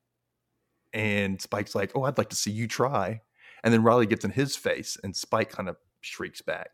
and 0.93 1.41
Spike's 1.41 1.75
like, 1.75 1.91
"Oh, 1.95 2.03
I'd 2.03 2.17
like 2.17 2.29
to 2.29 2.35
see 2.35 2.51
you 2.51 2.67
try." 2.67 3.21
And 3.63 3.73
then 3.73 3.83
Riley 3.83 4.05
gets 4.05 4.25
in 4.25 4.31
his 4.31 4.55
face, 4.55 4.97
and 5.03 5.15
Spike 5.15 5.49
kind 5.49 5.69
of 5.69 5.77
shrieks 6.01 6.41
back 6.41 6.69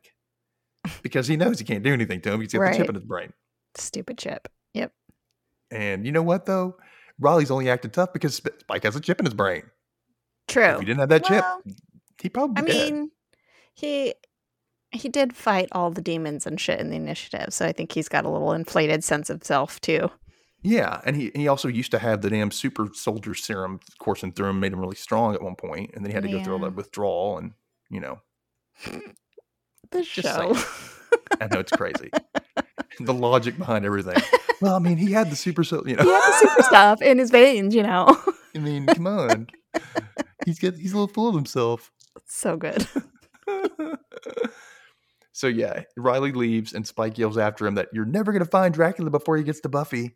because 1.01 1.27
he 1.27 1.38
knows 1.38 1.59
he 1.59 1.65
can't 1.65 1.83
do 1.83 1.93
anything 1.93 2.21
to 2.21 2.33
him. 2.33 2.41
He's 2.41 2.53
got 2.53 2.59
right. 2.59 2.71
the 2.73 2.77
chip 2.79 2.89
in 2.89 2.95
his 2.95 3.05
brain. 3.05 3.33
Stupid 3.75 4.17
chip. 4.17 4.47
Yep. 4.73 4.91
And 5.71 6.05
you 6.05 6.12
know 6.12 6.23
what 6.23 6.45
though? 6.45 6.77
Riley's 7.19 7.51
only 7.51 7.69
acted 7.69 7.93
tough 7.93 8.13
because 8.13 8.36
Spike 8.36 8.84
has 8.84 8.95
a 8.95 9.01
chip 9.01 9.19
in 9.19 9.25
his 9.25 9.34
brain. 9.34 9.63
True. 10.47 10.63
If 10.63 10.79
he 10.79 10.86
didn't 10.86 10.99
have 10.99 11.10
that 11.10 11.29
well, 11.29 11.62
chip, 11.65 11.75
he 12.21 12.29
probably. 12.29 12.63
I 12.63 12.65
mean, 12.65 13.12
he 13.73 14.13
he 14.91 15.10
did 15.10 15.36
fight 15.36 15.69
all 15.71 15.91
the 15.91 16.01
demons 16.01 16.47
and 16.47 16.60
shit 16.60 16.79
in 16.79 16.89
the 16.89 16.95
initiative, 16.95 17.53
so 17.53 17.65
I 17.65 17.71
think 17.71 17.91
he's 17.91 18.10
got 18.10 18.25
a 18.25 18.29
little 18.29 18.53
inflated 18.53 19.03
sense 19.03 19.29
of 19.29 19.43
self 19.43 19.79
too. 19.82 20.10
Yeah, 20.62 20.99
and 21.05 21.15
he, 21.15 21.32
he 21.36 21.47
also 21.47 21.70
used 21.70 21.91
to 21.91 21.99
have 21.99 22.22
the 22.22 22.30
damn 22.30 22.51
super 22.51 22.89
soldier 22.93 23.34
serum 23.34 23.80
coursing 23.99 24.34
through 24.34 24.49
him, 24.49 24.59
made 24.59 24.74
him 24.74 24.82
really 24.82 24.95
strong 24.95 25.34
at 25.34 25.41
one 25.41 25.55
point, 25.55 25.91
and 25.93 26.03
then 26.03 26.11
he 26.11 26.13
had 26.13 26.24
to 26.24 26.30
yeah. 26.30 26.39
go 26.39 26.43
through 26.43 26.53
all 26.53 26.59
that 26.59 26.76
withdrawal, 26.76 27.38
and 27.38 27.53
you 27.89 27.99
know, 27.99 28.20
the 29.91 30.03
show. 30.03 30.57
I 31.39 31.47
know 31.47 31.59
it's 31.59 31.72
crazy. 31.72 32.09
the 32.99 33.13
logic 33.13 33.57
behind 33.57 33.86
everything. 33.86 34.22
Well, 34.62 34.76
I 34.76 34.80
mean, 34.80 34.97
he 34.97 35.12
had 35.12 35.30
the 35.30 35.36
super, 35.36 35.64
you 35.64 35.95
know, 35.95 36.03
he 36.03 36.10
had 36.10 36.34
the 36.34 36.38
super 36.39 36.64
stuff 36.64 37.01
in 37.01 37.18
his 37.18 37.32
veins, 37.32 37.74
you 37.74 37.84
know. 37.84 38.18
I 38.55 38.60
mean, 38.60 38.86
come 38.88 39.07
on, 39.07 39.47
he's 40.45 40.60
get 40.60 40.76
he's 40.76 40.91
a 40.91 40.95
little 40.95 41.14
full 41.14 41.30
of 41.30 41.36
himself. 41.36 41.91
So 42.26 42.57
good. 42.57 42.86
so 45.32 45.47
yeah, 45.47 45.84
Riley 45.95 46.32
leaves, 46.32 46.74
and 46.74 46.86
Spike 46.86 47.18
yells 47.18 47.38
after 47.38 47.66
him 47.66 47.76
that 47.76 47.89
you're 47.93 48.05
never 48.05 48.32
gonna 48.34 48.45
find 48.45 48.74
Dracula 48.74 49.10
before 49.10 49.38
he 49.38 49.43
gets 49.43 49.62
to 49.62 49.70
Buffy. 49.70 50.16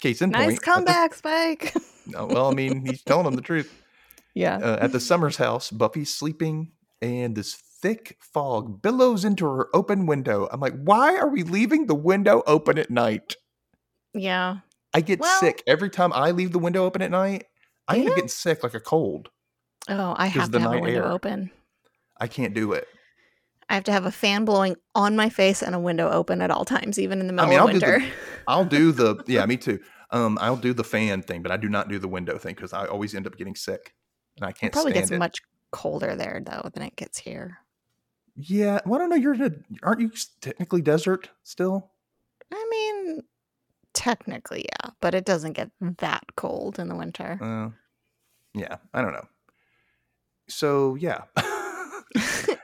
Case 0.00 0.20
in 0.20 0.30
nice 0.30 0.46
point. 0.46 0.62
comeback, 0.62 1.10
the, 1.12 1.16
Spike. 1.16 1.74
no, 2.06 2.26
well, 2.26 2.50
I 2.50 2.54
mean, 2.54 2.84
he's 2.84 3.02
telling 3.02 3.26
him 3.26 3.34
the 3.34 3.42
truth. 3.42 3.72
Yeah. 4.36 4.56
Uh, 4.56 4.78
at 4.80 4.90
the 4.90 4.98
Summers 4.98 5.36
house, 5.36 5.70
Buffy's 5.70 6.12
sleeping, 6.12 6.72
and 7.00 7.36
this 7.36 7.54
thick 7.84 8.16
fog 8.18 8.80
billows 8.80 9.26
into 9.26 9.44
her 9.44 9.68
open 9.74 10.06
window. 10.06 10.48
I'm 10.50 10.58
like, 10.60 10.72
why 10.82 11.16
are 11.18 11.28
we 11.28 11.42
leaving 11.42 11.86
the 11.86 11.94
window 11.94 12.42
open 12.46 12.78
at 12.78 12.88
night? 12.90 13.36
Yeah. 14.14 14.58
I 14.94 15.02
get 15.02 15.20
Well- 15.20 15.38
sick 15.40 15.62
every 15.66 15.90
time 15.90 16.10
I 16.14 16.30
leave 16.30 16.52
the 16.52 16.58
window 16.58 16.86
open 16.86 17.02
at 17.02 17.10
night. 17.10 17.44
I 17.86 17.96
end 17.98 18.08
up 18.08 18.14
getting 18.14 18.28
sick 18.28 18.62
like 18.62 18.72
a 18.72 18.80
cold. 18.80 19.28
Oh, 19.90 20.14
I 20.16 20.28
have 20.28 20.50
to 20.52 20.58
have 20.60 20.72
a 20.72 20.80
window 20.80 21.04
air. 21.04 21.12
open. 21.12 21.50
I 22.18 22.26
can't 22.26 22.54
do 22.54 22.72
it. 22.72 22.88
I 23.68 23.74
have 23.74 23.84
to 23.84 23.92
have 23.92 24.06
a 24.06 24.10
fan 24.10 24.46
blowing 24.46 24.76
on 24.94 25.14
my 25.16 25.28
face 25.28 25.62
and 25.62 25.74
a 25.74 25.78
window 25.78 26.08
open 26.10 26.40
at 26.40 26.50
all 26.50 26.64
times, 26.64 26.98
even 26.98 27.20
in 27.20 27.26
the 27.26 27.34
middle 27.34 27.50
mean, 27.50 27.58
of 27.58 27.66
I'll 27.66 27.72
do 27.72 27.80
the- 27.80 27.86
winter. 27.86 28.06
I'll 28.48 28.64
do 28.64 28.92
the 28.92 29.22
yeah, 29.26 29.44
me 29.44 29.58
too. 29.58 29.78
Um, 30.10 30.38
I'll 30.40 30.56
do 30.56 30.72
the 30.72 30.84
fan 30.84 31.20
thing, 31.20 31.42
but 31.42 31.52
I 31.52 31.58
do 31.58 31.68
not 31.68 31.88
do 31.90 31.98
the 31.98 32.08
window 32.08 32.38
thing 32.38 32.54
because 32.54 32.72
I 32.72 32.86
always 32.86 33.14
end 33.14 33.26
up 33.26 33.36
getting 33.36 33.56
sick, 33.56 33.92
and 34.38 34.46
I 34.46 34.52
can't 34.52 34.72
probably 34.72 34.92
stand 34.92 35.02
gets 35.04 35.10
it. 35.12 35.18
much 35.18 35.38
colder 35.72 36.14
there 36.16 36.40
though 36.46 36.70
than 36.72 36.82
it 36.84 36.94
gets 36.96 37.18
here. 37.18 37.58
Yeah, 38.36 38.80
well, 38.84 38.96
I 38.96 38.98
don't 39.02 39.10
know. 39.10 39.16
You're 39.16 39.34
in 39.34 39.42
a, 39.42 39.50
aren't 39.82 40.00
you 40.00 40.10
technically 40.40 40.82
desert 40.82 41.30
still? 41.42 41.92
I 42.52 42.66
mean, 42.70 43.20
technically, 43.92 44.66
yeah, 44.68 44.90
but 45.00 45.14
it 45.14 45.24
doesn't 45.24 45.52
get 45.52 45.70
that 45.80 46.24
cold 46.36 46.78
in 46.78 46.88
the 46.88 46.96
winter. 46.96 47.38
Uh, 47.40 47.70
yeah, 48.58 48.76
I 48.92 49.02
don't 49.02 49.12
know. 49.12 49.26
So 50.48 50.94
yeah, 50.96 51.22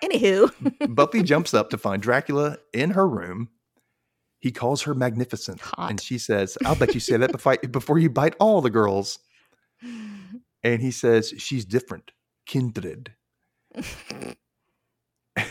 Anywho, 0.03 0.51
Buffy 0.95 1.23
jumps 1.23 1.55
up 1.55 1.71
to 1.71 1.79
find 1.79 2.03
Dracula 2.03 2.59
in 2.73 2.91
her 2.91 3.09
room. 3.09 3.49
He 4.39 4.51
calls 4.53 4.83
her 4.83 4.95
magnificent, 4.95 5.61
Hot. 5.61 5.91
and 5.91 6.01
she 6.01 6.19
says, 6.19 6.57
"I'll 6.65 6.77
bet 6.77 6.95
you 6.95 7.01
say 7.01 7.17
that 7.17 7.33
before 7.33 7.57
before 7.71 7.99
you 7.99 8.11
bite 8.11 8.35
all 8.39 8.61
the 8.61 8.71
girls." 8.71 9.19
And 9.83 10.81
he 10.81 10.91
says, 10.91 11.33
"She's 11.39 11.65
different, 11.65 12.13
kindred." 12.47 13.15
I 15.37 15.47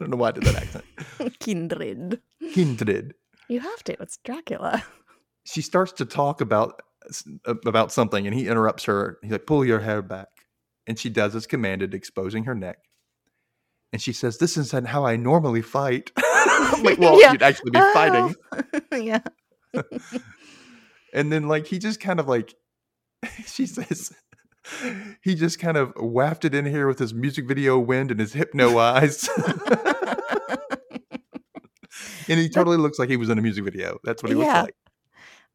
don't 0.00 0.10
know 0.10 0.16
why 0.16 0.28
I 0.28 0.32
did 0.32 0.44
that 0.44 0.56
accent. 0.56 0.84
kindred. 1.40 2.20
Kindred. 2.52 3.14
You 3.48 3.60
have 3.60 3.82
to. 3.84 3.96
It's 4.00 4.18
Dracula. 4.24 4.84
She 5.44 5.62
starts 5.62 5.92
to 5.92 6.04
talk 6.04 6.42
about 6.42 6.82
about 7.64 7.90
something, 7.90 8.26
and 8.26 8.36
he 8.36 8.48
interrupts 8.48 8.84
her. 8.84 9.16
He's 9.22 9.32
like, 9.32 9.46
"Pull 9.46 9.64
your 9.64 9.80
hair 9.80 10.02
back," 10.02 10.28
and 10.86 10.98
she 10.98 11.08
does 11.08 11.34
as 11.34 11.46
commanded, 11.46 11.94
exposing 11.94 12.44
her 12.44 12.54
neck. 12.54 12.76
And 13.90 14.02
she 14.02 14.12
says, 14.12 14.36
"This 14.36 14.58
isn't 14.58 14.88
how 14.88 15.06
I 15.06 15.16
normally 15.16 15.62
fight." 15.62 16.12
I'm 16.18 16.82
like, 16.82 16.98
well, 16.98 17.18
Yeah. 17.20 17.32
you'd 17.32 17.42
actually 17.42 17.70
be 17.70 17.78
oh. 17.80 17.92
fighting. 17.94 18.34
Oh. 18.92 18.96
yeah. 18.96 19.20
And 21.14 21.32
then, 21.32 21.48
like, 21.48 21.66
he 21.66 21.78
just 21.78 22.00
kind 22.00 22.20
of 22.20 22.28
like, 22.28 22.54
she 23.46 23.66
says, 23.66 24.12
he 25.22 25.34
just 25.34 25.58
kind 25.58 25.76
of 25.76 25.92
wafted 25.96 26.54
in 26.54 26.64
here 26.66 26.86
with 26.86 26.98
his 26.98 27.12
music 27.14 27.46
video 27.46 27.78
wind 27.78 28.10
and 28.10 28.20
his 28.20 28.32
hypno 28.34 28.78
eyes. 28.78 29.28
and 32.28 32.38
he 32.38 32.48
totally 32.48 32.76
looks 32.76 32.98
like 32.98 33.08
he 33.08 33.16
was 33.16 33.28
in 33.28 33.38
a 33.38 33.42
music 33.42 33.64
video. 33.64 33.98
That's 34.04 34.22
what 34.22 34.30
he 34.32 34.38
Yeah. 34.38 34.62
looks 34.62 34.66
like. 34.66 34.74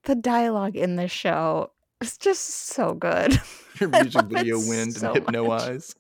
the 0.03 0.16
dialogue 0.16 0.76
in 0.76 0.95
this 0.97 1.11
show 1.11 1.72
is 2.01 2.18
just 2.18 2.45
so 2.68 2.93
good. 2.93 3.39
Your 3.80 3.89
music 3.89 4.26
video 4.26 4.57
wind 4.59 4.93
so 4.93 5.07
and 5.07 5.16
hypno 5.16 5.47
much. 5.47 5.61
eyes. 5.61 5.95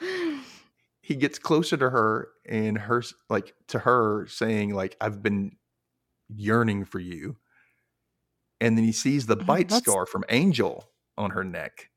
He 1.06 1.16
gets 1.16 1.38
closer 1.38 1.76
to 1.76 1.90
her 1.90 2.28
and 2.48 2.78
her, 2.78 3.02
like, 3.28 3.52
to 3.68 3.78
her 3.80 4.26
saying, 4.26 4.74
like, 4.74 4.96
I've 5.02 5.22
been 5.22 5.56
yearning 6.34 6.86
for 6.86 6.98
you. 6.98 7.36
And 8.58 8.78
then 8.78 8.86
he 8.86 8.92
sees 8.92 9.26
the 9.26 9.36
Oh, 9.38 9.44
bite 9.44 9.70
scar 9.70 10.06
from 10.06 10.24
Angel 10.30 10.88
on 11.18 11.32
her 11.32 11.44
neck. 11.44 11.90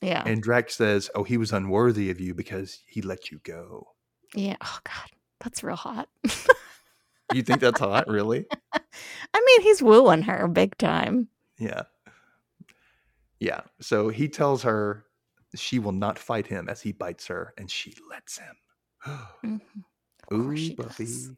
Yeah. 0.00 0.22
And 0.26 0.42
Drax 0.42 0.76
says, 0.76 1.10
"Oh, 1.14 1.24
he 1.24 1.36
was 1.36 1.52
unworthy 1.52 2.10
of 2.10 2.20
you 2.20 2.34
because 2.34 2.80
he 2.86 3.02
let 3.02 3.30
you 3.30 3.40
go." 3.44 3.88
yeah. 4.34 4.56
Oh 4.60 4.78
God, 4.84 5.10
that's 5.40 5.62
real 5.62 5.76
hot. 5.76 6.08
You 7.32 7.42
think 7.42 7.60
that's 7.60 7.78
hot, 7.80 8.08
really? 8.08 8.46
I 8.72 9.40
mean, 9.46 9.62
he's 9.62 9.80
wooing 9.82 10.22
her 10.22 10.48
big 10.48 10.76
time. 10.78 11.28
Yeah. 11.58 11.82
Yeah. 13.38 13.60
So 13.80 14.08
he 14.08 14.28
tells 14.28 14.62
her 14.64 15.04
she 15.54 15.78
will 15.78 15.92
not 15.92 16.18
fight 16.18 16.46
him 16.48 16.68
as 16.68 16.80
he 16.80 16.92
bites 16.92 17.26
her, 17.28 17.54
and 17.56 17.70
she 17.70 17.94
lets 18.10 18.38
him. 18.38 18.56
Mhm. 19.44 19.60
Ooh, 20.32 20.56
she 20.56 20.74
Buffy, 20.74 21.04
does. 21.04 21.30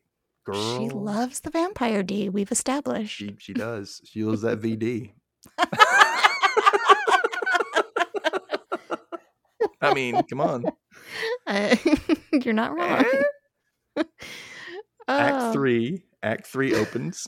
girl. 0.44 0.78
She 0.78 0.88
loves 0.90 1.40
the 1.40 1.50
vampire 1.50 2.02
D. 2.02 2.28
We've 2.28 2.52
established. 2.52 3.16
She 3.16 3.36
she 3.38 3.52
does. 3.54 4.00
She 4.04 4.22
loves 4.24 4.42
that 4.42 4.60
VD. 4.60 5.12
I 9.82 9.94
mean, 9.94 10.22
come 10.24 10.40
on. 10.40 10.64
Uh, 11.46 11.74
you're 12.32 12.54
not 12.54 12.74
wrong. 12.74 13.04
Act 15.08 15.52
three. 15.52 16.04
Act 16.22 16.46
three 16.46 16.74
opens, 16.74 17.26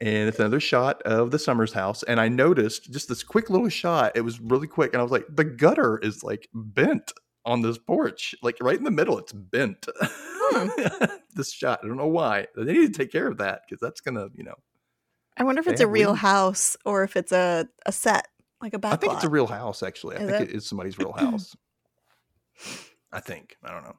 and 0.00 0.28
it's 0.28 0.38
another 0.38 0.60
shot 0.60 1.02
of 1.02 1.30
the 1.30 1.38
Summers 1.38 1.72
house. 1.72 2.02
And 2.04 2.18
I 2.18 2.28
noticed 2.28 2.90
just 2.90 3.08
this 3.08 3.22
quick 3.22 3.50
little 3.50 3.68
shot. 3.68 4.12
It 4.14 4.22
was 4.22 4.40
really 4.40 4.66
quick, 4.68 4.94
and 4.94 5.00
I 5.00 5.02
was 5.02 5.12
like, 5.12 5.26
the 5.28 5.44
gutter 5.44 5.98
is 5.98 6.22
like 6.22 6.48
bent 6.54 7.12
on 7.44 7.60
this 7.60 7.76
porch, 7.76 8.34
like 8.42 8.56
right 8.62 8.78
in 8.78 8.84
the 8.84 8.90
middle. 8.90 9.18
It's 9.18 9.32
bent. 9.32 9.86
this 11.34 11.52
shot. 11.52 11.80
I 11.82 11.86
don't 11.86 11.98
know 11.98 12.06
why. 12.06 12.46
They 12.56 12.72
need 12.72 12.94
to 12.94 12.98
take 12.98 13.12
care 13.12 13.26
of 13.26 13.38
that 13.38 13.62
because 13.68 13.80
that's 13.80 14.00
gonna, 14.00 14.28
you 14.34 14.44
know. 14.44 14.54
I 15.36 15.42
wonder 15.44 15.60
if 15.60 15.66
it's 15.66 15.80
a 15.80 15.88
real 15.88 16.10
leaves. 16.10 16.20
house 16.22 16.76
or 16.86 17.02
if 17.02 17.16
it's 17.16 17.32
a, 17.32 17.68
a 17.84 17.92
set, 17.92 18.28
like 18.62 18.72
a 18.72 18.78
back 18.78 18.92
I 18.94 18.96
think 18.96 19.12
it's 19.14 19.24
a 19.24 19.28
real 19.28 19.48
house. 19.48 19.82
Actually, 19.82 20.16
I 20.16 20.20
Is 20.20 20.30
think 20.30 20.42
it? 20.42 20.50
it 20.50 20.56
is 20.56 20.66
somebody's 20.66 20.96
real 20.96 21.12
house. 21.16 21.54
I 23.12 23.20
think. 23.20 23.56
I 23.64 23.70
don't 23.70 23.84
know. 23.84 23.96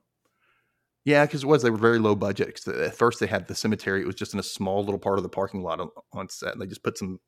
Yeah, 1.03 1.25
because 1.25 1.43
it 1.43 1.47
was 1.47 1.61
they 1.61 1.69
were 1.69 1.77
very 1.77 1.99
low 1.99 2.15
budget. 2.15 2.59
at 2.67 2.95
first 2.95 3.19
they 3.19 3.27
had 3.27 3.47
the 3.47 3.55
cemetery. 3.55 4.01
It 4.01 4.07
was 4.07 4.15
just 4.15 4.33
in 4.33 4.39
a 4.39 4.43
small 4.43 4.83
little 4.83 4.99
part 4.99 5.19
of 5.19 5.23
the 5.23 5.29
parking 5.29 5.61
lot 5.61 5.79
on, 5.79 5.89
on 6.13 6.29
set. 6.29 6.53
And 6.53 6.61
they 6.61 6.65
just 6.65 6.83
put 6.83 6.97
some. 6.97 7.19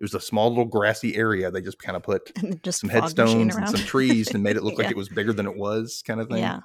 It 0.00 0.04
was 0.04 0.14
a 0.14 0.20
small 0.20 0.48
little 0.48 0.64
grassy 0.64 1.14
area. 1.16 1.50
They 1.50 1.60
just 1.60 1.78
kind 1.78 1.96
of 1.96 2.02
put 2.02 2.30
just 2.62 2.80
some 2.80 2.88
headstones 2.88 3.56
and 3.56 3.68
some 3.68 3.80
trees 3.80 4.32
and 4.32 4.42
made 4.42 4.56
it 4.56 4.62
look 4.64 4.78
like 4.78 4.90
it 4.90 4.96
was 4.96 5.08
bigger 5.08 5.32
than 5.32 5.46
it 5.46 5.56
was, 5.56 6.02
kind 6.06 6.20
of 6.20 6.28
thing. 6.28 6.38
Yeah. 6.38 6.60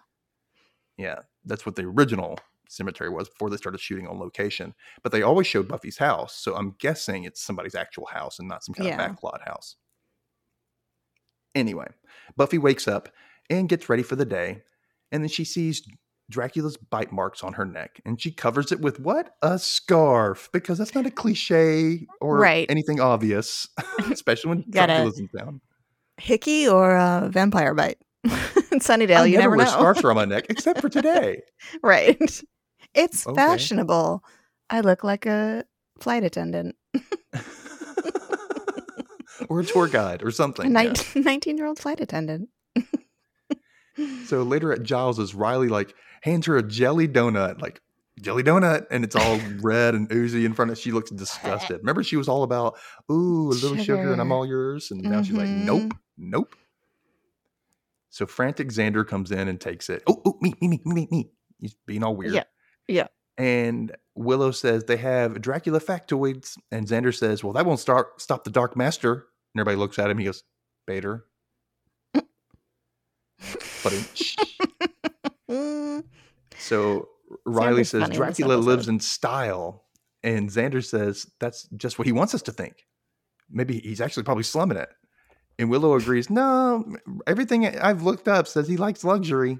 yeah, 0.97 1.19
that's 1.43 1.65
what 1.65 1.75
the 1.75 1.83
original 1.83 2.39
cemetery 2.69 3.09
was 3.09 3.27
before 3.29 3.49
they 3.49 3.57
started 3.57 3.79
shooting 3.81 4.07
on 4.07 4.19
location. 4.19 4.73
But 5.01 5.11
they 5.11 5.23
always 5.23 5.47
showed 5.47 5.67
Buffy's 5.67 5.97
house, 5.97 6.35
so 6.35 6.55
I'm 6.55 6.75
guessing 6.79 7.23
it's 7.25 7.41
somebody's 7.41 7.75
actual 7.75 8.05
house 8.05 8.37
and 8.39 8.47
not 8.47 8.63
some 8.63 8.73
kind 8.75 8.87
Yeah. 8.87 9.03
of 9.03 9.15
backlot 9.17 9.41
house. 9.45 9.75
Anyway, 11.55 11.87
Buffy 12.37 12.57
wakes 12.57 12.87
up 12.87 13.09
and 13.49 13.67
gets 13.69 13.89
ready 13.89 14.03
for 14.03 14.15
the 14.15 14.25
day, 14.25 14.61
and 15.11 15.23
then 15.23 15.29
she 15.29 15.43
sees 15.45 15.81
Dracula's 16.31 16.77
bite 16.77 17.11
marks 17.11 17.43
on 17.43 17.53
her 17.53 17.65
neck, 17.65 18.01
and 18.05 18.19
she 18.21 18.31
covers 18.31 18.71
it 18.71 18.79
with 18.79 18.99
what? 18.99 19.35
A 19.41 19.59
scarf, 19.59 20.49
because 20.53 20.77
that's 20.77 20.95
not 20.95 21.05
a 21.05 21.11
cliche 21.11 22.07
or 22.21 22.37
Right. 22.39 22.65
anything 22.69 22.99
obvious, 22.99 23.67
especially 24.11 24.49
when 24.49 24.65
Dracula's 24.69 25.19
in 25.19 25.27
town. 25.27 25.61
Hickey 26.17 26.67
or 26.67 26.95
a 26.95 27.27
vampire 27.31 27.73
bite. 27.73 27.97
In 28.23 28.29
Sunnydale, 28.79 29.17
I 29.17 29.25
you 29.25 29.37
never 29.37 29.55
never 29.55 29.57
wear 29.57 29.65
know. 29.65 29.71
scarves 29.71 30.03
around 30.03 30.15
my 30.15 30.25
neck 30.25 30.45
except 30.49 30.79
for 30.79 30.87
today. 30.89 31.41
right. 31.81 32.17
It's 32.95 33.27
Okay. 33.27 33.35
fashionable. 33.35 34.23
I 34.69 34.79
look 34.81 35.03
like 35.03 35.25
a 35.25 35.65
flight 35.99 36.23
attendant. 36.23 36.75
or 39.49 39.59
a 39.59 39.63
tour 39.65 39.87
guide 39.87 40.23
or 40.23 40.31
something. 40.31 40.71
yeah. 40.71 40.93
19 41.15 41.57
year 41.57 41.65
old 41.67 41.79
flight 41.79 41.99
attendant. 41.99 42.49
So 44.25 44.43
later 44.43 44.71
at 44.71 44.83
Giles's, 44.83 45.35
Riley 45.35 45.67
like 45.67 45.93
hands 46.21 46.45
her 46.47 46.57
a 46.57 46.63
jelly 46.63 47.07
donut, 47.07 47.61
like 47.61 47.81
jelly 48.21 48.43
donut, 48.43 48.85
and 48.89 49.03
it's 49.03 49.15
all 49.15 49.39
red 49.61 49.95
and 49.95 50.11
oozy 50.11 50.45
in 50.45 50.53
front 50.53 50.71
of. 50.71 50.77
She 50.77 50.91
looks 50.91 51.11
disgusted. 51.11 51.77
Remember, 51.81 52.03
she 52.03 52.15
was 52.15 52.27
all 52.27 52.43
about 52.43 52.77
ooh 53.11 53.49
a 53.49 53.53
little 53.53 53.77
sugar, 53.77 54.11
and 54.11 54.21
I'm 54.21 54.31
all 54.31 54.45
yours, 54.45 54.91
and 54.91 55.01
now 55.01 55.21
she's 55.21 55.35
like 55.35 55.49
nope, 55.49 55.83
mm-hmm. 55.83 55.97
nope. 56.17 56.55
So 58.09 58.25
frantic 58.25 58.69
Xander 58.69 59.07
comes 59.07 59.31
in 59.31 59.47
and 59.47 59.59
takes 59.59 59.89
it. 59.89 60.03
Oh, 60.05 60.21
oh, 60.25 60.37
me, 60.39 60.53
me, 60.61 60.67
me, 60.67 60.81
me, 60.85 61.07
me. 61.09 61.31
He's 61.59 61.75
being 61.87 62.03
all 62.03 62.15
weird. 62.15 62.35
Yeah, 62.35 62.43
yeah. 62.87 63.07
And 63.37 63.95
Willow 64.13 64.51
says 64.51 64.83
they 64.83 64.97
have 64.97 65.41
Dracula 65.41 65.79
factoids, 65.79 66.57
and 66.71 66.87
Xander 66.87 67.15
says, 67.15 67.43
"Well, 67.43 67.53
that 67.53 67.65
won't 67.65 67.79
start 67.79 68.21
stop 68.21 68.43
the 68.43 68.51
Dark 68.51 68.77
Master." 68.77 69.13
And 69.13 69.59
everybody 69.59 69.77
looks 69.77 69.97
at 69.97 70.09
him. 70.09 70.19
He 70.19 70.25
goes, 70.25 70.43
"Bader." 70.85 71.25
But 73.83 73.93
So 76.57 77.09
Riley 77.45 77.81
Xander's 77.81 77.89
says 77.89 78.01
funny 78.01 78.03
in 78.03 78.09
this 78.09 78.17
Dracula 78.37 78.55
lives 78.55 78.87
in 78.87 78.99
style, 78.99 79.85
and 80.23 80.49
Xander 80.49 80.83
says 80.83 81.29
that's 81.39 81.67
just 81.75 81.99
what 81.99 82.05
he 82.05 82.11
wants 82.11 82.33
us 82.33 82.41
to 82.43 82.51
think. 82.51 82.85
Maybe 83.49 83.79
he's 83.79 84.01
actually 84.01 84.23
probably 84.23 84.43
slumming 84.43 84.77
it. 84.77 84.89
And 85.59 85.69
Willow 85.69 85.95
agrees, 85.95 86.29
no, 86.29 86.95
everything 87.27 87.67
I've 87.67 88.01
looked 88.01 88.27
up 88.27 88.47
says 88.47 88.67
he 88.67 88.77
likes 88.77 89.03
luxury. 89.03 89.59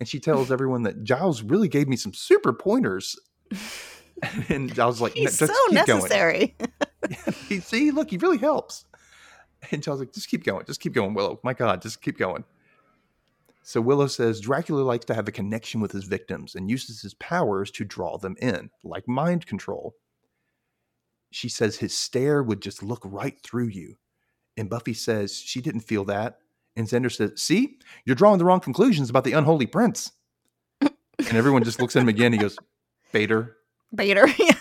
And 0.00 0.08
she 0.08 0.18
tells 0.18 0.50
everyone 0.50 0.82
that 0.82 1.04
Giles 1.04 1.42
really 1.42 1.68
gave 1.68 1.86
me 1.86 1.94
some 1.94 2.12
super 2.12 2.52
pointers. 2.52 3.16
and 4.48 4.74
Giles 4.74 5.00
like, 5.00 5.12
He's 5.12 5.38
just 5.38 5.54
so 5.54 5.68
keep 5.68 5.86
necessary. 5.86 6.56
He- 7.48 7.60
See, 7.60 7.90
look, 7.92 8.10
he 8.10 8.16
really 8.16 8.38
helps. 8.38 8.84
And 9.70 9.82
Giles 9.82 10.00
like, 10.00 10.12
just 10.12 10.28
keep 10.28 10.44
going, 10.44 10.64
just 10.66 10.80
keep 10.80 10.92
going, 10.92 11.14
Willow. 11.14 11.38
My 11.44 11.54
God, 11.54 11.82
just 11.82 12.02
keep 12.02 12.18
going. 12.18 12.42
So 13.62 13.80
Willow 13.80 14.08
says 14.08 14.40
Dracula 14.40 14.82
likes 14.82 15.04
to 15.06 15.14
have 15.14 15.28
a 15.28 15.32
connection 15.32 15.80
with 15.80 15.92
his 15.92 16.04
victims 16.04 16.54
and 16.54 16.70
uses 16.70 17.00
his 17.00 17.14
powers 17.14 17.70
to 17.72 17.84
draw 17.84 18.18
them 18.18 18.36
in, 18.40 18.70
like 18.82 19.06
mind 19.06 19.46
control. 19.46 19.94
She 21.30 21.48
says 21.48 21.76
his 21.76 21.96
stare 21.96 22.42
would 22.42 22.60
just 22.60 22.82
look 22.82 23.00
right 23.04 23.40
through 23.42 23.68
you. 23.68 23.96
And 24.56 24.68
Buffy 24.68 24.94
says 24.94 25.34
she 25.36 25.60
didn't 25.60 25.80
feel 25.80 26.04
that. 26.06 26.38
And 26.76 26.86
Xander 26.86 27.14
says, 27.14 27.40
See, 27.40 27.78
you're 28.04 28.16
drawing 28.16 28.38
the 28.38 28.44
wrong 28.44 28.60
conclusions 28.60 29.08
about 29.10 29.24
the 29.24 29.32
unholy 29.32 29.66
prince. 29.66 30.12
and 30.80 30.90
everyone 31.32 31.64
just 31.64 31.80
looks 31.80 31.96
at 31.96 32.02
him 32.02 32.08
again. 32.08 32.32
He 32.32 32.38
goes, 32.38 32.58
Bader. 33.12 33.56
Bader. 33.94 34.26
yeah. 34.38 34.54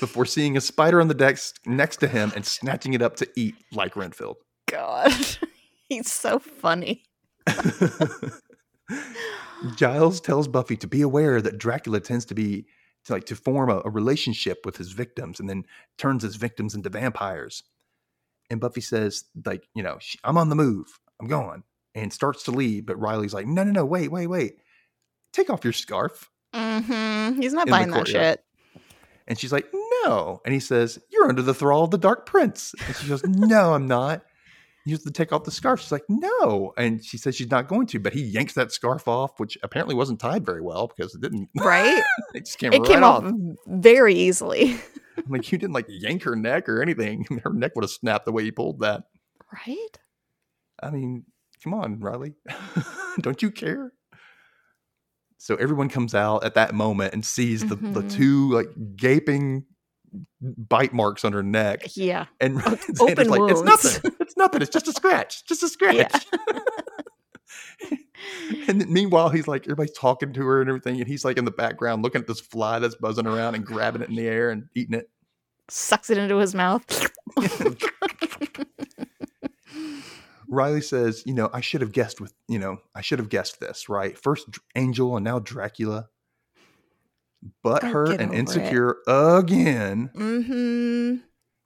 Before 0.00 0.24
seeing 0.24 0.56
a 0.56 0.60
spider 0.60 1.00
on 1.00 1.08
the 1.08 1.14
deck 1.14 1.38
next 1.66 1.96
to 1.98 2.08
him 2.08 2.32
and 2.36 2.44
snatching 2.44 2.94
it 2.94 3.02
up 3.02 3.16
to 3.16 3.28
eat 3.36 3.56
like 3.72 3.96
Renfield. 3.96 4.36
God. 4.66 5.12
He's 5.88 6.10
so 6.12 6.38
funny. 6.38 7.07
Giles 9.76 10.20
tells 10.20 10.48
Buffy 10.48 10.76
to 10.76 10.86
be 10.86 11.02
aware 11.02 11.40
that 11.40 11.58
Dracula 11.58 12.00
tends 12.00 12.24
to 12.26 12.34
be 12.34 12.66
to 13.04 13.12
like 13.12 13.26
to 13.26 13.36
form 13.36 13.70
a, 13.70 13.82
a 13.84 13.90
relationship 13.90 14.64
with 14.64 14.76
his 14.76 14.92
victims 14.92 15.40
and 15.40 15.48
then 15.48 15.64
turns 15.96 16.22
his 16.22 16.36
victims 16.36 16.74
into 16.74 16.88
vampires. 16.88 17.62
And 18.50 18.60
Buffy 18.60 18.80
says, 18.80 19.24
like, 19.44 19.68
you 19.74 19.82
know, 19.82 19.98
I'm 20.24 20.38
on 20.38 20.48
the 20.48 20.56
move. 20.56 20.98
I'm 21.20 21.28
going. 21.28 21.62
And 21.94 22.12
starts 22.12 22.44
to 22.44 22.50
leave, 22.50 22.86
but 22.86 23.00
Riley's 23.00 23.34
like, 23.34 23.46
no, 23.46 23.64
no, 23.64 23.72
no, 23.72 23.84
wait, 23.84 24.10
wait, 24.10 24.26
wait. 24.26 24.56
Take 25.32 25.50
off 25.50 25.64
your 25.64 25.72
scarf. 25.72 26.30
Mm-hmm. 26.54 27.40
He's 27.40 27.52
not 27.52 27.68
buying 27.68 27.90
that 27.90 28.08
shit. 28.08 28.42
And 29.26 29.38
she's 29.38 29.52
like, 29.52 29.66
no. 30.04 30.40
And 30.44 30.54
he 30.54 30.60
says, 30.60 30.98
You're 31.10 31.28
under 31.28 31.42
the 31.42 31.54
thrall 31.54 31.84
of 31.84 31.90
the 31.90 31.98
Dark 31.98 32.26
Prince. 32.26 32.74
And 32.86 32.96
she 32.96 33.08
goes, 33.08 33.24
No, 33.24 33.74
I'm 33.74 33.86
not. 33.86 34.22
Have 34.90 35.02
to 35.02 35.10
take 35.10 35.32
off 35.32 35.44
the 35.44 35.50
scarf. 35.50 35.80
She's 35.80 35.92
like, 35.92 36.04
No. 36.08 36.72
And 36.76 37.04
she 37.04 37.16
says 37.18 37.36
she's 37.36 37.50
not 37.50 37.68
going 37.68 37.86
to, 37.88 37.98
but 38.00 38.12
he 38.12 38.22
yanks 38.22 38.54
that 38.54 38.72
scarf 38.72 39.06
off, 39.08 39.38
which 39.38 39.56
apparently 39.62 39.94
wasn't 39.94 40.20
tied 40.20 40.44
very 40.46 40.60
well 40.62 40.86
because 40.88 41.14
it 41.14 41.20
didn't. 41.20 41.48
Right? 41.56 42.02
it 42.34 42.46
just 42.46 42.58
came 42.58 42.72
it 42.72 42.80
right 42.80 42.88
came 42.88 43.04
off. 43.04 43.24
off 43.24 43.32
very 43.66 44.14
easily. 44.14 44.76
I'm 45.16 45.24
like, 45.30 45.50
you 45.50 45.58
didn't 45.58 45.74
like 45.74 45.86
yank 45.88 46.22
her 46.22 46.36
neck 46.36 46.68
or 46.68 46.80
anything. 46.80 47.26
Her 47.44 47.52
neck 47.52 47.72
would 47.74 47.82
have 47.84 47.90
snapped 47.90 48.24
the 48.24 48.32
way 48.32 48.44
you 48.44 48.52
pulled 48.52 48.80
that. 48.80 49.02
Right? 49.66 49.98
I 50.80 50.90
mean, 50.90 51.24
come 51.64 51.74
on, 51.74 51.98
Riley. 51.98 52.34
Don't 53.20 53.42
you 53.42 53.50
care? 53.50 53.92
So 55.38 55.56
everyone 55.56 55.88
comes 55.88 56.14
out 56.14 56.44
at 56.44 56.54
that 56.54 56.74
moment 56.74 57.14
and 57.14 57.24
sees 57.26 57.66
the, 57.66 57.76
the 57.76 58.02
Mhm. 58.02 58.12
two 58.12 58.52
like 58.52 58.68
gaping 58.96 59.64
bite 60.40 60.92
marks 60.92 61.24
on 61.24 61.32
her 61.32 61.42
neck. 61.42 61.96
Yeah. 61.96 62.26
And 62.40 62.60
O- 62.64 62.78
open 63.00 63.28
like, 63.28 63.50
it's 63.50 63.62
nothing. 63.62 64.12
It's 64.20 64.36
nothing. 64.36 64.62
It's 64.62 64.70
just 64.70 64.88
a 64.88 64.92
scratch. 64.92 65.44
Just 65.46 65.62
a 65.62 65.68
scratch. 65.74 66.26
and 68.68 68.88
meanwhile, 68.88 69.28
he's 69.28 69.48
like, 69.48 69.64
everybody's 69.64 69.96
talking 69.96 70.32
to 70.32 70.42
her 70.42 70.60
and 70.60 70.68
everything. 70.68 71.00
And 71.00 71.08
he's 71.08 71.24
like 71.24 71.38
in 71.38 71.44
the 71.44 71.50
background 71.50 72.02
looking 72.02 72.20
at 72.20 72.26
this 72.26 72.40
fly 72.40 72.78
that's 72.78 72.94
buzzing 72.94 73.26
around 73.26 73.54
and 73.54 73.64
grabbing 73.64 74.02
it 74.02 74.08
in 74.08 74.16
the 74.16 74.26
air 74.26 74.50
and 74.50 74.68
eating 74.74 74.94
it. 74.94 75.10
Sucks 75.70 76.10
it 76.10 76.18
into 76.18 76.38
his 76.38 76.54
mouth. 76.54 76.84
Riley 80.50 80.80
says, 80.80 81.22
you 81.26 81.34
know, 81.34 81.50
I 81.52 81.60
should 81.60 81.82
have 81.82 81.92
guessed 81.92 82.20
with, 82.20 82.32
you 82.48 82.58
know, 82.58 82.78
I 82.94 83.02
should 83.02 83.18
have 83.18 83.28
guessed 83.28 83.60
this, 83.60 83.88
right? 83.88 84.16
First 84.16 84.46
Angel 84.74 85.16
and 85.16 85.24
now 85.24 85.38
Dracula. 85.40 86.08
But 87.62 87.84
Oh, 87.84 87.88
hurt 87.88 88.20
and 88.20 88.30
over 88.30 88.32
it. 88.34 88.38
insecure 88.38 88.96
again. 89.06 90.10
mm-hmm. 90.14 91.16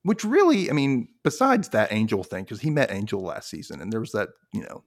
Which 0.05 0.25
really, 0.25 0.69
I 0.69 0.73
mean, 0.73 1.09
besides 1.23 1.69
that 1.71 1.93
Angel 1.93 2.25
thing, 2.25 2.45
because 2.45 2.61
he 2.61 2.71
met 2.71 2.91
Angel 2.91 3.21
last 3.23 3.49
season, 3.49 3.81
and 3.81 3.93
there 3.93 4.01
was 4.01 4.13
that, 4.13 4.31
you 4.53 4.63
know, 4.63 4.83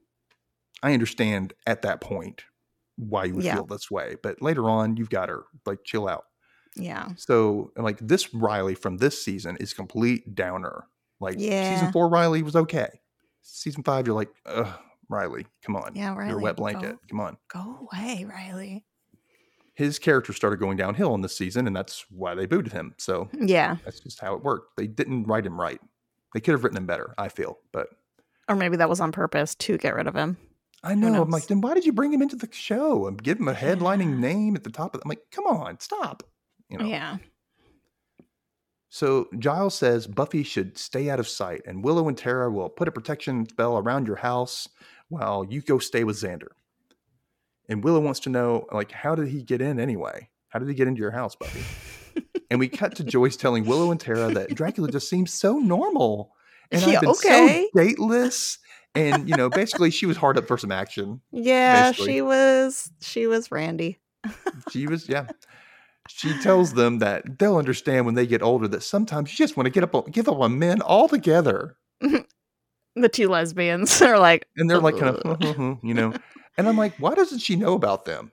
I 0.84 0.94
understand 0.94 1.54
at 1.66 1.82
that 1.84 2.02
point 2.02 2.44
why 2.98 3.24
you 3.26 3.36
would 3.36 3.46
Yeah. 3.46 3.56
feel 3.56 3.66
this 3.66 3.90
way, 3.90 4.16
but 4.22 4.42
later 4.42 4.70
on, 4.70 4.98
you've 4.98 5.10
got 5.10 5.30
her 5.30 5.46
like 5.66 5.80
chill 5.86 6.08
out. 6.08 6.26
Yeah. 6.76 7.10
So, 7.16 7.72
like 7.78 7.98
this 8.00 8.34
Riley 8.34 8.76
from 8.76 8.98
this 8.98 9.24
season 9.24 9.56
is 9.62 9.74
complete 9.74 10.36
downer. 10.36 10.86
Like 11.22 11.36
Yeah. 11.40 11.70
season 11.70 11.92
four, 11.94 12.10
Riley 12.10 12.44
was 12.44 12.56
okay. 12.58 13.00
Season 13.42 13.84
five, 13.84 14.06
you're 14.06 14.16
like, 14.16 14.30
ugh, 14.46 14.68
Riley, 15.10 15.46
come 15.64 15.78
on, 15.78 15.96
Yeah, 15.96 16.12
you're 16.14 16.22
a 16.22 16.26
Riley, 16.28 16.44
wet 16.44 16.56
go- 16.58 16.62
blanket, 16.64 16.98
come 17.10 17.22
on. 17.22 17.38
Go 17.48 17.88
away, 17.92 18.26
Riley. 18.30 18.84
His 19.76 20.00
character 20.00 20.32
started 20.34 20.58
going 20.60 20.78
downhill 20.78 21.14
in 21.16 21.22
this 21.22 21.36
season, 21.38 21.68
and 21.68 21.76
that's 21.76 22.06
why 22.10 22.34
they 22.34 22.46
booted 22.46 22.72
him. 22.74 22.94
So 22.98 23.30
Yeah. 23.34 23.78
that's 23.84 24.00
just 24.00 24.20
how 24.22 24.34
it 24.36 24.44
worked. 24.44 24.78
They 24.78 24.88
didn't 24.88 25.26
write 25.26 25.46
him 25.46 25.60
right. 25.60 25.82
They 26.34 26.40
could 26.40 26.54
have 26.54 26.64
written 26.64 26.78
him 26.78 26.86
better, 26.86 27.14
I 27.18 27.28
feel, 27.30 27.60
but 27.72 27.90
Or 28.48 28.56
maybe 28.56 28.78
that 28.78 28.90
was 28.90 29.00
on 29.02 29.12
purpose 29.12 29.56
to 29.56 29.78
get 29.78 29.96
rid 29.96 30.08
of 30.08 30.16
him. 30.16 30.38
I 30.84 30.94
know. 30.96 31.22
I'm 31.22 31.30
like, 31.32 31.48
then 31.48 31.62
why 31.62 31.74
did 31.74 31.86
you 31.86 31.92
bring 31.94 32.14
him 32.14 32.22
into 32.22 32.36
the 32.36 32.48
show 32.52 33.08
and 33.08 33.22
give 33.22 33.40
him 33.40 33.48
a 33.48 33.54
headlining 33.54 34.20
name 34.20 34.56
at 34.56 34.64
the 34.64 34.70
top 34.70 34.94
of? 34.96 35.02
I'm 35.04 35.10
like, 35.10 35.24
come 35.32 35.46
on, 35.46 35.80
stop. 35.80 36.22
You 36.70 36.78
know. 36.78 36.86
Yeah. 36.86 37.18
So 38.90 39.28
Giles 39.38 39.76
says 39.76 40.08
Buffy 40.08 40.44
should 40.44 40.78
stay 40.78 41.10
out 41.10 41.20
of 41.20 41.28
sight, 41.28 41.64
and 41.66 41.84
Willow 41.84 42.08
and 42.08 42.18
Tara 42.18 42.50
will 42.52 42.70
put 42.70 42.88
a 42.88 42.92
protection 42.92 43.48
spell 43.50 43.78
around 43.78 44.08
your 44.08 44.16
house 44.18 44.70
while 45.10 45.44
you 45.50 45.62
go 45.62 45.80
stay 45.80 46.04
with 46.04 46.16
Xander. 46.18 46.50
And 47.70 47.84
Willow 47.84 48.00
wants 48.00 48.20
to 48.22 48.30
know, 48.30 48.68
like, 48.72 48.92
how 48.92 49.16
did 49.16 49.28
he 49.28 49.42
get 49.44 49.62
in 49.62 49.80
anyway? 49.80 50.30
How 50.50 50.60
did 50.60 50.68
he 50.70 50.76
get 50.76 50.88
into 50.88 51.02
your 51.02 51.12
house, 51.12 51.36
Buffy? 51.36 51.64
and 52.50 52.60
we 52.60 52.68
cut 52.68 52.96
to 52.98 53.04
Joyce 53.16 53.36
telling 53.36 53.66
Willow 53.66 53.92
and 53.92 54.00
Tara 54.00 54.34
that 54.34 54.54
Dracula 54.56 54.90
just 54.92 55.10
seems 55.10 55.34
so 55.34 55.58
normal, 55.58 56.34
and 56.72 56.82
Yeah, 56.82 56.96
I've 56.96 57.02
been 57.02 57.10
okay. 57.12 57.68
so 57.74 57.82
dateless. 57.84 58.60
And 58.94 59.28
you 59.28 59.36
know, 59.36 59.50
basically, 59.50 59.92
she 59.92 60.06
was 60.06 60.16
hard 60.16 60.38
up 60.38 60.48
for 60.48 60.58
some 60.58 60.72
action. 60.72 61.20
Yeah, 61.32 61.90
Basically. 61.92 62.14
she 62.14 62.22
was 62.22 62.92
she 63.02 63.28
was 63.28 63.52
Randy. 63.52 64.00
She 64.72 64.88
was, 64.88 65.10
yeah. 65.10 65.28
She 66.08 66.38
tells 66.40 66.74
them 66.74 67.00
that 67.00 67.40
they'll 67.40 67.58
understand 67.58 68.06
when 68.06 68.16
they 68.16 68.26
get 68.28 68.42
older 68.42 68.68
that 68.70 68.84
sometimes 68.84 69.32
you 69.32 69.38
just 69.38 69.58
want 69.58 69.66
to 69.66 69.72
get 69.72 69.84
up, 69.84 69.94
on, 69.96 70.06
give 70.12 70.28
up 70.30 70.40
on 70.40 70.58
men 70.60 70.82
altogether. 70.82 71.76
The 72.98 73.10
two 73.10 73.28
lesbians 73.28 74.02
are 74.02 74.18
like, 74.18 74.48
And 74.56 74.70
they're 74.70 74.80
like, 74.80 74.98
kind 74.98 75.18
of, 75.18 75.40
uh-huh, 75.42 75.76
you 75.84 75.94
know. 75.94 76.14
And 76.58 76.68
I'm 76.68 76.78
like, 76.78 76.96
why 76.98 77.14
doesn't 77.16 77.40
she 77.40 77.56
know 77.56 77.74
about 77.74 78.06
them? 78.06 78.32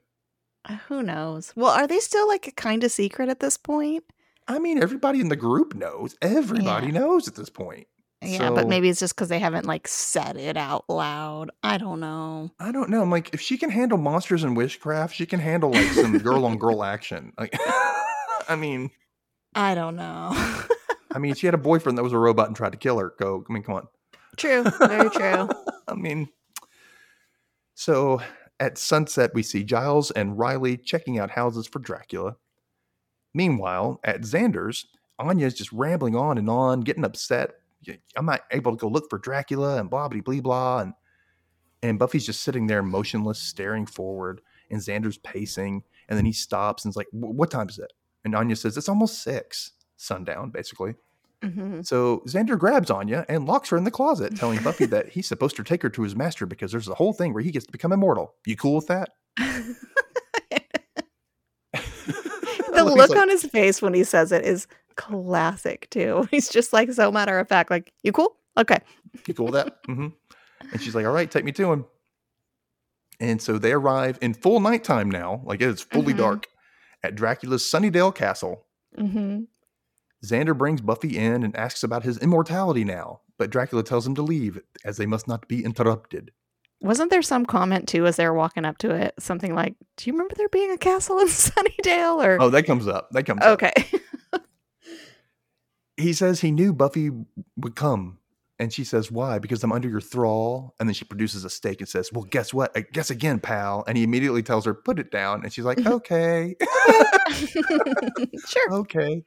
Uh, 0.64 0.76
who 0.88 1.02
knows? 1.02 1.52
Well, 1.56 1.70
are 1.72 1.86
they 1.86 1.98
still 1.98 2.28
like 2.28 2.46
a 2.46 2.52
kind 2.52 2.84
of 2.84 2.92
secret 2.92 3.28
at 3.28 3.40
this 3.40 3.56
point? 3.56 4.04
I 4.48 4.58
mean, 4.58 4.82
everybody 4.82 5.20
in 5.20 5.28
the 5.28 5.36
group 5.36 5.74
knows. 5.74 6.14
Everybody 6.22 6.86
Yeah. 6.86 6.92
knows 6.92 7.26
at 7.28 7.34
this 7.34 7.50
point. 7.50 7.86
Yeah, 8.24 8.50
but 8.50 8.68
maybe 8.68 8.88
it's 8.88 9.00
just 9.00 9.16
because 9.16 9.28
they 9.28 9.40
haven't 9.40 9.66
like 9.66 9.88
said 9.88 10.36
it 10.36 10.56
out 10.56 10.84
loud. 10.88 11.50
I 11.64 11.76
don't 11.76 11.98
know. 11.98 12.52
I 12.60 12.70
don't 12.70 12.88
know. 12.88 13.02
I'm 13.02 13.10
like, 13.10 13.34
if 13.34 13.40
she 13.40 13.58
can 13.58 13.68
handle 13.70 13.98
monsters 13.98 14.44
and 14.44 14.56
witchcraft, 14.56 15.16
she 15.16 15.26
can 15.26 15.40
handle 15.40 15.72
like 15.72 15.88
some 15.88 16.18
girl 16.18 16.44
on 16.44 16.56
girl 16.56 16.84
action. 16.84 17.32
Like, 17.36 17.52
I 18.48 18.54
mean, 18.56 18.92
I 19.56 19.74
don't 19.74 19.96
know. 19.96 20.30
I 21.12 21.18
mean, 21.18 21.34
she 21.36 21.48
had 21.48 21.54
a 21.54 21.58
boyfriend 21.58 21.98
that 21.98 22.04
was 22.04 22.12
a 22.12 22.18
robot 22.18 22.46
and 22.46 22.54
tried 22.54 22.72
to 22.72 22.78
kill 22.78 22.98
her. 23.00 23.12
Go, 23.18 23.44
I 23.48 23.52
mean, 23.52 23.64
come 23.64 23.74
on. 23.74 23.88
true, 24.36 24.62
very 24.78 25.10
true. 25.10 25.48
I 25.88 25.94
mean, 25.96 26.28
so 27.74 28.20
at 28.60 28.78
sunset, 28.78 29.32
we 29.34 29.42
see 29.42 29.64
Giles 29.64 30.10
and 30.12 30.38
Riley 30.38 30.76
checking 30.76 31.18
out 31.18 31.30
houses 31.30 31.66
for 31.66 31.78
Dracula. 31.80 32.36
Meanwhile, 33.34 34.00
at 34.04 34.22
Xander's, 34.22 34.86
Anya's 35.18 35.54
just 35.54 35.72
rambling 35.72 36.16
on 36.16 36.38
and 36.38 36.48
on, 36.48 36.80
getting 36.80 37.04
upset. 37.04 37.54
I'm 38.16 38.26
not 38.26 38.42
able 38.50 38.72
to 38.72 38.78
go 38.78 38.88
look 38.88 39.10
for 39.10 39.18
Dracula 39.18 39.80
and 39.80 39.90
blah, 39.90 40.08
blah, 40.08 40.20
blah, 40.20 40.40
blah. 40.40 40.78
And, 40.80 40.94
and 41.82 41.98
Buffy's 41.98 42.26
just 42.26 42.42
sitting 42.42 42.66
there 42.66 42.82
motionless, 42.82 43.40
staring 43.40 43.86
forward. 43.86 44.40
And 44.70 44.80
Xander's 44.80 45.18
pacing. 45.18 45.82
And 46.08 46.16
then 46.16 46.24
he 46.24 46.32
stops 46.32 46.84
and's 46.84 46.96
like, 46.96 47.08
What 47.10 47.50
time 47.50 47.68
is 47.68 47.78
it? 47.78 47.92
And 48.24 48.34
Anya 48.34 48.56
says, 48.56 48.76
It's 48.76 48.88
almost 48.88 49.22
six, 49.22 49.72
sundown, 49.96 50.50
basically. 50.50 50.94
Hmm 51.43 51.82
So 51.82 52.22
Xander 52.26 52.59
grabs 52.59 52.90
Anya 52.90 53.26
and 53.28 53.47
locks 53.47 53.68
her 53.70 53.76
in 53.76 53.84
the 53.84 53.90
closet, 53.90 54.36
telling 54.36 54.62
Buffy 54.62 54.86
that 54.86 55.09
he's 55.09 55.26
supposed 55.26 55.57
to 55.57 55.64
take 55.64 55.82
her 55.82 55.90
to 55.90 56.03
his 56.03 56.14
master 56.14 56.47
because 56.47 56.70
there's 56.72 56.88
a 56.88 56.95
whole 56.95 57.12
thing 57.12 57.34
where 57.34 57.43
he 57.43 57.51
gets 57.51 57.66
to 57.66 57.72
become 57.72 57.93
immortal. 57.93 58.34
You 58.47 58.57
cool 58.57 58.76
with 58.76 58.86
that? 58.86 59.11
the 61.74 62.84
look 62.84 63.11
like, 63.11 63.18
on 63.18 63.28
his 63.28 63.45
face 63.45 63.82
when 63.82 63.95
he 63.95 64.05
says 64.05 64.32
it 64.32 64.45
is 64.45 64.66
classic 64.97 65.88
too. 65.90 66.28
He's 66.30 66.49
just 66.49 66.72
like 66.72 66.93
so 66.93 67.11
matter 67.11 67.38
of 67.38 67.49
fact, 67.49 67.70
like, 67.70 67.93
you 68.03 68.12
cool? 68.12 68.36
Okay. 68.59 68.78
You 69.26 69.34
cool 69.34 69.47
with 69.47 69.55
that? 69.55 69.82
Mm-hmm. 69.88 70.09
And 70.72 70.80
she's 70.80 70.95
like, 70.95 71.07
all 71.07 71.12
right, 71.12 71.30
take 71.30 71.45
me 71.45 71.53
to 71.53 71.72
him. 71.72 71.86
And 73.20 73.40
so 73.40 73.59
they 73.59 73.72
arrive 73.72 74.18
in 74.20 74.34
full 74.34 74.61
nighttime 74.61 75.11
now, 75.11 75.43
like 75.45 75.61
it 75.61 75.68
is 75.68 75.82
fully 75.82 76.12
Mhm. 76.12 76.18
dark, 76.18 76.47
at 77.03 77.14
Dracula's 77.14 77.62
Sunnydale 77.62 78.14
Castle. 78.14 78.66
hmm 78.97 79.43
Xander 80.24 80.56
brings 80.56 80.80
Buffy 80.80 81.16
in 81.18 81.42
and 81.42 81.54
asks 81.56 81.82
about 81.82 82.04
his 82.04 82.18
immortality 82.18 82.84
now, 82.84 83.20
but 83.38 83.50
Dracula 83.50 83.82
tells 83.82 84.06
him 84.06 84.14
to 84.14 84.22
leave 84.22 84.60
as 84.84 84.96
they 84.96 85.06
must 85.06 85.26
not 85.26 85.48
be 85.48 85.64
interrupted. 85.64 86.30
Wasn't 86.80 87.10
there 87.10 87.22
some 87.22 87.46
comment 87.46 87.88
too 87.88 88.06
as 88.06 88.16
they 88.16 88.26
were 88.26 88.34
walking 88.34 88.64
up 88.64 88.78
to 88.78 88.90
it? 88.92 89.14
Something 89.18 89.54
like, 89.54 89.74
Do 89.96 90.08
you 90.08 90.14
remember 90.14 90.34
there 90.36 90.48
being 90.48 90.70
a 90.72 90.78
castle 90.78 91.18
in 91.20 91.26
Sunnydale? 91.28 92.24
Or 92.24 92.38
Oh, 92.40 92.50
that 92.50 92.64
comes 92.66 92.86
up. 92.88 93.10
That 93.12 93.24
comes 93.24 93.40
up. 93.42 93.62
Okay. 93.62 93.72
he 95.96 96.12
says 96.12 96.40
he 96.40 96.50
knew 96.50 96.72
Buffy 96.72 97.10
would 97.56 97.76
come 97.76 98.18
And 98.58 98.72
she 98.72 98.82
says, 98.84 99.10
Why? 99.12 99.38
Because 99.38 99.62
I'm 99.62 99.70
under 99.72 99.88
your 99.88 100.00
thrall. 100.00 100.74
And 100.80 100.88
then 100.88 100.94
she 100.94 101.04
produces 101.04 101.44
a 101.44 101.50
stake 101.50 101.80
and 101.80 101.88
says, 101.88 102.10
Well, 102.12 102.24
guess 102.24 102.52
what? 102.52 102.72
I 102.76 102.80
guess 102.80 103.10
again, 103.10 103.38
pal. 103.40 103.84
And 103.86 103.96
he 103.96 104.02
immediately 104.04 104.42
tells 104.42 104.64
her, 104.64 104.74
Put 104.74 104.98
it 104.98 105.10
down. 105.12 105.42
And 105.44 105.52
she's 105.52 105.64
like, 105.64 105.84
Okay, 105.86 106.56
sure. 108.48 108.72
okay. 108.72 109.24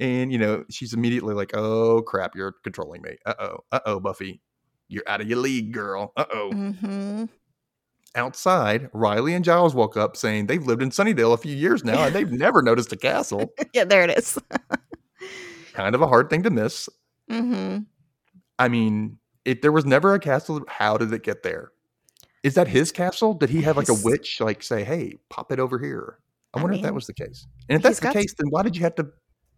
And, 0.00 0.32
you 0.32 0.38
know, 0.38 0.64
she's 0.70 0.92
immediately 0.94 1.34
like, 1.34 1.52
Oh, 1.54 2.02
crap, 2.02 2.34
you're 2.34 2.52
controlling 2.64 3.02
me. 3.02 3.16
Uh 3.26 3.34
oh, 3.38 3.58
uh 3.70 3.80
oh, 3.86 4.00
Buffy. 4.00 4.40
You're 4.88 5.04
out 5.06 5.20
of 5.20 5.28
your 5.28 5.38
league, 5.38 5.72
girl. 5.72 6.12
Uh 6.16 6.24
oh. 6.32 6.50
hmm 6.52 7.24
Outside, 8.16 8.90
Riley 8.92 9.34
and 9.34 9.44
Giles 9.44 9.72
woke 9.72 9.96
up 9.96 10.16
saying 10.16 10.46
they've 10.46 10.66
lived 10.66 10.82
in 10.82 10.90
Sunnydale 10.90 11.32
a 11.32 11.36
few 11.36 11.54
years 11.54 11.84
now 11.84 12.02
and 12.04 12.12
they've 12.14 12.32
never 12.32 12.60
noticed 12.60 12.92
a 12.92 12.96
castle. 12.96 13.52
Yeah, 13.72 13.84
there 13.84 14.02
it 14.02 14.18
is. 14.18 14.36
Kind 15.74 15.94
of 15.94 16.02
a 16.02 16.08
hard 16.08 16.28
thing 16.28 16.42
to 16.42 16.50
miss. 16.50 16.88
hmm 17.28 17.78
I 18.58 18.68
mean, 18.68 19.18
if 19.44 19.62
there 19.62 19.72
was 19.72 19.86
never 19.86 20.12
a 20.14 20.18
castle, 20.18 20.62
how 20.68 20.98
did 20.98 21.12
it 21.12 21.22
get 21.22 21.42
there? 21.42 21.70
Is 22.42 22.54
that 22.54 22.68
his 22.68 22.90
castle? 22.92 23.34
Did 23.34 23.50
he 23.50 23.62
have 23.62 23.76
like 23.76 23.88
a 23.88 23.94
witch 23.94 24.40
like 24.40 24.62
say, 24.62 24.82
"Hey, 24.84 25.14
pop 25.28 25.52
it 25.52 25.60
over 25.60 25.78
here"? 25.78 26.18
I 26.52 26.58
I 26.58 26.62
wonder 26.62 26.76
if 26.76 26.82
that 26.82 26.94
was 26.94 27.06
the 27.06 27.14
case. 27.14 27.46
And 27.68 27.76
if 27.76 27.82
that's 27.82 28.00
the 28.00 28.12
case, 28.12 28.34
then 28.36 28.48
why 28.50 28.62
did 28.62 28.76
you 28.76 28.82
have 28.82 28.94
to 28.96 29.08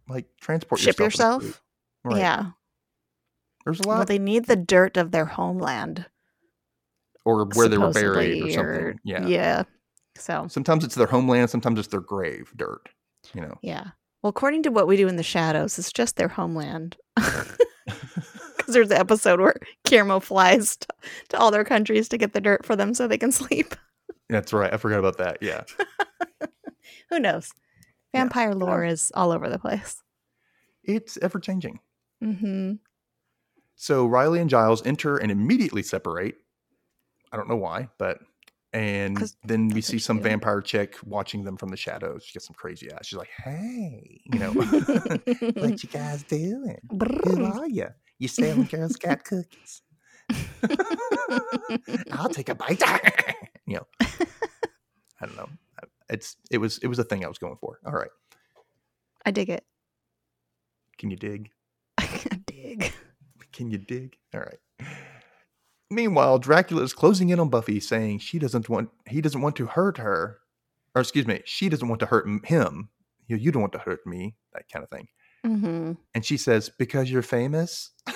like 0.07 0.25
transport 0.39 0.79
Ship 0.81 0.97
yourself? 0.99 1.43
yourself? 1.43 1.61
Right. 2.03 2.17
Yeah. 2.19 2.45
There's 3.65 3.79
a 3.79 3.87
lot. 3.87 3.97
Well, 3.97 4.05
they 4.05 4.19
need 4.19 4.45
the 4.45 4.55
dirt 4.55 4.97
of 4.97 5.11
their 5.11 5.25
homeland. 5.25 6.05
or 7.25 7.45
where 7.53 7.67
they 7.69 7.77
were 7.77 7.91
buried 7.91 8.43
or 8.43 8.51
something. 8.51 8.99
Yeah. 9.03 9.25
Yeah. 9.25 9.63
So, 10.17 10.47
Sometimes 10.49 10.83
it's 10.83 10.95
their 10.95 11.07
homeland. 11.07 11.49
Sometimes 11.49 11.79
it's 11.79 11.87
their 11.87 12.01
grave 12.01 12.51
dirt. 12.55 12.89
You 13.33 13.41
know. 13.41 13.57
yeah. 13.61 13.87
Well, 14.21 14.29
according 14.29 14.63
to 14.63 14.69
what 14.71 14.87
we 14.87 14.95
do 14.97 15.07
in 15.07 15.15
the 15.15 15.23
shadows, 15.23 15.79
it's 15.79 15.91
just 15.93 16.15
their 16.17 16.27
homeland. 16.29 16.97
Because 18.55 18.75
there's 18.75 18.91
an 18.91 18.97
episode 18.97 19.41
where 19.41 19.55
Guillermo 19.83 20.21
flies 20.21 20.77
to, 20.77 20.87
to 21.29 21.37
all 21.37 21.51
their 21.51 21.65
countries 21.65 22.07
to 22.07 22.17
get 22.17 22.31
the 22.31 22.39
dirt 22.39 22.65
for 22.65 22.77
them 22.77 22.93
so 22.93 23.07
they 23.09 23.17
can 23.17 23.31
sleep. 23.33 23.75
That's 24.29 24.53
right. 24.53 24.73
I 24.73 24.77
forgot 24.77 24.99
about 24.99 25.17
that. 25.17 25.39
Yeah. 25.41 25.63
Who 27.09 27.19
knows? 27.19 27.51
Yeah. 28.13 28.21
Vampire 28.21 28.53
lore 28.53 28.83
is 28.85 29.11
all 29.15 29.31
over 29.31 29.49
the 29.49 29.59
place. 29.59 30.01
It's 30.83 31.17
ever 31.17 31.39
changing. 31.39 31.79
hmm 32.21 32.73
So 33.75 34.05
Riley 34.05 34.39
and 34.39 34.49
Giles 34.49 34.85
enter 34.85 35.17
and 35.17 35.31
immediately 35.31 35.83
separate. 35.83 36.35
I 37.31 37.37
don't 37.37 37.47
know 37.49 37.55
why, 37.57 37.89
but 37.97 38.19
and 38.73 39.17
then 39.43 39.67
we 39.69 39.81
see 39.81 39.99
some 39.99 40.19
vampire 40.21 40.61
chick 40.61 40.97
watching 41.05 41.43
them 41.43 41.57
from 41.57 41.69
the 41.69 41.77
shadows. 41.77 42.23
She 42.25 42.33
gets 42.33 42.45
some 42.47 42.55
crazy 42.55 42.91
eyes. 42.91 43.01
She's 43.03 43.17
like, 43.17 43.29
"Hey, 43.43 44.21
you 44.25 44.39
know, 44.39 44.51
what 45.55 45.83
you 45.83 45.89
guys 45.89 46.23
doing? 46.23 46.77
Who 47.23 47.43
are 47.45 47.67
you? 47.67 47.87
You 48.19 48.27
selling 48.27 48.65
Girl 48.65 48.89
Scout 48.89 49.23
cookies? 49.23 49.81
I'll 52.11 52.29
take 52.29 52.49
a 52.49 52.55
bite." 52.55 52.81
you 53.65 53.75
know, 53.77 53.87
I 54.01 55.25
don't 55.25 55.35
know. 55.35 55.49
It's 56.09 56.35
it 56.51 56.57
was 56.59 56.77
it 56.79 56.87
was 56.87 56.99
a 56.99 57.03
thing 57.03 57.23
I 57.25 57.27
was 57.27 57.37
going 57.37 57.57
for. 57.59 57.79
All 57.85 57.93
right, 57.93 58.11
I 59.25 59.31
dig 59.31 59.49
it. 59.49 59.63
can 60.97 61.09
you 61.09 61.17
dig? 61.17 61.49
I 61.97 62.07
dig. 62.45 62.91
Can 63.51 63.69
you 63.69 63.77
dig? 63.77 64.15
All 64.33 64.41
right. 64.41 64.59
Meanwhile, 65.89 66.39
Dracula 66.39 66.81
is 66.83 66.93
closing 66.93 67.29
in 67.29 67.39
on 67.39 67.49
Buffy, 67.49 67.79
saying 67.79 68.19
she 68.19 68.39
doesn't 68.39 68.67
want 68.69 68.89
he 69.07 69.21
doesn't 69.21 69.41
want 69.41 69.55
to 69.57 69.67
hurt 69.67 69.97
her, 69.97 70.39
or 70.95 71.01
excuse 71.01 71.27
me, 71.27 71.41
she 71.45 71.69
doesn't 71.69 71.87
want 71.87 71.99
to 71.99 72.07
hurt 72.07 72.25
him. 72.45 72.89
You, 73.27 73.37
you 73.37 73.51
don't 73.51 73.61
want 73.61 73.73
to 73.73 73.79
hurt 73.79 73.99
me, 74.05 74.35
that 74.53 74.63
kind 74.71 74.83
of 74.83 74.89
thing. 74.89 75.07
hmm 75.45 75.91
And 76.15 76.25
she 76.25 76.37
says, 76.37 76.69
"Because 76.77 77.09
you're 77.11 77.21
famous." 77.21 77.91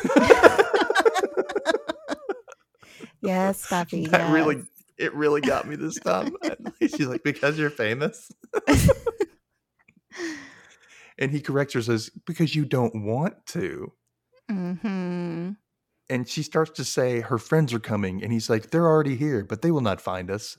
Yes, 3.22 3.68
Buffy. 3.70 4.06
that 4.08 4.32
really, 4.32 4.58
yes. 4.58 4.66
It 4.98 5.14
really 5.14 5.42
got 5.42 5.68
me 5.68 5.76
this 5.76 5.96
time. 6.00 6.36
She's 6.82 7.08
like, 7.08 7.24
"Because 7.24 7.58
you're 7.60 7.70
famous," 7.70 8.32
and 11.18 11.32
he 11.32 11.42
corrects 11.42 11.74
her, 11.74 11.82
says, 11.82 12.10
"Because 12.26 12.56
you 12.56 12.66
don't 12.66 13.04
want 13.06 13.46
to." 13.48 13.92
hmm 14.50 15.50
and 16.10 16.26
she 16.30 16.42
starts 16.42 16.72
to 16.72 16.86
say 16.86 17.20
her 17.20 17.38
friends 17.38 17.74
are 17.74 17.80
coming 17.80 18.24
and 18.24 18.32
he's 18.32 18.50
like 18.50 18.70
they're 18.70 18.88
already 18.88 19.18
here 19.18 19.44
but 19.44 19.62
they 19.62 19.72
will 19.72 19.82
not 19.82 20.00
find 20.00 20.32
us 20.32 20.58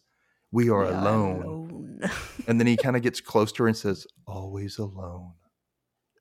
we 0.53 0.69
are 0.69 0.81
We 0.85 0.89
are 0.91 0.93
alone 0.93 1.43
alone. 1.43 2.01
and 2.47 2.61
then 2.61 2.67
he 2.67 2.77
kind 2.77 2.97
of 2.97 3.03
gets 3.03 3.23
close 3.23 3.51
to 3.53 3.63
her 3.63 3.67
and 3.67 3.75
says 3.75 4.07
always 4.27 4.77
alone 4.77 5.33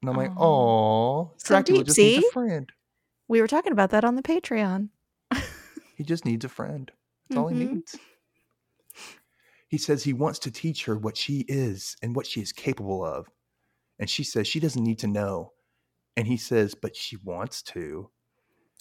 and 0.01 0.09
i'm 0.09 0.15
like 0.15 0.31
Aw. 0.37 0.41
oh 0.45 1.33
So 1.35 1.55
dracula 1.55 1.79
deep, 1.79 1.87
just 1.87 1.97
needs 1.99 2.25
a 2.25 2.31
friend 2.31 2.71
we 3.27 3.41
were 3.41 3.47
talking 3.47 3.73
about 3.73 3.89
that 3.89 4.05
on 4.05 4.15
the 4.15 4.23
Patreon. 4.23 4.87
he 5.97 6.05
just 6.05 6.23
needs 6.23 6.45
a 6.45 6.49
friend 6.49 6.89
that's 7.29 7.37
all 7.37 7.47
he 7.49 7.55
Mhm. 7.57 7.73
needs 7.75 7.95
he 9.69 9.77
says 9.77 10.03
he 10.03 10.13
wants 10.13 10.39
to 10.39 10.51
teach 10.51 10.85
her 10.85 10.97
what 10.97 11.17
she 11.17 11.45
is 11.47 11.95
and 12.01 12.15
what 12.15 12.25
she 12.25 12.41
is 12.41 12.51
capable 12.53 13.03
of 13.05 13.27
and 13.99 14.09
she 14.09 14.23
says 14.23 14.47
she 14.47 14.59
doesn't 14.59 14.83
need 14.83 14.99
to 14.99 15.07
know 15.07 15.53
and 16.15 16.27
he 16.27 16.37
says 16.37 16.75
but 16.75 16.95
she 16.95 17.17
wants 17.17 17.61
to 17.61 18.09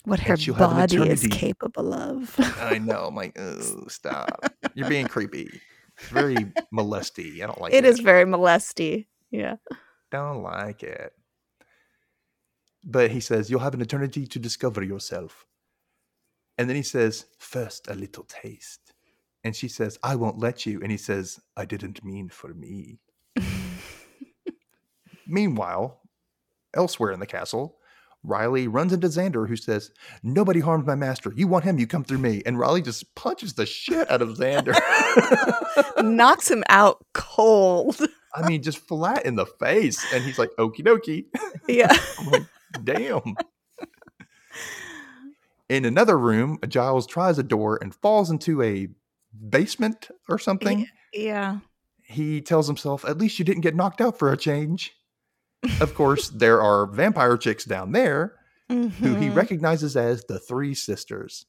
What 0.05 0.20
her 0.20 0.36
she'll 0.36 0.55
have 0.55 0.70
an 0.70 0.76
body 0.76 1.09
is 1.11 1.26
capable 1.26 1.92
of. 1.92 2.34
I 2.61 2.78
know. 2.78 3.07
I'm 3.07 3.14
like, 3.16 3.36
oh, 3.38 3.84
stop. 3.88 4.44
You're 4.74 4.88
being 4.88 5.09
creepy. 5.09 5.61
It's 5.99 6.09
very 6.11 6.53
molesty. 6.70 7.42
I 7.42 7.47
don't 7.47 7.61
like 7.61 7.72
it 7.72 7.84
it. 7.84 7.88
is 7.88 7.99
very 8.01 8.24
molesty. 8.24 9.09
Yeah. 9.32 9.57
Don't 10.12 10.42
like 10.42 10.82
it. 10.84 11.12
But 12.84 13.11
he 13.11 13.18
says, 13.20 13.51
You'll 13.51 13.61
have 13.61 13.74
an 13.74 13.80
eternity 13.80 14.26
to 14.28 14.38
discover 14.38 14.82
yourself. 14.84 15.44
And 16.59 16.68
then 16.68 16.76
he 16.76 16.82
says, 16.82 17.26
First, 17.38 17.88
a 17.88 17.94
little 17.94 18.24
taste. 18.24 18.92
And 19.44 19.54
she 19.54 19.68
says, 19.68 19.98
I 20.02 20.16
won't 20.16 20.38
let 20.38 20.66
you. 20.66 20.80
And 20.82 20.90
he 20.90 20.96
says, 20.96 21.38
I 21.57 21.64
didn't 21.64 22.04
mean 22.04 22.28
for 22.28 22.52
me. 22.52 22.98
Meanwhile, 25.26 26.00
elsewhere 26.74 27.12
in 27.12 27.20
the 27.20 27.26
castle, 27.26 27.76
Riley 28.26 28.66
runs 28.66 28.92
into 28.92 29.07
Xander, 29.07 29.48
who 29.48 29.57
says, 29.57 29.90
Nobody 30.22 30.61
harmed 30.61 30.86
my 30.86 30.96
master. 30.96 31.32
You 31.36 31.46
want 31.46 31.64
him, 31.64 31.78
you 31.78 31.86
come 31.86 32.04
through 32.04 32.18
me. 32.18 32.42
And 32.44 32.59
Riley 32.59 32.82
just 32.82 33.14
punches 33.14 33.54
the 33.54 33.66
shit 33.66 34.11
out 34.11 34.22
of 34.22 34.30
Xander. 34.30 34.74
Knocks 36.02 36.50
him 36.50 36.64
out 36.68 37.04
cold. 37.14 38.00
I 38.34 38.46
mean, 38.48 38.62
just 38.62 38.78
flat 38.78 39.24
in 39.24 39.36
the 39.36 39.46
face. 39.46 40.04
And 40.12 40.24
he's 40.24 40.38
like, 40.38 40.50
Okie 40.59 40.80
dokie. 40.80 41.26
Yeah. 41.68 41.96
I'm 42.18 42.30
like, 42.30 42.46
damn. 42.82 43.36
In 45.68 45.84
another 45.84 46.18
room, 46.18 46.58
Giles 46.68 47.06
tries 47.06 47.38
a 47.38 47.42
door 47.42 47.78
and 47.82 47.94
falls 47.94 48.30
into 48.30 48.62
a 48.62 48.88
basement 49.48 50.08
or 50.28 50.38
something. 50.38 50.86
Yeah. 51.12 51.58
He 52.04 52.40
tells 52.40 52.66
himself, 52.68 53.04
At 53.04 53.18
least 53.18 53.38
you 53.38 53.44
didn't 53.44 53.62
get 53.62 53.74
knocked 53.74 54.00
out 54.00 54.18
for 54.18 54.32
a 54.32 54.36
change. 54.36 54.92
Of 55.80 55.94
course, 55.94 56.28
there 56.28 56.62
are 56.62 56.86
vampire 56.86 57.36
chicks 57.36 57.64
down 57.64 57.90
there 57.92 58.34
who 58.68 58.88
he 58.88 59.28
Mhm. 59.28 59.34
recognizes 59.34 59.96
as 59.96 60.24
the 60.24 60.38
three 60.38 60.74
sisters. 60.74 61.46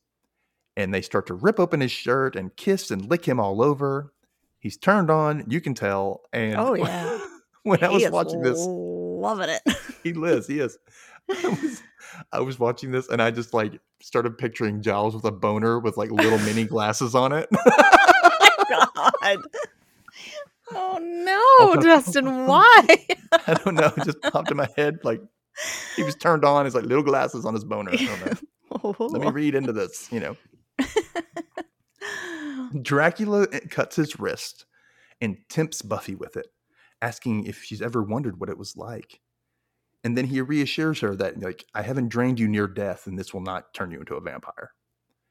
And 0.75 0.91
they 0.93 1.01
start 1.01 1.27
to 1.27 1.33
rip 1.35 1.59
open 1.59 1.81
his 1.81 1.91
shirt 1.91 2.35
and 2.35 2.55
kiss 2.55 2.89
and 2.89 3.07
lick 3.07 3.25
him 3.25 3.39
all 3.39 3.61
over. 3.61 4.13
He's 4.59 4.77
turned 4.77 5.11
on, 5.11 5.43
you 5.47 5.61
can 5.61 5.75
tell. 5.75 6.21
And 6.33 6.55
Oh, 6.55 6.73
yeah. 6.73 7.19
when 7.63 7.83
I 7.83 7.89
was 7.89 8.09
watching 8.09 8.41
this, 8.41 8.57
Loving 8.59 9.49
it. 9.49 9.61
he 10.03 10.13
lives, 10.13 10.47
he 10.47 10.59
is. 10.59 10.77
I 11.29 11.47
was, 11.61 11.81
I 12.31 12.39
was 12.39 12.57
watching 12.57 12.91
this 12.91 13.07
and 13.09 13.21
I 13.21 13.29
just 13.29 13.53
like 13.53 13.79
started 14.01 14.37
picturing 14.37 14.81
Giles 14.81 15.15
with 15.15 15.25
a 15.25 15.31
boner 15.31 15.79
with 15.79 15.97
like 15.97 16.11
little 16.11 16.39
mini 16.39 16.63
glasses 16.69 17.15
on 17.15 17.31
it. 17.31 17.47
oh 17.55 19.11
God. 19.21 19.37
Oh 20.71 20.97
no. 21.01 21.81
Dustin, 21.81 22.45
why? 22.47 22.85
I 23.47 23.53
don't 23.53 23.75
know. 23.75 23.91
It 23.97 24.03
just 24.03 24.21
popped 24.21 24.51
in 24.51 24.57
my 24.57 24.67
head 24.75 24.99
like 25.03 25.21
he 25.95 26.03
was 26.03 26.15
turned 26.15 26.45
on. 26.45 26.65
It's 26.65 26.75
like 26.75 26.85
little 26.85 27.03
glasses 27.03 27.45
on 27.45 27.53
his 27.53 27.63
boner. 27.63 27.91
I. 27.93 28.33
Let 28.99 29.21
me 29.21 29.31
read 29.31 29.55
into 29.55 29.73
this, 29.73 30.07
you 30.11 30.19
know. 30.19 30.37
Dracula 32.81 33.47
eh, 33.51 33.61
cuts 33.69 33.95
his 33.95 34.19
wrist 34.19 34.65
and 35.21 35.37
tempts 35.49 35.81
Buffy 35.81 36.15
with 36.15 36.35
it, 36.37 36.47
asking 37.01 37.45
if 37.45 37.63
she's 37.63 37.81
ever 37.81 38.03
wondered 38.03 38.39
what 38.39 38.49
it 38.49 38.57
was 38.57 38.75
like. 38.77 39.19
And 40.07 40.17
then 40.17 40.25
he 40.25 40.39
reassures 40.39 41.01
her 41.01 41.17
that, 41.17 41.37
like, 41.41 41.65
I 41.75 41.81
haven't 41.81 42.07
drained 42.07 42.39
you 42.39 42.47
near 42.47 42.65
death, 42.65 43.07
and 43.07 43.19
this 43.19 43.33
will 43.33 43.41
not 43.41 43.73
turn 43.73 43.91
you 43.91 43.99
into 43.99 44.15
a 44.15 44.21
vampire. 44.21 44.71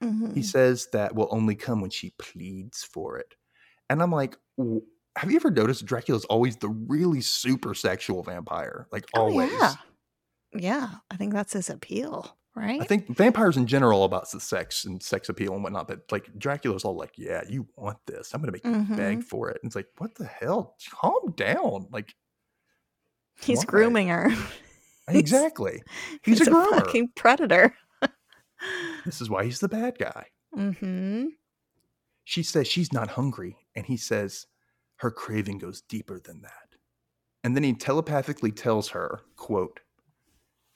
Mhm. 0.05 0.35
He 0.35 0.43
says 0.43 0.89
that 0.93 1.14
will 1.14 1.29
only 1.31 1.55
come 1.55 1.81
when 1.81 1.89
she 1.89 2.11
pleads 2.18 2.85
for 2.85 3.16
it. 3.16 3.37
And 3.89 4.03
I'm 4.03 4.11
like, 4.12 4.37
have 5.16 5.31
you 5.31 5.37
ever 5.37 5.51
noticed 5.51 5.87
Dracula's 5.87 6.27
always 6.27 6.59
the 6.59 6.68
really 6.68 7.22
super 7.22 7.72
sexual 7.72 8.22
vampire? 8.22 8.87
Like, 8.93 9.07
Oh, 9.14 9.22
always. 9.22 9.51
yeah. 9.51 9.74
Yeah, 10.53 10.91
I 11.11 11.16
think 11.16 11.33
that's 11.33 11.55
his 11.55 11.70
appeal, 11.70 12.37
right? 12.55 12.83
I 12.83 12.85
think 12.85 13.09
vampires 13.16 13.57
in 13.57 13.66
general 13.66 14.03
are 14.03 14.07
about 14.07 14.31
the 14.31 14.41
sex 14.41 14.85
and 14.85 15.03
sex 15.03 15.31
appeal 15.31 15.55
and 15.55 15.62
whatnot, 15.62 15.89
but 15.89 16.12
like 16.12 16.39
Dracula's 16.39 16.85
all 16.85 16.97
like, 16.97 17.12
"Yeah, 17.16 17.43
you 17.49 17.66
want 17.77 17.99
this? 18.07 18.35
I'm 18.35 18.43
gonna 18.43 18.53
make 18.53 18.64
you 18.66 18.72
beg 18.95 19.20
Mhm. 19.20 19.24
for 19.24 19.49
it." 19.51 19.59
And 19.62 19.70
it's 19.70 19.77
like, 19.77 19.89
what 19.97 20.14
the 20.16 20.27
hell? 20.27 20.77
Calm 20.91 21.33
down. 21.33 21.89
Like, 21.91 22.14
he's 23.41 23.59
why? 23.61 23.64
grooming 23.64 24.09
her. 24.09 24.29
exactly. 25.09 25.83
He's, 26.23 26.41
a 26.41 26.51
groomer. 26.51 26.71
fucking 26.71 27.11
predator. 27.15 27.75
This 29.05 29.21
is 29.21 29.31
why 29.31 29.45
he's 29.45 29.61
the 29.61 29.69
bad 29.69 29.99
guy. 29.99 30.27
Mm-hmm. 30.57 31.27
She 32.25 32.43
says 32.43 32.67
she's 32.67 32.93
not 32.93 33.11
hungry, 33.11 33.57
and 33.75 33.87
he 33.87 33.97
says 33.97 34.47
her 34.97 35.11
craving 35.11 35.59
goes 35.59 35.83
deeper 35.83 36.19
than 36.19 36.43
that. 36.43 36.77
And 37.45 37.55
then 37.55 37.63
he 37.63 37.75
telepathically 37.75 38.51
tells 38.51 38.89
her, 38.89 39.21
quote, 39.37 39.81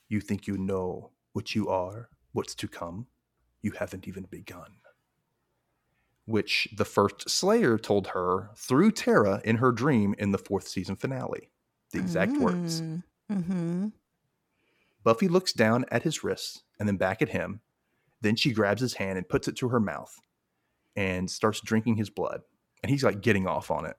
You 0.08 0.20
think 0.20 0.46
you 0.46 0.56
know 0.56 1.10
what 1.32 1.54
you 1.54 1.68
are, 1.68 2.08
what's 2.32 2.54
to 2.56 2.68
come? 2.68 3.06
You 3.62 3.72
haven't 3.72 4.06
even 4.06 4.26
begun. 4.30 4.76
Which 6.26 6.68
the 6.76 6.84
first 6.84 7.28
Slayer 7.28 7.76
told 7.78 8.08
her 8.08 8.50
through 8.56 8.92
Tara 8.92 9.40
in 9.44 9.56
her 9.56 9.72
dream 9.72 10.14
in 10.18 10.30
the 10.30 10.38
fourth 10.38 10.68
season 10.68 10.94
finale. 10.94 11.50
The 11.92 11.98
exact 11.98 12.36
words. 12.36 12.82
Mm-hmm. 13.32 13.88
Buffy 15.02 15.28
looks 15.28 15.52
down 15.52 15.84
at 15.90 16.02
his 16.02 16.22
wrists 16.22 16.62
and 16.78 16.88
then 16.88 16.96
back 16.96 17.22
at 17.22 17.30
him. 17.30 17.60
Then 18.20 18.36
she 18.36 18.52
grabs 18.52 18.80
his 18.80 18.94
hand 18.94 19.16
and 19.16 19.28
puts 19.28 19.48
it 19.48 19.56
to 19.56 19.68
her 19.70 19.80
mouth 19.80 20.14
and 20.94 21.30
starts 21.30 21.60
drinking 21.60 21.96
his 21.96 22.10
blood. 22.10 22.42
And 22.82 22.90
he's 22.90 23.04
like 23.04 23.20
getting 23.22 23.46
off 23.46 23.70
on 23.70 23.86
it. 23.86 23.96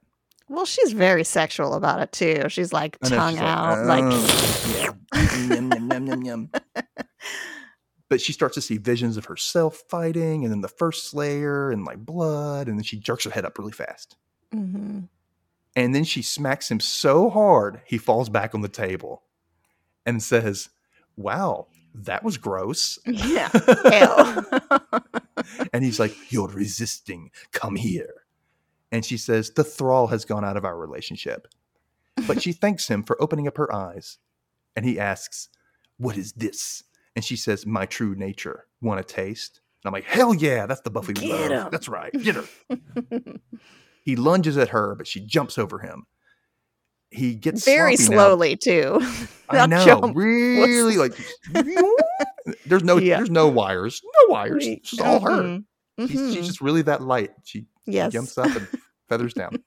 Well, 0.47 0.65
she's 0.65 0.91
very 0.91 1.23
sexual 1.23 1.73
about 1.75 2.01
it 2.01 2.11
too. 2.11 2.49
She's 2.49 2.73
like 2.73 2.99
tongue 2.99 3.35
she's 3.35 3.41
out, 3.41 3.85
like, 3.85 4.03
"Oh, 4.05 4.93
yeah. 5.13 5.55
Yum, 5.55 5.71
yum, 5.71 5.91
yum, 5.91 6.07
yum, 6.07 6.23
yum." 6.23 6.49
But 8.09 8.19
she 8.19 8.33
starts 8.33 8.55
to 8.55 8.61
see 8.61 8.77
visions 8.77 9.15
of 9.15 9.23
herself 9.23 9.83
fighting, 9.87 10.43
and 10.43 10.51
then 10.51 10.59
the 10.59 10.67
first 10.67 11.09
Slayer, 11.09 11.71
and 11.71 11.85
like 11.85 11.99
blood, 11.99 12.67
and 12.67 12.77
then 12.77 12.83
she 12.83 12.99
jerks 12.99 13.23
her 13.23 13.29
head 13.29 13.45
up 13.45 13.57
really 13.57 13.71
fast. 13.71 14.17
Mhm. 14.53 15.07
And 15.77 15.95
then 15.95 16.03
she 16.03 16.21
smacks 16.21 16.69
him 16.69 16.81
so 16.81 17.29
hard 17.29 17.81
he 17.85 17.97
falls 17.97 18.27
back 18.27 18.53
on 18.53 18.59
the 18.59 18.67
table 18.67 19.23
and 20.05 20.21
says, 20.21 20.67
Wow, 21.21 21.67
that 21.93 22.23
was 22.23 22.37
gross. 22.37 22.99
yeah, 23.05 23.49
and 25.73 25.83
he's 25.83 25.99
like, 25.99 26.15
You're 26.31 26.47
resisting. 26.47 27.31
Come 27.51 27.75
here. 27.75 28.13
And 28.91 29.05
she 29.05 29.17
says, 29.17 29.51
The 29.51 29.63
thrall 29.63 30.07
has 30.07 30.25
gone 30.25 30.43
out 30.45 30.57
of 30.57 30.65
our 30.65 30.77
relationship. 30.77 31.47
But 32.27 32.41
she 32.41 32.51
thanks 32.51 32.87
him 32.87 33.03
for 33.03 33.21
opening 33.21 33.47
up 33.47 33.57
her 33.57 33.73
eyes. 33.73 34.17
And 34.75 34.85
he 34.85 34.99
asks, 34.99 35.49
What 35.97 36.17
is 36.17 36.33
this? 36.33 36.83
And 37.15 37.23
she 37.25 37.35
says, 37.35 37.65
My 37.65 37.85
true 37.85 38.15
nature. 38.15 38.65
Want 38.81 38.99
a 38.99 39.03
taste? 39.03 39.61
And 39.83 39.89
I'm 39.89 39.93
like, 39.93 40.03
Hell 40.05 40.33
yeah, 40.33 40.65
that's 40.65 40.81
the 40.81 40.89
Buffy 40.91 41.13
we 41.13 41.27
Get 41.27 41.51
love. 41.51 41.65
him. 41.65 41.67
That's 41.71 41.87
right. 41.89 42.11
Get 42.13 42.35
her. 42.35 42.43
he 44.03 44.15
lunges 44.15 44.57
at 44.57 44.69
her, 44.69 44.95
but 44.95 45.07
she 45.07 45.19
jumps 45.21 45.57
over 45.57 45.79
him. 45.79 46.05
He 47.11 47.35
gets 47.35 47.65
very 47.65 47.91
now. 47.91 48.03
slowly 48.05 48.55
too. 48.55 48.99
I 49.49 49.65
know, 49.67 49.83
jump 49.85 50.15
really 50.15 50.95
like. 50.97 51.13
there's 52.65 52.83
no, 52.83 52.97
Yeah. 52.97 53.17
there's 53.17 53.29
no 53.29 53.47
wires, 53.49 54.01
no 54.03 54.33
wires. 54.33 54.65
It's 54.65 54.91
just 54.91 55.01
all 55.01 55.19
her. 55.19 55.43
Mhm. 55.43 55.63
She's, 55.99 56.33
she's 56.33 56.47
just 56.47 56.61
really 56.61 56.81
that 56.83 57.01
light. 57.01 57.31
She 57.43 57.65
yes. 57.85 58.13
jumps 58.13 58.37
up 58.37 58.47
and 58.55 58.67
feathers 59.09 59.33
down. 59.33 59.61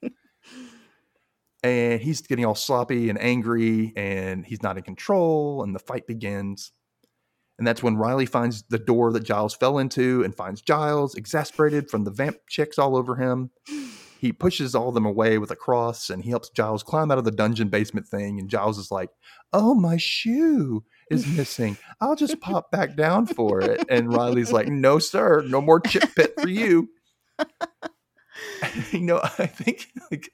And 1.63 2.01
he's 2.01 2.21
getting 2.23 2.45
all 2.45 2.55
sloppy 2.55 3.09
and 3.09 3.21
angry, 3.21 3.93
and 3.97 4.45
he's 4.45 4.63
not 4.63 4.77
in 4.77 4.83
control, 4.83 5.63
and 5.63 5.75
the 5.75 5.79
fight 5.79 6.07
begins. 6.07 6.73
And 7.59 7.67
that's 7.67 7.83
when 7.83 7.97
Riley 7.97 8.27
finds 8.27 8.65
the 8.65 8.79
door 8.79 9.13
that 9.13 9.23
Giles 9.23 9.55
fell 9.55 9.79
into 9.79 10.23
and 10.25 10.35
finds 10.35 10.61
Giles 10.61 11.15
exasperated 11.15 11.89
from 11.91 12.05
the 12.05 12.11
vamp 12.11 12.37
chicks 12.49 12.79
all 12.79 12.97
over 12.97 13.17
him. 13.17 13.51
He 14.25 14.33
pushes 14.33 14.75
all 14.75 14.89
of 14.89 14.95
them 14.95 15.05
away 15.05 15.37
with 15.37 15.51
a 15.51 15.57
cross 15.57 16.09
and 16.09 16.25
he 16.25 16.31
helps 16.31 16.49
Giles 16.49 16.83
climb 16.83 17.11
out 17.11 17.19
of 17.19 17.25
the 17.25 17.31
dungeon 17.31 17.69
basement 17.69 18.09
thing. 18.09 18.41
And 18.41 18.49
Giles 18.49 18.79
is 18.79 18.91
like, 18.91 19.11
Oh, 19.53 19.75
my 19.75 19.99
shoe 19.99 20.83
is 21.11 21.27
missing. 21.27 21.77
I'll 22.01 22.17
just 22.17 22.41
pop 22.41 22.71
back 22.71 22.97
down 22.97 23.27
for 23.27 23.61
it. 23.61 23.85
And 23.91 24.11
Riley's 24.15 24.51
like, 24.51 24.69
No, 24.69 24.99
sir, 24.99 25.43
no 25.47 25.61
more 25.61 25.79
chip 25.79 26.09
pit 26.17 26.33
for 26.41 26.49
you. 26.49 26.89
you 28.93 29.01
know, 29.01 29.21
I 29.23 29.45
think 29.45 29.89
like 30.11 30.31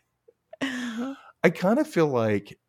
I 0.63 1.51
kind 1.51 1.81
of 1.81 1.89
feel 1.89 2.07
like 2.07 2.61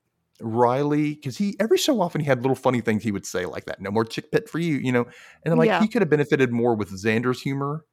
Riley, 0.42 1.14
because 1.14 1.38
he 1.38 1.56
every 1.60 1.78
so 1.78 2.02
often 2.02 2.20
he 2.22 2.26
had 2.26 2.42
little 2.42 2.56
funny 2.56 2.82
things 2.82 3.04
he 3.04 3.12
would 3.12 3.28
say 3.28 3.46
like 3.46 3.66
that. 3.66 3.80
No 3.80 3.92
more 3.92 4.06
chick 4.06 4.32
pit 4.32 4.50
for 4.50 4.58
you, 4.58 4.78
you 4.78 4.92
know. 4.92 5.06
And 5.46 5.52
I'm 5.52 5.60
like, 5.60 5.68
Yeah. 5.68 5.82
he 5.82 5.88
could 5.88 6.02
have 6.02 6.10
benefited 6.10 6.52
more 6.52 6.74
with 6.76 6.90
Xander's 6.90 7.42
humor, 7.42 7.86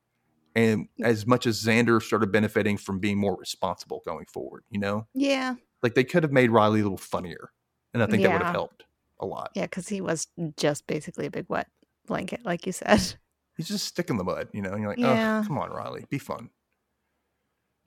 and 0.58 0.88
as 1.02 1.26
much 1.26 1.46
as 1.46 1.62
Xander 1.62 2.02
started 2.02 2.32
benefiting 2.32 2.76
from 2.76 2.98
being 2.98 3.18
more 3.18 3.36
responsible 3.36 4.02
going 4.04 4.26
forward, 4.26 4.64
you 4.70 4.80
know, 4.80 5.06
Yeah, 5.14 5.54
like 5.82 5.94
they 5.94 6.04
could 6.04 6.22
have 6.22 6.32
made 6.32 6.50
Riley 6.50 6.80
a 6.80 6.82
little 6.82 6.98
funnier, 6.98 7.50
and 7.94 8.02
I 8.02 8.06
think 8.06 8.22
that 8.22 8.32
would 8.32 8.42
have 8.42 8.54
helped 8.54 8.84
a 9.20 9.26
lot. 9.26 9.50
yeah, 9.54 9.64
because 9.66 9.88
he 9.88 10.00
was 10.00 10.26
just 10.56 10.86
basically 10.86 11.26
a 11.26 11.30
big 11.30 11.46
wet 11.48 11.68
blanket, 12.06 12.40
like 12.44 12.66
you 12.66 12.72
said. 12.72 13.14
He's 13.56 13.68
just 13.68 13.86
stick 13.86 14.08
in 14.10 14.16
the 14.16 14.24
mud, 14.24 14.48
you 14.52 14.62
know. 14.62 14.70
And 14.70 14.80
you're 14.80 14.90
like, 14.90 14.98
Yeah. 15.00 15.40
oh, 15.42 15.46
come 15.46 15.58
on, 15.58 15.70
Riley, 15.70 16.04
be 16.08 16.18
fun. 16.18 16.50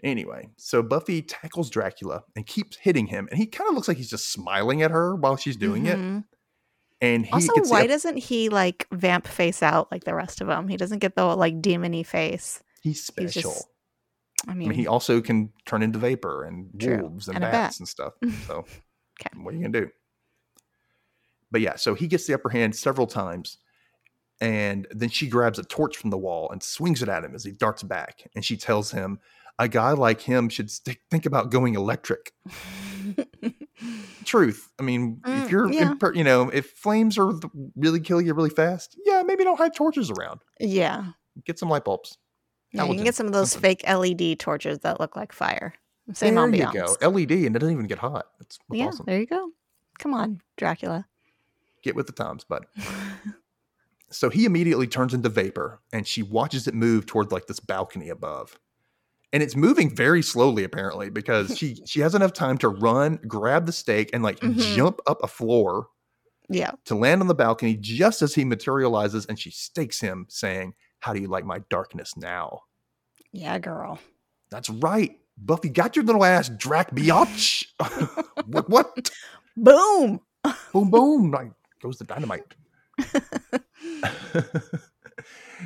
Anyway, 0.04 0.50
so 0.58 0.82
Buffy 0.82 1.22
tackles 1.22 1.70
Dracula 1.70 2.24
and 2.36 2.46
keeps 2.46 2.76
hitting 2.78 3.06
him, 3.08 3.28
and 3.30 3.38
he 3.38 3.46
kind 3.46 3.70
of 3.70 3.76
looks 3.76 3.88
like 3.88 3.98
he's 3.98 4.10
just 4.10 4.32
smiling 4.32 4.82
at 4.82 4.90
her 4.92 5.16
while 5.16 5.38
she's 5.38 5.56
doing 5.56 5.86
it. 5.86 5.98
Mm-hmm. 5.98 6.20
And 7.02 7.26
he 7.26 7.32
Also, 7.32 7.52
why 7.68 7.82
up- 7.84 7.88
doesn't 7.88 8.18
he 8.18 8.50
like 8.50 8.88
vamp 8.92 9.26
face 9.28 9.64
out 9.64 9.92
like 9.92 10.04
the 10.04 10.14
rest 10.14 10.40
of 10.42 10.48
them? 10.48 10.68
He 10.68 10.78
doesn't 10.78 11.00
get 11.00 11.16
the 11.16 11.26
like 11.36 11.62
demony 11.62 12.06
face. 12.06 12.62
he's 12.82 12.98
he's 12.98 13.04
special. 13.34 13.52
just- 13.52 13.68
I 14.48 14.52
I 14.52 14.54
mean, 14.56 14.70
mean, 14.70 14.78
he 14.80 14.88
also 14.88 15.22
can 15.22 15.52
turn 15.66 15.84
into 15.84 16.00
vapor 16.00 16.46
and 16.46 16.70
True, 16.80 17.02
wolves 17.02 17.28
and, 17.28 17.36
and 17.38 17.44
bats 17.44 17.76
bat. 17.76 17.80
and 17.80 17.88
stuff. 17.88 18.14
So, 18.48 18.66
'Kay. 19.20 19.30
what 19.36 19.54
are 19.54 19.58
you 19.58 19.64
gonna 19.64 19.82
do? 19.86 19.90
But 21.52 21.62
yeah, 21.62 21.76
so 21.76 21.94
he 21.96 22.08
gets 22.08 22.26
the 22.28 22.34
upper 22.34 22.50
hand 22.50 22.76
several 22.76 23.06
times, 23.08 23.58
and 24.40 24.88
then 24.92 25.10
she 25.10 25.28
grabs 25.28 25.60
a 25.60 25.64
torch 25.64 25.98
from 25.98 26.10
the 26.10 26.18
wall 26.18 26.50
and 26.52 26.64
swings 26.64 27.04
it 27.04 27.10
at 27.10 27.24
him 27.24 27.36
as 27.36 27.44
he 27.44 27.52
darts 27.52 27.84
back. 27.84 28.28
And 28.36 28.44
she 28.44 28.58
tells 28.58 28.90
him, 28.92 29.20
"A 29.64 29.68
guy 29.68 29.92
like 29.92 30.22
him 30.22 30.50
should 30.50 30.70
stick, 30.72 31.02
think 31.10 31.26
about 31.26 31.52
going 31.52 31.76
electric." 31.76 32.32
Truth. 34.26 34.70
I 34.80 34.84
mean, 34.84 35.18
Mm, 35.24 35.44
if 35.46 35.52
you're, 35.52 35.72
yeah. 35.72 35.94
you 36.14 36.24
know, 36.24 36.50
if 36.50 36.72
flames 36.72 37.18
are 37.18 37.34
the, 37.34 37.50
really 37.76 38.00
kill 38.00 38.22
you 38.22 38.34
really 38.34 38.50
fast, 38.52 38.96
yeah, 39.06 39.24
maybe 39.26 39.44
don't 39.44 39.58
have 39.58 39.74
torches 39.74 40.12
around. 40.12 40.42
yeah, 40.60 41.06
Get 41.46 41.58
some 41.58 41.70
light 41.70 41.84
bulbs. 41.84 42.18
yeah. 42.72 42.84
You 42.86 42.94
can 42.96 43.04
get 43.04 43.16
some 43.16 43.26
of 43.26 43.34
those 43.34 43.52
something. 43.54 43.78
fake 43.78 43.90
LED 43.90 44.40
torches 44.40 44.80
that 44.80 45.00
look 45.00 45.16
like 45.16 45.32
fire. 45.34 45.74
Same 46.14 46.36
there 46.36 46.46
ambiance. 46.48 46.74
you 46.74 46.96
go. 47.00 47.10
LED, 47.10 47.32
and 47.32 47.56
it 47.56 47.60
doesn't 47.60 47.74
even 47.74 47.88
get 47.88 47.98
hot. 48.00 48.26
That's, 48.40 48.58
that's 48.70 48.80
yeah, 48.80 48.88
awesome. 48.88 49.06
there 49.08 49.20
you 49.20 49.26
go. 49.26 49.50
Come 50.00 50.14
on, 50.14 50.42
Dracula. 50.58 51.08
Get 51.84 51.96
with 51.96 52.06
the 52.08 52.14
times, 52.14 52.44
bud. 52.44 52.66
So 54.14 54.30
he 54.30 54.44
immediately 54.44 54.88
turns 54.88 55.14
into 55.14 55.30
vapor 55.30 55.80
and 55.94 56.06
she 56.06 56.22
watches 56.22 56.68
it 56.68 56.74
move 56.74 57.06
toward 57.06 57.32
like 57.32 57.48
this 57.48 57.62
balcony 57.62 58.10
above. 58.10 58.60
And 59.34 59.42
it's 59.42 59.56
moving 59.56 59.96
very 59.96 60.22
slowly 60.22 60.64
apparently 60.64 61.10
because 61.10 61.58
she 61.58 61.76
she 61.86 62.00
has 62.02 62.16
enough 62.16 62.34
time 62.34 62.58
to 62.60 62.70
run, 62.70 63.20
grab 63.28 63.66
the 63.66 63.72
stake 63.72 64.10
and 64.14 64.24
like 64.24 64.40
Mhm. 64.40 64.76
jump 64.76 65.00
up 65.08 65.24
a 65.24 65.28
floor 65.28 65.88
yeah. 66.50 66.72
to 66.86 66.96
land 66.96 67.22
on 67.22 67.28
the 67.28 67.36
balcony 67.36 67.76
just 67.78 68.22
as 68.22 68.36
he 68.36 68.44
materializes 68.46 69.26
and 69.28 69.40
she 69.40 69.52
stakes 69.52 70.00
him 70.02 70.26
saying, 70.30 70.74
"How 71.00 71.14
do 71.14 71.22
you 71.22 71.28
like 71.28 71.46
my 71.46 71.60
darkness 71.70 72.18
now?" 72.18 72.62
Yeah, 73.32 73.58
girl. 73.60 74.00
That's 74.50 74.70
right. 74.70 75.18
Buffy 75.38 75.70
got 75.70 75.96
your 75.96 76.04
little 76.04 76.26
ass 76.26 76.50
Drac 76.50 76.92
biatch. 76.92 77.66
what, 78.48 78.70
what? 78.70 79.10
Boom. 79.58 80.20
boom 80.74 80.90
boom 80.90 81.32
like 81.32 81.52
goes 81.82 81.98
the 81.98 82.04
dynamite 82.06 82.56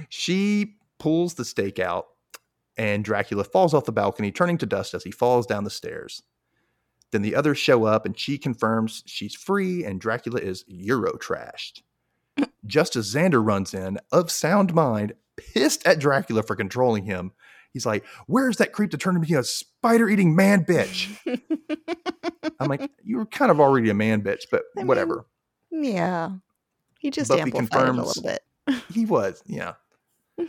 she 0.09 0.75
pulls 0.99 1.33
the 1.35 1.45
stake 1.45 1.79
out 1.79 2.07
and 2.77 3.03
dracula 3.03 3.43
falls 3.43 3.73
off 3.73 3.85
the 3.85 3.91
balcony 3.91 4.31
turning 4.31 4.57
to 4.57 4.65
dust 4.65 4.93
as 4.93 5.03
he 5.03 5.11
falls 5.11 5.45
down 5.45 5.63
the 5.63 5.69
stairs 5.69 6.23
then 7.11 7.21
the 7.21 7.35
others 7.35 7.57
show 7.57 7.85
up 7.85 8.05
and 8.05 8.17
she 8.17 8.37
confirms 8.37 9.03
she's 9.05 9.35
free 9.35 9.83
and 9.83 10.01
dracula 10.01 10.39
is 10.39 10.63
euro 10.67 11.13
trashed 11.17 11.81
just 12.65 12.95
as 12.95 13.13
xander 13.13 13.45
runs 13.45 13.73
in 13.73 13.97
of 14.11 14.31
sound 14.31 14.73
mind 14.73 15.13
pissed 15.37 15.85
at 15.85 15.99
dracula 15.99 16.43
for 16.43 16.55
controlling 16.55 17.05
him 17.05 17.31
he's 17.73 17.85
like 17.85 18.05
where's 18.27 18.57
that 18.57 18.73
creep 18.73 18.91
to 18.91 18.97
turn 18.97 19.15
him 19.15 19.23
into 19.23 19.39
a 19.39 19.43
spider 19.43 20.09
eating 20.09 20.35
man 20.35 20.63
bitch 20.63 21.17
i'm 22.59 22.69
like 22.69 22.89
you 23.03 23.17
were 23.17 23.25
kind 23.25 23.51
of 23.51 23.59
already 23.59 23.89
a 23.89 23.93
man 23.93 24.21
bitch 24.21 24.43
but 24.51 24.63
I 24.75 24.79
mean, 24.79 24.87
whatever 24.87 25.25
yeah. 25.81 26.31
He 26.99 27.11
just 27.11 27.29
Buffy 27.29 27.41
amplified 27.41 27.89
a 27.89 27.93
little 27.93 28.23
bit. 28.23 28.43
He 28.91 29.05
was, 29.05 29.43
yeah. 29.45 29.73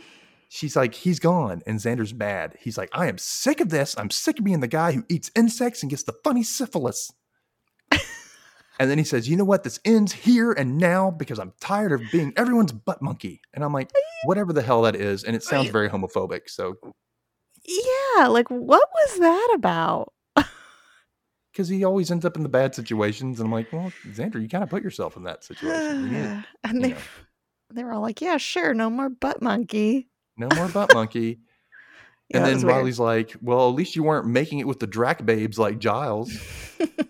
She's 0.49 0.75
like, 0.75 0.93
he's 0.93 1.19
gone, 1.19 1.61
and 1.67 1.77
Xander's 1.79 2.13
mad. 2.13 2.55
He's 2.59 2.77
like, 2.77 2.89
I 2.93 3.07
am 3.07 3.17
sick 3.17 3.59
of 3.59 3.69
this. 3.69 3.95
I'm 3.97 4.09
sick 4.09 4.39
of 4.39 4.45
being 4.45 4.61
the 4.61 4.67
guy 4.67 4.93
who 4.93 5.03
eats 5.09 5.29
insects 5.35 5.81
and 5.83 5.89
gets 5.89 6.03
the 6.03 6.13
funny 6.23 6.41
syphilis. 6.41 7.11
and 7.91 8.89
then 8.89 8.97
he 8.97 9.03
says, 9.03 9.27
You 9.27 9.35
know 9.35 9.43
what? 9.43 9.63
This 9.63 9.79
ends 9.83 10.13
here 10.13 10.53
and 10.53 10.77
now 10.77 11.11
because 11.11 11.37
I'm 11.39 11.51
tired 11.59 11.91
of 11.91 12.01
being 12.11 12.31
everyone's 12.37 12.71
butt 12.71 13.01
monkey. 13.01 13.41
And 13.53 13.63
I'm 13.63 13.73
like, 13.73 13.89
whatever 14.23 14.53
the 14.53 14.61
hell 14.61 14.83
that 14.83 14.95
is. 14.95 15.23
And 15.25 15.35
it 15.35 15.43
sounds 15.43 15.69
very 15.69 15.89
homophobic. 15.89 16.49
So, 16.49 16.75
Yeah, 17.65 18.27
like 18.27 18.49
what 18.49 18.87
was 18.93 19.19
that 19.19 19.51
about? 19.55 20.13
because 21.51 21.67
he 21.69 21.83
always 21.83 22.11
ends 22.11 22.23
up 22.23 22.37
in 22.37 22.43
the 22.43 22.49
bad 22.49 22.73
situations. 22.75 23.39
And 23.39 23.47
I'm 23.47 23.51
like, 23.51 23.73
Well, 23.73 23.91
Xander, 24.07 24.41
you 24.41 24.47
kind 24.47 24.63
of 24.63 24.69
put 24.69 24.83
yourself 24.83 25.17
in 25.17 25.23
that 25.23 25.43
situation. 25.43 26.11
Need- 26.11 26.45
and 26.63 26.75
you 26.75 26.81
they 26.81 26.89
know. 26.89 26.97
They 27.73 27.83
were 27.83 27.91
all 27.91 28.01
like, 28.01 28.21
"Yeah, 28.21 28.37
sure, 28.37 28.73
no 28.73 28.89
more 28.89 29.09
butt 29.09 29.41
monkey." 29.41 30.07
No 30.37 30.47
more 30.55 30.67
butt 30.67 30.93
monkey. 30.93 31.39
Yeah, 32.29 32.39
and 32.39 32.45
that 32.45 32.49
then 32.49 32.55
was 32.57 32.65
weird. 32.65 32.75
Riley's 32.75 32.99
like, 32.99 33.35
"Well, 33.41 33.69
at 33.69 33.75
least 33.75 33.95
you 33.95 34.03
weren't 34.03 34.27
making 34.27 34.59
it 34.59 34.67
with 34.67 34.81
the 34.81 34.85
Drac 34.87 35.25
babes 35.25 35.57
like 35.57 35.79
Giles." 35.79 36.29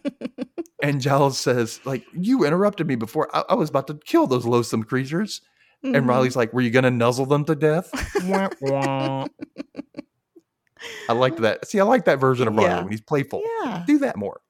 and 0.83 1.01
Giles 1.01 1.39
says, 1.39 1.79
"Like 1.85 2.05
you 2.13 2.45
interrupted 2.45 2.85
me 2.85 2.93
before. 2.95 3.27
I, 3.35 3.43
I 3.49 3.53
was 3.55 3.67
about 3.71 3.87
to 3.87 3.95
kill 4.05 4.27
those 4.27 4.45
loathsome 4.45 4.83
creatures." 4.83 5.41
And 5.81 5.95
Mhm. 5.95 6.07
Riley's 6.07 6.35
like, 6.35 6.53
"Were 6.53 6.61
you 6.61 6.69
gonna 6.69 6.91
nuzzle 6.91 7.25
them 7.25 7.45
to 7.45 7.55
death?" 7.55 7.89
Wah, 8.25 8.49
wah. 8.61 9.25
I 11.09 11.13
liked 11.13 11.37
that. 11.41 11.67
See, 11.67 11.79
I 11.79 11.83
like 11.83 12.05
that 12.05 12.19
version 12.19 12.47
of 12.47 12.53
Riley 12.55 12.69
Yeah. 12.69 12.81
when 12.83 12.91
he's 12.91 13.01
playful. 13.01 13.41
yeah, 13.63 13.83
Do 13.87 13.97
that 13.99 14.17
more. 14.17 14.41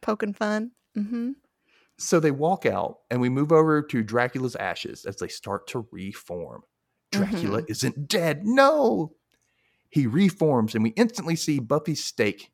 poking 0.00 0.32
fun. 0.32 0.70
Mm-hmm. 0.96 1.32
So 1.98 2.18
they 2.18 2.30
walk 2.30 2.64
out, 2.64 3.00
and 3.10 3.20
we 3.20 3.28
move 3.28 3.52
over 3.52 3.82
to 3.82 4.02
Dracula's 4.02 4.56
ashes 4.56 5.04
as 5.04 5.16
they 5.16 5.28
start 5.28 5.66
to 5.68 5.86
reform. 5.92 6.62
Dracula 7.18 7.62
Mm-hmm. 7.62 7.70
isn't 7.72 8.08
dead. 8.08 8.46
No. 8.46 9.12
He 9.90 10.06
reforms, 10.06 10.74
and 10.74 10.82
we 10.82 10.90
instantly 10.90 11.36
see 11.36 11.58
Buffy's 11.60 12.04
stake 12.04 12.50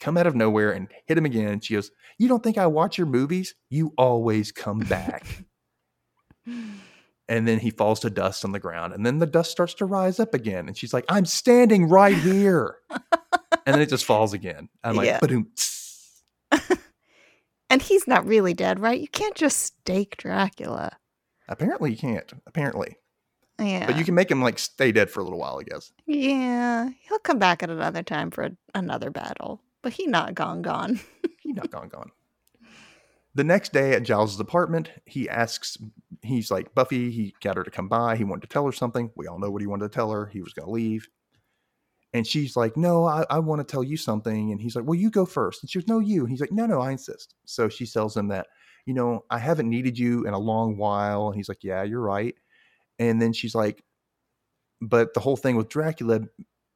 come 0.00 0.16
out 0.16 0.26
of 0.26 0.34
nowhere 0.34 0.72
and 0.72 0.88
hit 1.06 1.16
him 1.18 1.24
again. 1.24 1.48
And 1.48 1.64
She 1.64 1.74
goes, 1.74 1.90
You 2.18 2.26
don't 2.28 2.42
think 2.42 2.58
I 2.58 2.66
watch 2.66 2.98
your 2.98 3.06
movies? 3.06 3.54
You 3.68 3.92
always 3.96 4.50
come 4.52 4.80
back. 4.80 5.24
and 6.46 7.46
then 7.46 7.58
he 7.60 7.70
falls 7.70 8.00
to 8.00 8.10
dust 8.10 8.44
on 8.44 8.52
the 8.52 8.58
ground, 8.58 8.92
and 8.92 9.06
then 9.06 9.18
the 9.18 9.26
dust 9.26 9.50
starts 9.52 9.74
to 9.74 9.84
rise 9.84 10.18
up 10.18 10.34
again. 10.34 10.66
And 10.66 10.76
she's 10.76 10.92
like, 10.92 11.04
I'm 11.08 11.26
standing 11.26 11.88
right 11.88 12.16
here. 12.16 12.76
and 12.90 13.00
then 13.74 13.80
it 13.80 13.88
just 13.88 14.04
falls 14.04 14.32
again. 14.32 14.68
I'm 14.82 14.96
like, 14.96 15.06
Yeah. 15.06 15.18
"Ba-doom. 15.20 15.48
And 17.72 17.80
he's 17.80 18.08
not 18.08 18.26
really 18.26 18.52
dead, 18.52 18.80
right? 18.80 19.00
You 19.00 19.06
can't 19.06 19.36
just 19.36 19.58
stake 19.60 20.16
Dracula. 20.16 20.98
Apparently, 21.48 21.92
you 21.92 21.96
can't. 21.96 22.32
Apparently. 22.44 22.96
Yeah. 23.60 23.86
But 23.86 23.98
you 23.98 24.04
can 24.04 24.14
make 24.14 24.30
him 24.30 24.42
like 24.42 24.58
stay 24.58 24.92
dead 24.92 25.10
for 25.10 25.20
a 25.20 25.22
little 25.22 25.38
while, 25.38 25.60
I 25.60 25.64
guess. 25.64 25.92
Yeah, 26.06 26.88
he'll 27.08 27.18
come 27.18 27.38
back 27.38 27.62
at 27.62 27.70
another 27.70 28.02
time 28.02 28.30
for 28.30 28.44
a, 28.44 28.50
another 28.74 29.10
battle, 29.10 29.60
but 29.82 29.92
he 29.92 30.06
not 30.06 30.34
gone 30.34 30.62
gone. 30.62 31.00
he 31.40 31.52
not 31.52 31.70
gone, 31.70 31.88
gone. 31.88 32.10
The 33.34 33.44
next 33.44 33.72
day 33.72 33.92
at 33.92 34.02
Giles' 34.02 34.40
apartment, 34.40 34.90
he 35.04 35.28
asks, 35.28 35.78
he's 36.22 36.50
like, 36.50 36.74
Buffy, 36.74 37.10
he 37.10 37.34
got 37.40 37.56
her 37.56 37.62
to 37.62 37.70
come 37.70 37.88
by. 37.88 38.16
He 38.16 38.24
wanted 38.24 38.42
to 38.42 38.48
tell 38.48 38.66
her 38.66 38.72
something. 38.72 39.10
We 39.14 39.28
all 39.28 39.38
know 39.38 39.50
what 39.50 39.62
he 39.62 39.68
wanted 39.68 39.90
to 39.90 39.94
tell 39.94 40.10
her. 40.10 40.26
He 40.26 40.42
was 40.42 40.52
going 40.52 40.66
to 40.66 40.72
leave. 40.72 41.08
And 42.12 42.26
she's 42.26 42.56
like, 42.56 42.76
No, 42.76 43.04
I, 43.04 43.24
I 43.30 43.38
want 43.38 43.60
to 43.60 43.70
tell 43.70 43.84
you 43.84 43.96
something. 43.96 44.50
And 44.50 44.60
he's 44.60 44.74
like, 44.74 44.84
Well, 44.84 44.98
you 44.98 45.10
go 45.10 45.24
first. 45.24 45.62
And 45.62 45.70
she 45.70 45.78
goes, 45.78 45.86
No, 45.86 46.00
you. 46.00 46.22
And 46.22 46.30
he's 46.30 46.40
like, 46.40 46.50
No, 46.50 46.66
no, 46.66 46.80
I 46.80 46.90
insist. 46.90 47.34
So 47.44 47.68
she 47.68 47.86
tells 47.86 48.16
him 48.16 48.28
that, 48.28 48.48
You 48.84 48.94
know, 48.94 49.24
I 49.30 49.38
haven't 49.38 49.70
needed 49.70 49.96
you 49.96 50.26
in 50.26 50.34
a 50.34 50.38
long 50.38 50.76
while. 50.76 51.28
And 51.28 51.36
he's 51.36 51.48
like, 51.48 51.62
Yeah, 51.62 51.84
you're 51.84 52.00
right. 52.00 52.34
And 53.00 53.20
then 53.20 53.32
she's 53.32 53.54
like, 53.54 53.82
But 54.80 55.14
the 55.14 55.20
whole 55.20 55.36
thing 55.36 55.56
with 55.56 55.68
Dracula 55.68 56.20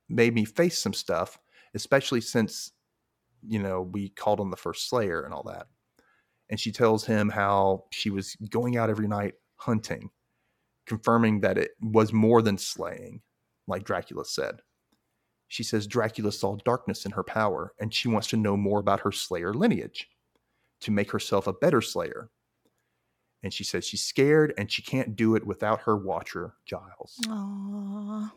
made 0.09 0.35
me 0.35 0.45
face 0.45 0.79
some 0.79 0.95
stuff, 0.95 1.39
especially 1.75 2.21
since, 2.21 2.73
you 3.47 3.61
know, 3.61 3.83
we 3.83 4.09
called 4.09 4.41
him 4.41 4.51
the 4.51 4.57
first 4.57 4.89
Slayer 4.89 5.23
and 5.23 5.33
all 5.33 5.45
that. 5.45 5.67
And 6.51 6.59
she 6.59 6.73
tells 6.73 7.05
him 7.05 7.29
how 7.29 7.85
she 7.93 8.11
was 8.11 8.37
going 8.51 8.77
out 8.77 8.91
every 8.91 9.07
night 9.07 9.35
hunting, 9.57 10.11
confirming 10.87 11.41
that 11.41 11.59
it 11.59 11.73
was 11.81 12.13
more 12.13 12.43
than 12.43 12.59
slaying, 12.59 13.21
like 13.69 13.85
Dracula 13.85 14.25
said. 14.25 14.57
She 15.49 15.63
says 15.63 15.87
Dracula 15.87 16.33
saw 16.33 16.57
darkness 16.65 17.05
in 17.05 17.13
her 17.13 17.23
power 17.23 17.75
and 17.79 17.95
she 17.95 18.09
wants 18.09 18.29
to 18.29 18.37
know 18.37 18.57
more 18.57 18.81
about 18.81 19.01
her 19.01 19.13
Slayer 19.13 19.55
lineage 19.55 20.09
to 20.81 20.91
make 20.91 21.11
herself 21.11 21.47
a 21.47 21.53
better 21.53 21.81
Slayer. 21.81 22.31
And 23.45 23.53
she 23.53 23.63
says 23.63 23.85
she's 23.87 24.03
scared 24.03 24.55
and 24.59 24.73
she 24.73 24.81
can't 24.83 25.15
do 25.15 25.37
it 25.37 25.47
without 25.47 25.83
her 25.83 25.97
watcher, 25.97 26.55
Giles. 26.65 27.21
Aww. 27.27 28.33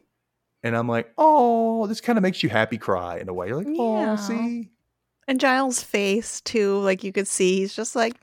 And 0.64 0.76
I'm 0.76 0.88
like, 0.90 1.12
oh, 1.18 1.88
this 1.88 2.02
kind 2.02 2.18
of 2.20 2.24
makes 2.24 2.44
you 2.44 2.50
happy 2.50 2.78
cry 2.78 3.18
in 3.20 3.30
a 3.30 3.34
way. 3.34 3.48
You're 3.48 3.56
like, 3.58 3.68
oh, 3.70 4.02
Yeah. 4.02 4.16
see? 4.18 4.70
And 5.30 5.40
Giles' 5.40 5.82
face 5.82 6.42
too, 6.42 6.80
like 6.80 7.04
you 7.06 7.12
could 7.14 7.28
see, 7.28 7.60
he's 7.60 7.74
just 7.74 7.96
like, 7.96 8.18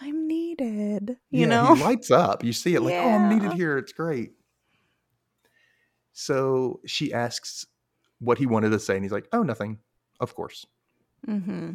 I'm 0.00 0.26
needed. 0.26 1.18
You 1.30 1.42
Yeah, 1.42 1.46
know? 1.46 1.74
he 1.76 1.82
lights 1.84 2.10
up. 2.10 2.42
You 2.42 2.52
see 2.52 2.74
it 2.74 2.80
like, 2.80 2.94
oh, 2.94 3.08
I'm 3.10 3.28
needed 3.28 3.52
here. 3.52 3.78
It's 3.78 3.92
great. 3.92 4.32
So 6.12 6.80
she 6.86 7.12
asks 7.12 7.66
what 8.18 8.38
he 8.38 8.46
wanted 8.46 8.70
to 8.70 8.78
say, 8.78 8.94
and 8.96 9.04
he's 9.04 9.12
like, 9.12 9.28
oh, 9.32 9.42
nothing. 9.42 9.78
Of 10.20 10.34
course. 10.34 10.66
mm-hmm. 11.26 11.72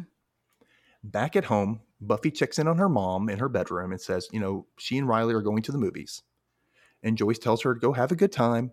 Back 1.04 1.36
at 1.36 1.44
home, 1.44 1.80
Buffy 2.00 2.30
checks 2.30 2.58
in 2.58 2.66
on 2.66 2.78
her 2.78 2.88
mom 2.88 3.28
in 3.28 3.38
her 3.38 3.48
bedroom 3.48 3.92
and 3.92 4.00
says, 4.00 4.28
you 4.32 4.40
know, 4.40 4.66
she 4.78 4.96
and 4.98 5.08
Riley 5.08 5.34
are 5.34 5.42
going 5.42 5.62
to 5.62 5.72
the 5.72 5.78
movies. 5.78 6.22
And 7.02 7.18
Joyce 7.18 7.38
tells 7.38 7.62
her 7.62 7.74
to 7.74 7.80
go 7.80 7.92
have 7.92 8.12
a 8.12 8.16
good 8.16 8.32
time. 8.32 8.72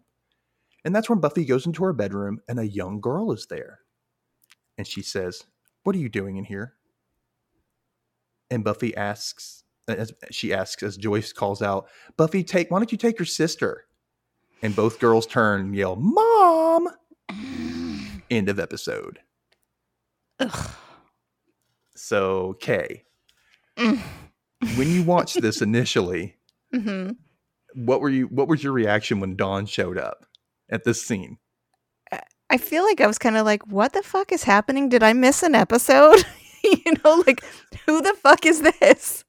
And 0.85 0.95
that's 0.95 1.09
when 1.09 1.19
Buffy 1.19 1.45
goes 1.45 1.65
into 1.65 1.83
her 1.83 1.93
bedroom 1.93 2.39
and 2.47 2.59
a 2.59 2.67
young 2.67 3.01
girl 3.01 3.31
is 3.31 3.47
there. 3.47 3.79
And 4.77 4.87
she 4.87 5.01
says, 5.01 5.43
What 5.83 5.95
are 5.95 5.99
you 5.99 6.09
doing 6.09 6.37
in 6.37 6.45
here? 6.45 6.73
And 8.49 8.63
Buffy 8.63 8.95
asks, 8.95 9.63
as 9.87 10.13
she 10.31 10.53
asks 10.53 10.83
as 10.83 10.97
Joyce 10.97 11.33
calls 11.33 11.61
out, 11.61 11.87
Buffy, 12.15 12.43
take 12.43 12.71
why 12.71 12.79
don't 12.79 12.91
you 12.91 12.97
take 12.97 13.19
your 13.19 13.25
sister? 13.25 13.85
And 14.61 14.75
both 14.75 14.99
girls 14.99 15.27
turn 15.27 15.61
and 15.61 15.75
yell, 15.75 15.95
Mom! 15.95 16.89
End 18.29 18.49
of 18.49 18.59
episode. 18.59 19.19
Ugh. 20.39 20.69
So, 21.95 22.55
Kay, 22.59 23.03
Mm. 23.77 23.99
when 24.75 24.89
you 24.89 25.03
watched 25.03 25.41
this 25.41 25.61
initially, 25.61 26.35
hmm 26.73 27.11
what 27.75 28.01
were 28.01 28.09
you 28.09 28.25
what 28.27 28.47
was 28.47 28.63
your 28.63 28.73
reaction 28.73 29.19
when 29.19 29.35
Dawn 29.35 29.65
showed 29.65 29.97
up 29.97 30.25
at 30.69 30.83
this 30.83 31.05
scene? 31.05 31.37
I 32.49 32.57
feel 32.57 32.83
like 32.83 33.01
I 33.01 33.07
was 33.07 33.19
kind 33.19 33.35
of 33.35 33.45
like, 33.45 33.67
what 33.67 33.93
the 33.93 34.01
fuck 34.01 34.31
is 34.31 34.43
happening? 34.43 34.87
Did 34.87 35.03
I 35.03 35.11
miss 35.13 35.43
an 35.43 35.53
episode? 35.53 36.23
you 36.63 36.93
know, 37.03 37.23
like, 37.27 37.43
who 37.85 38.01
the 38.01 38.13
fuck 38.13 38.45
is 38.45 38.61
this? 38.61 39.25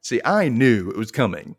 See, 0.00 0.22
I 0.24 0.48
knew 0.48 0.88
it 0.88 0.96
was 0.96 1.12
coming 1.12 1.56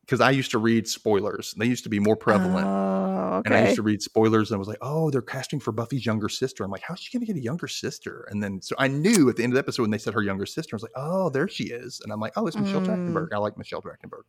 because 0.00 0.20
I 0.20 0.30
used 0.30 0.50
to 0.50 0.58
read 0.58 0.88
spoilers. 0.88 1.54
They 1.56 1.66
used 1.66 1.84
to 1.84 1.88
be 1.88 2.00
more 2.00 2.16
prevalent. 2.16 2.66
Oh, 2.66 3.05
And 3.44 3.54
I 3.54 3.64
used 3.64 3.76
to 3.76 3.82
read 3.82 4.02
spoilers 4.02 4.50
and 4.50 4.56
I 4.56 4.58
was 4.58 4.68
like, 4.68 4.78
oh, 4.82 5.10
they're 5.10 5.22
casting 5.22 5.60
for 5.60 5.72
Buffy's 5.72 6.04
younger 6.06 6.28
sister. 6.28 6.64
I'm 6.64 6.70
like, 6.70 6.82
how's 6.82 7.00
she 7.00 7.16
going 7.16 7.26
to 7.26 7.32
get 7.32 7.38
a 7.40 7.42
younger 7.44 7.68
sister? 7.68 8.26
And 8.30 8.42
then, 8.42 8.60
so 8.62 8.74
I 8.78 8.88
knew 8.88 9.28
at 9.28 9.36
the 9.36 9.44
end 9.44 9.52
of 9.52 9.54
the 9.54 9.60
episode 9.60 9.82
when 9.82 9.90
they 9.90 9.98
said 9.98 10.14
her 10.14 10.22
younger 10.22 10.46
sister, 10.46 10.74
I 10.74 10.76
was 10.76 10.82
like, 10.82 10.92
oh, 10.96 11.30
there 11.30 11.48
she 11.48 11.64
is. 11.64 12.00
And 12.02 12.12
I'm 12.12 12.20
like, 12.20 12.32
oh, 12.36 12.46
it's 12.46 12.56
Michelle 12.56 12.80
Mm. 12.80 12.86
Trachtenberg. 12.86 13.28
I 13.32 13.38
like 13.38 13.56
Michelle 13.58 13.82
Trachtenberg. 13.82 14.22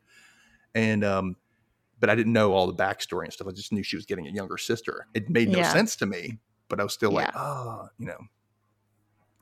And, 0.76 1.04
um, 1.04 1.36
but 2.00 2.10
I 2.10 2.16
didn't 2.16 2.34
know 2.34 2.54
all 2.54 2.68
the 2.68 2.74
backstory 2.76 3.24
and 3.24 3.34
stuff. 3.34 3.48
I 3.48 3.52
just 3.52 3.72
knew 3.74 3.82
she 3.84 3.96
was 3.96 4.06
getting 4.06 4.28
a 4.28 4.32
younger 4.32 4.58
sister. 4.58 5.08
It 5.14 5.30
made 5.30 5.50
no 5.50 5.60
Yeah. 5.60 5.74
sense 5.74 5.96
to 5.98 6.06
me, 6.06 6.38
but 6.70 6.80
I 6.80 6.84
was 6.84 6.94
still 6.94 7.12
like, 7.12 7.28
Yeah. 7.34 7.42
oh, 7.42 7.90
you 7.98 8.06
know, 8.06 8.18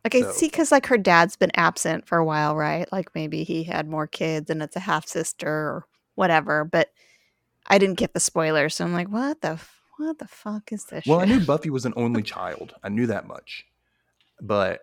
Okay, 0.05 0.21
So- 0.21 0.31
see, 0.33 0.47
because 0.47 0.71
like 0.71 0.85
her 0.85 0.99
dad's 0.99 1.35
been 1.35 1.49
absent 1.55 2.07
for 2.07 2.19
a 2.19 2.23
while, 2.25 2.55
right? 2.55 2.87
Like 2.91 3.13
maybe 3.15 3.43
he 3.43 3.63
had 3.63 3.89
more 3.89 4.05
kids 4.05 4.49
and 4.51 4.61
it's 4.61 4.75
a 4.75 4.79
half 4.81 5.07
sister 5.07 5.49
or 5.49 5.87
whatever. 6.13 6.63
But 6.63 6.89
I 7.67 7.77
didn't 7.77 7.97
get 7.97 8.13
the 8.13 8.19
spoiler, 8.19 8.69
so 8.69 8.85
I'm 8.85 8.93
like, 8.93 9.07
what 9.09 9.41
the 9.41 9.59
what 9.97 10.19
the 10.19 10.27
fuck 10.27 10.71
is 10.73 10.85
this? 10.85 11.05
Well, 11.07 11.19
I 11.21 11.25
knew 11.25 11.39
Buffy 11.39 11.69
was 11.69 11.85
an 11.85 11.93
only 11.95 12.21
child. 12.21 12.73
I 12.83 12.89
knew 12.89 13.07
that 13.07 13.27
much. 13.27 13.65
But 14.41 14.81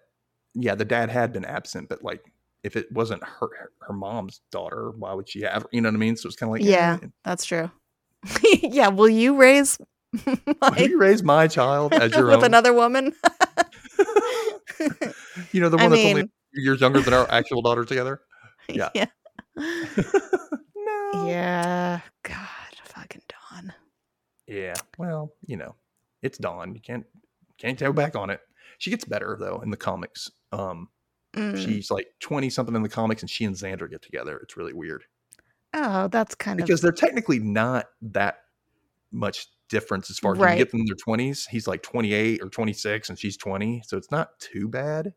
yeah, 0.55 0.75
the 0.75 0.85
dad 0.85 1.11
had 1.11 1.33
been 1.33 1.45
absent, 1.45 1.89
but 1.89 2.03
like 2.03 2.25
if 2.65 2.77
it 2.77 2.91
wasn't 2.93 3.23
her 3.25 3.49
her 3.81 3.93
mom's 3.93 4.41
daughter, 4.51 4.91
why 4.97 5.13
would 5.13 5.29
she 5.29 5.43
have? 5.43 5.67
You 5.73 5.81
know 5.83 5.89
what 5.91 5.95
I 5.97 5.99
mean? 5.99 6.17
So 6.17 6.27
it's 6.29 6.37
kind 6.37 6.49
of 6.49 6.53
like 6.55 6.63
Yeah. 6.65 6.99
eh, 7.03 7.07
that's 7.25 7.45
true. 7.45 7.71
yeah, 8.63 8.89
will 8.89 9.09
you 9.09 9.37
raise 9.37 9.79
will 10.27 10.37
my, 10.61 10.77
you 10.79 10.99
raise 10.99 11.23
my 11.23 11.47
child 11.49 11.93
as 11.95 12.13
your 12.15 12.27
with 12.27 12.37
own? 12.37 12.45
another 12.45 12.73
woman? 12.73 13.13
you 15.53 15.61
know, 15.61 15.69
the 15.69 15.77
I 15.79 15.83
one 15.83 15.91
that's 15.91 16.01
only 16.03 16.15
mean- 16.15 16.31
few 16.55 16.63
years 16.65 16.81
younger 16.81 17.01
than 17.01 17.15
our 17.15 17.31
actual 17.31 17.63
daughter 17.63 17.85
together. 17.85 18.21
Yeah. 18.69 18.91
yeah. 18.95 19.07
no. 19.57 21.25
Yeah. 21.27 22.01
God. 22.23 22.49
Yeah. 24.53 24.75
Well, 24.99 25.33
you 25.47 25.57
know, 25.57 25.75
it's 26.23 26.39
Dawn. 26.39 26.75
You 26.75 26.81
can't 26.81 27.05
can't 27.59 27.79
go 27.79 27.93
back 27.93 28.17
on 28.17 28.29
it. 28.31 28.41
She 28.79 28.91
gets 28.91 29.05
better 29.05 29.37
though 29.39 29.61
in 29.61 29.71
the 29.71 29.77
comics. 29.77 30.31
Um, 30.53 30.89
Mm. 31.35 31.57
she's 31.57 31.91
like 31.91 32.09
twenty 32.21 32.51
something 32.51 32.77
in 32.77 32.83
the 32.83 32.91
comics, 32.91 33.23
and 33.23 33.31
she 33.31 33.47
and 33.47 33.57
Xander 33.57 33.89
get 33.89 34.03
together. 34.03 34.39
It's 34.43 34.59
really 34.59 34.75
weird. 34.75 35.05
Oh, 35.73 36.09
that's 36.09 36.35
kind 36.35 36.59
because 36.59 36.65
of 36.65 36.67
because 36.69 36.81
they're 36.83 37.09
technically 37.09 37.39
not 37.39 37.87
that 38.03 38.41
much 39.11 39.47
difference 39.71 40.11
as 40.11 40.19
far 40.19 40.33
as 40.35 40.39
Right. 40.39 40.53
you 40.53 40.59
get 40.59 40.71
them 40.71 40.81
in 40.81 40.87
their 40.87 40.97
20s. 40.97 41.47
He's 41.49 41.67
like 41.67 41.83
28 41.83 42.43
or 42.43 42.51
26 42.51 43.09
and 43.09 43.19
she's 43.19 43.39
20. 43.39 43.81
So 43.87 43.97
it's 43.97 44.11
not 44.11 44.39
too 44.41 44.69
bad, 44.69 45.05
but 45.05 45.13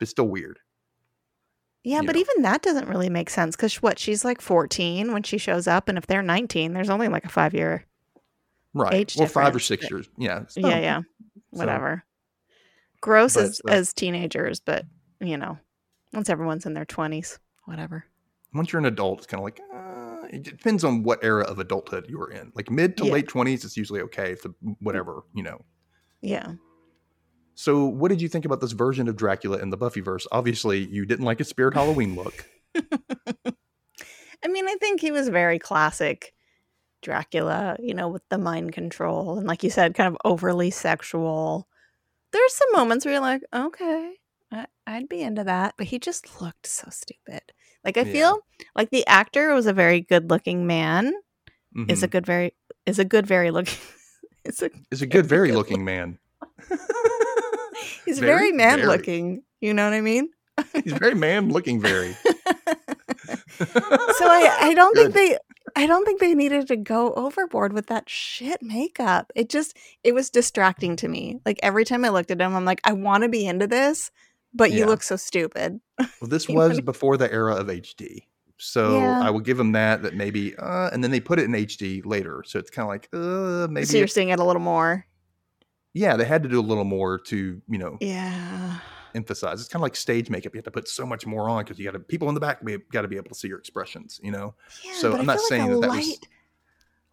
it's 0.00 0.10
still 0.10 0.28
weird. 0.28 0.58
yeah, 1.84 2.00
you 2.00 2.06
but 2.06 2.14
know. 2.14 2.20
even 2.22 2.42
that 2.42 2.62
doesn't 2.62 2.88
really 2.88 3.10
make 3.10 3.28
sense 3.28 3.54
because 3.54 3.76
what 3.82 3.98
she's 3.98 4.24
like 4.24 4.40
14 4.40 5.12
when 5.12 5.22
she 5.22 5.36
shows 5.36 5.66
up, 5.68 5.88
and 5.90 5.98
if 5.98 6.06
they're 6.06 6.22
19, 6.22 6.72
there's 6.72 6.88
only 6.90 7.08
like 7.08 7.26
a 7.26 7.28
five 7.28 7.52
year. 7.52 7.84
Right. 8.74 8.94
Age 8.94 9.16
well, 9.16 9.26
five 9.28 9.54
or 9.54 9.58
six 9.60 9.90
years. 9.90 10.08
Yeah. 10.18 10.42
it's 10.42 10.56
Yeah, 10.56 10.78
yeah, 10.78 11.00
so- 11.00 11.04
whatever. 11.50 12.04
Gross 13.00 13.34
but, 13.34 13.44
as 13.44 13.60
uh, 13.66 13.70
as 13.70 13.92
teenagers, 13.94 14.58
but 14.60 14.84
you 15.20 15.36
know, 15.36 15.56
once 16.12 16.28
everyone's 16.28 16.66
in 16.66 16.74
their 16.74 16.84
20s, 16.84 17.38
whatever. 17.64 18.04
once 18.54 18.72
you're 18.72 18.80
an 18.80 18.86
adult, 18.86 19.18
it's 19.18 19.26
kind 19.26 19.40
of 19.40 19.44
like, 19.44 19.60
uh, 19.72 19.76
Uh, 20.18 20.26
it 20.30 20.42
depends 20.42 20.84
on 20.84 21.02
what 21.02 21.22
era 21.22 21.44
of 21.44 21.58
adulthood 21.58 22.06
you're 22.08 22.30
in. 22.30 22.50
Like 22.54 22.70
mid 22.70 22.96
to 22.98 23.06
Yeah. 23.06 23.12
late 23.12 23.28
20s, 23.28 23.64
it's 23.64 23.76
usually 23.76 24.00
okay. 24.02 24.32
If 24.32 24.42
the, 24.42 24.52
whatever, 24.80 25.22
you 25.34 25.42
know. 25.42 25.64
Yeah. 26.20 26.54
So, 27.54 27.86
what 27.86 28.08
did 28.10 28.20
you 28.20 28.28
think 28.28 28.44
about 28.44 28.60
this 28.60 28.72
version 28.72 29.08
of 29.08 29.16
Dracula 29.16 29.58
in 29.58 29.70
the 29.70 29.78
Buffyverse? 29.78 30.26
Obviously, 30.32 30.84
you 30.86 31.06
didn't 31.06 31.24
like 31.24 31.38
his 31.38 31.48
Spirit 31.48 31.74
Halloween 31.74 32.14
look. 32.14 32.46
I 32.76 34.48
mean, 34.48 34.68
I 34.68 34.76
think 34.80 35.00
he 35.00 35.10
was 35.10 35.28
very 35.28 35.58
classic 35.58 36.32
Dracula, 37.02 37.76
you 37.80 37.94
know, 37.94 38.08
with 38.08 38.22
the 38.28 38.38
mind 38.38 38.72
control 38.72 39.38
and 39.38 39.46
like 39.46 39.62
you 39.62 39.70
said, 39.70 39.94
kind 39.94 40.08
of 40.08 40.16
overly 40.24 40.70
sexual. 40.70 41.68
There's 42.32 42.54
some 42.54 42.68
moments 42.72 43.04
where 43.04 43.14
you're 43.14 43.22
like, 43.22 43.42
okay, 43.54 44.14
I- 44.52 44.66
I'd 44.86 45.08
be 45.08 45.22
into 45.22 45.44
that, 45.44 45.74
but 45.78 45.86
he 45.86 45.98
just 45.98 46.40
looked 46.42 46.66
so 46.66 46.88
stupid. 46.90 47.40
Like 47.84 47.96
I 47.96 48.02
Yeah. 48.02 48.12
feel 48.12 48.38
like 48.74 48.90
the 48.90 49.06
actor 49.06 49.54
was 49.54 49.66
a 49.66 49.72
very 49.72 50.00
good 50.00 50.28
looking 50.30 50.66
man. 50.66 51.12
Is 51.88 52.02
a 52.02 52.08
Mhm. 52.08 52.10
good 52.10 52.26
very 52.26 52.54
is 52.86 52.98
a 52.98 53.04
good 53.04 53.26
very 53.26 53.50
looking 53.50 53.78
is 54.44 54.62
a 54.62 54.70
Is 54.90 55.02
a 55.02 55.06
good, 55.06 55.26
very 55.26 55.48
good 55.48 55.56
looking 55.56 55.84
man. 55.84 56.18
he's 58.04 58.18
Very, 58.18 58.50
very, 58.50 58.52
man 58.52 58.76
very. 58.78 58.88
looking. 58.88 59.42
You 59.60 59.74
know 59.74 59.84
what 59.84 59.92
I 59.94 60.00
mean? 60.00 60.30
He's 60.84 60.92
very 60.94 61.14
man 61.14 61.50
looking, 61.50 61.80
very. 61.80 62.14
so 63.58 64.24
I, 64.26 64.58
I 64.62 64.74
don't 64.74 64.94
think 64.96 65.14
they 65.14 65.36
I 65.76 65.86
don't 65.86 66.04
think 66.04 66.20
they 66.20 66.34
needed 66.34 66.68
to 66.68 66.76
go 66.76 67.12
overboard 67.14 67.72
with 67.72 67.86
that 67.86 68.08
shit 68.08 68.62
makeup. 68.62 69.32
It 69.34 69.48
just 69.48 69.76
it 70.04 70.14
was 70.14 70.30
distracting 70.30 70.96
to 70.96 71.08
me. 71.08 71.40
Like 71.46 71.58
every 71.62 71.84
time 71.84 72.04
I 72.04 72.08
looked 72.10 72.30
at 72.30 72.40
him, 72.40 72.54
I'm 72.54 72.64
like, 72.64 72.80
I 72.84 72.92
want 72.92 73.22
to 73.22 73.28
be 73.28 73.46
into 73.46 73.66
this, 73.66 74.10
but 74.54 74.72
you 74.72 74.86
look 74.86 75.02
so 75.02 75.16
stupid. 75.16 75.80
Well, 75.98 76.28
this 76.28 76.48
was 76.48 76.80
before 76.80 77.16
the 77.16 77.32
era 77.32 77.54
of 77.56 77.66
HD. 77.68 78.24
So 78.56 78.98
Yeah. 78.98 79.20
I 79.22 79.30
will 79.30 79.40
give 79.40 79.58
him 79.60 79.72
that, 79.72 80.02
that 80.02 80.14
maybe, 80.14 80.56
uh, 80.56 80.90
and 80.92 81.02
then 81.04 81.12
they 81.12 81.20
put 81.20 81.38
it 81.38 81.44
in 81.44 81.52
HD 81.52 82.04
later. 82.04 82.42
So 82.44 82.58
it's 82.58 82.70
kind 82.70 82.84
of 82.84 82.88
like, 82.88 83.08
uh, 83.12 83.68
maybe, 83.70 83.86
so 83.86 83.98
you're 83.98 84.08
seeing 84.08 84.30
it 84.30 84.40
a 84.40 84.44
little 84.44 84.62
more. 84.62 85.06
yeah, 85.94 86.16
they 86.16 86.24
had 86.24 86.42
to 86.42 86.48
do 86.48 86.58
a 86.58 86.62
little 86.62 86.84
more 86.84 87.18
to, 87.18 87.62
you 87.68 87.78
know, 87.78 87.98
Yeah. 88.00 88.78
Emphasize. 89.18 89.60
It's 89.60 89.68
kind 89.68 89.80
of 89.80 89.84
like 89.84 89.96
stage 89.96 90.30
makeup. 90.30 90.54
You 90.54 90.58
have 90.58 90.64
to 90.64 90.70
put 90.70 90.88
so 90.88 91.04
much 91.04 91.26
more 91.26 91.48
on 91.50 91.62
because 91.64 91.78
you 91.78 91.84
got 91.84 91.92
to, 91.92 91.98
people 92.00 92.28
in 92.28 92.34
the 92.34 92.40
back 92.40 92.60
We 92.62 92.78
got 92.90 93.02
to 93.02 93.08
be 93.08 93.16
able 93.16 93.28
to 93.28 93.34
see 93.34 93.48
your 93.48 93.58
expressions, 93.58 94.18
you 94.22 94.30
know? 94.32 94.54
Yeah, 94.84 94.94
So 94.94 95.10
but 95.10 95.20
I'm 95.20 95.28
I 95.28 95.34
not 95.34 95.38
feel 95.40 95.48
saying 95.48 95.62
like 95.66 95.70
a 95.70 95.74
that 95.74 95.80
that 95.82 95.88
light, 95.88 96.06
was- 96.06 96.18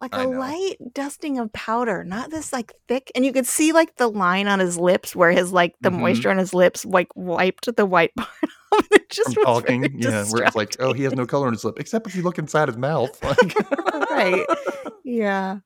like 0.00 0.14
I 0.14 0.22
a 0.22 0.26
know. 0.26 0.38
light 0.38 0.76
dusting 0.94 1.38
of 1.38 1.52
powder, 1.54 2.04
not 2.04 2.30
this 2.30 2.52
like 2.52 2.72
thick. 2.88 3.10
And 3.14 3.24
you 3.24 3.32
could 3.32 3.46
see 3.46 3.72
like 3.72 3.96
the 3.96 4.08
line 4.08 4.46
on 4.46 4.58
his 4.58 4.76
lips 4.78 5.16
where 5.16 5.30
his 5.32 5.52
like 5.52 5.74
the 5.80 5.90
Mhm. 5.90 6.00
moisture 6.00 6.30
on 6.30 6.36
his 6.38 6.52
lips 6.52 6.84
like 6.84 7.08
wiped 7.14 7.74
the 7.76 7.86
white 7.86 8.14
part 8.16 8.28
off. 8.72 8.86
It 8.90 9.08
just 9.08 9.32
From 9.34 9.44
talking, 9.44 9.80
very 9.82 9.94
yeah, 9.98 10.24
where 10.26 10.44
it's 10.44 10.54
like, 10.56 10.76
oh, 10.80 10.92
he 10.92 11.02
has 11.04 11.14
no 11.14 11.24
color 11.26 11.46
in 11.48 11.54
his 11.54 11.64
lip, 11.64 11.76
except 11.80 12.06
if 12.06 12.14
you 12.14 12.22
look 12.22 12.38
inside 12.38 12.68
his 12.68 12.76
mouth. 12.76 13.18
Like, 13.22 14.10
Right. 14.10 14.46
Yeah. 15.04 15.58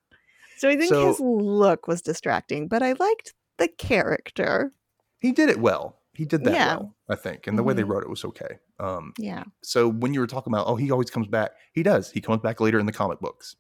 So 0.59 0.69
I 0.69 0.77
think 0.77 0.91
So- 0.91 1.09
his 1.09 1.19
look 1.21 1.89
was 1.89 2.01
distracting, 2.03 2.69
but 2.69 2.83
I 2.83 2.93
liked 2.93 3.35
the 3.59 3.69
character. 3.69 4.73
he 5.19 5.33
did 5.33 5.49
it 5.51 5.59
well. 5.61 6.00
He 6.13 6.25
did 6.25 6.45
that 6.45 6.53
Yeah. 6.55 6.77
well, 6.77 6.97
I 7.09 7.15
think. 7.17 7.47
And 7.47 7.57
the 7.59 7.63
way 7.63 7.73
they 7.75 7.83
Mhm. 7.83 7.89
wrote 7.89 8.03
it 8.03 8.11
was 8.11 8.25
okay. 8.25 8.59
Um, 8.79 9.13
Yeah. 9.19 9.45
so 9.63 9.89
when 9.89 10.13
you 10.13 10.21
were 10.21 10.27
talking 10.27 10.53
about, 10.53 10.67
oh, 10.67 10.77
he 10.77 10.91
always 10.91 11.11
comes 11.11 11.29
back, 11.29 11.53
he 11.73 11.83
does. 11.83 12.11
He 12.11 12.21
comes 12.21 12.41
back 12.43 12.61
later 12.61 12.79
in 12.79 12.87
the 12.87 12.93
comic 12.93 13.21
books. 13.21 13.57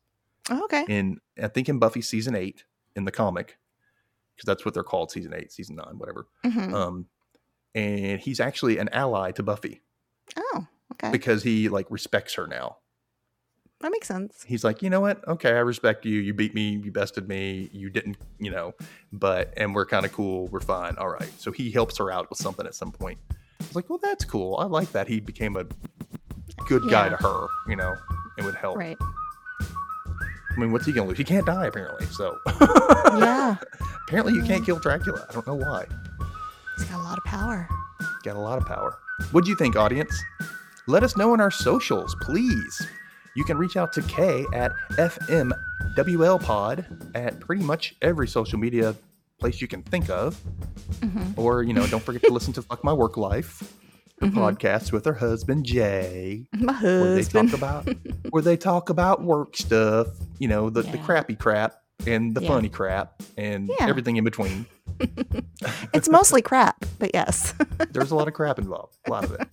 Oh, 0.50 0.64
okay. 0.64 0.84
in 0.88 1.20
I 1.40 1.46
think 1.48 1.68
in 1.68 1.78
Buffy 1.78 2.02
season 2.02 2.34
eight 2.34 2.64
in 2.96 3.04
the 3.04 3.12
comic 3.12 3.58
because 4.34 4.46
that's 4.46 4.64
what 4.64 4.74
they're 4.74 4.82
called 4.82 5.10
season 5.12 5.32
eight, 5.34 5.52
season 5.52 5.76
nine, 5.76 5.96
whatever. 5.98 6.26
Mhm. 6.44 6.72
Um, 6.74 7.08
and 7.74 8.18
he's 8.20 8.40
actually 8.40 8.78
an 8.78 8.88
ally 8.88 9.30
to 9.32 9.42
Buffy 9.44 9.82
Oh, 10.36 10.66
okay. 10.94 11.12
because 11.12 11.44
he 11.44 11.68
like 11.68 11.86
respects 11.90 12.34
her 12.34 12.46
now. 12.48 12.78
That 13.80 13.90
makes 13.92 14.08
sense. 14.08 14.44
He's 14.46 14.62
like, 14.62 14.82
you 14.82 14.90
know 14.90 15.00
what? 15.00 15.26
Okay, 15.26 15.50
I 15.50 15.60
respect 15.60 16.04
you. 16.04 16.20
You 16.20 16.34
beat 16.34 16.54
me. 16.54 16.80
You 16.84 16.92
bested 16.92 17.28
me. 17.28 17.70
You 17.72 17.88
didn't, 17.88 18.18
you 18.38 18.50
know, 18.50 18.74
but 19.10 19.54
and 19.56 19.74
we're 19.74 19.86
kind 19.86 20.04
of 20.04 20.12
cool. 20.12 20.48
We're 20.48 20.60
fine. 20.60 20.96
All 20.98 21.08
right. 21.08 21.30
So 21.38 21.50
he 21.50 21.70
helps 21.70 21.96
her 21.96 22.10
out 22.12 22.28
with 22.28 22.38
something 22.38 22.66
at 22.66 22.74
some 22.74 22.92
point. 22.92 23.18
I 23.30 23.64
was 23.64 23.76
like, 23.76 23.88
well, 23.88 24.00
that's 24.02 24.24
cool. 24.24 24.56
I 24.58 24.64
like 24.64 24.92
that. 24.92 25.08
He 25.08 25.20
became 25.20 25.56
a 25.56 25.64
good 26.66 26.90
guy 26.90 27.08
to 27.08 27.16
her. 27.16 27.46
You 27.68 27.76
know, 27.76 27.94
it 28.36 28.44
would 28.44 28.54
help. 28.54 28.76
Right. 28.76 28.98
I 29.00 30.58
mean, 30.58 30.72
what's 30.72 30.84
he 30.84 30.92
gonna 30.92 31.08
lose? 31.08 31.16
He 31.16 31.24
can't 31.24 31.46
die 31.46 31.66
apparently. 31.66 32.04
So 32.06 32.38
Yeah. 32.60 33.56
apparently 34.08 34.34
you 34.34 34.42
can't 34.42 34.62
mm. 34.62 34.66
kill 34.66 34.78
Dracula. 34.78 35.26
I 35.28 35.32
don't 35.32 35.46
know 35.46 35.54
why. 35.54 35.86
He's 36.76 36.84
got 36.86 37.00
a 37.00 37.02
lot 37.02 37.16
of 37.16 37.24
power. 37.24 37.66
Got 38.24 38.36
a 38.36 38.40
lot 38.40 38.58
of 38.58 38.66
power. 38.66 38.98
What 39.32 39.44
do 39.44 39.50
you 39.50 39.56
think, 39.56 39.76
audience? 39.76 40.22
Let 40.86 41.02
us 41.02 41.16
know 41.16 41.32
in 41.32 41.40
our 41.40 41.50
socials, 41.50 42.14
please. 42.20 42.86
You 43.36 43.44
can 43.44 43.56
reach 43.58 43.76
out 43.76 43.92
to 43.94 44.02
Kay 44.02 44.44
at 44.52 44.72
FMWLPod 44.92 46.84
at 47.14 47.40
pretty 47.40 47.62
much 47.62 47.94
every 48.02 48.28
social 48.28 48.58
media 48.58 48.94
place 49.38 49.60
you 49.60 49.68
can 49.68 49.82
think 49.82 50.10
of. 50.10 50.38
Mhm. 51.00 51.38
Or, 51.38 51.62
you 51.62 51.72
know, 51.72 51.86
don't 51.86 52.02
forget 52.02 52.22
to 52.24 52.30
listen 52.32 52.52
to 52.54 52.62
Fuck 52.62 52.82
My 52.84 52.92
Work 52.92 53.16
Life, 53.16 53.72
her 54.20 54.26
Mhm. 54.26 54.34
podcast 54.34 54.92
with 54.92 55.04
her 55.06 55.14
husband 55.14 55.64
Jay, 55.64 56.46
My 56.58 56.72
husband. 56.72 57.02
where 57.02 57.14
they 57.14 57.22
talk 57.24 57.52
about 57.54 57.88
where 58.30 58.42
they 58.42 58.56
talk 58.56 58.90
about 58.90 59.22
work 59.22 59.56
stuff, 59.56 60.08
you 60.38 60.48
know, 60.48 60.68
the, 60.68 60.82
the 60.82 60.98
crappy 60.98 61.36
crap 61.36 61.74
and 62.06 62.34
the 62.34 62.42
Yeah. 62.42 62.48
funny 62.48 62.68
crap 62.68 63.22
and 63.36 63.68
Yeah. 63.68 63.86
everything 63.88 64.16
in 64.16 64.24
between. 64.24 64.66
it's 65.94 66.08
mostly 66.10 66.42
crap, 66.42 66.84
but 66.98 67.12
yes. 67.14 67.54
There's 67.92 68.10
a 68.10 68.16
lot 68.16 68.28
of 68.28 68.34
crap 68.34 68.58
involved, 68.58 68.98
a 69.06 69.10
lot 69.10 69.24
of 69.24 69.32
it. 69.32 69.48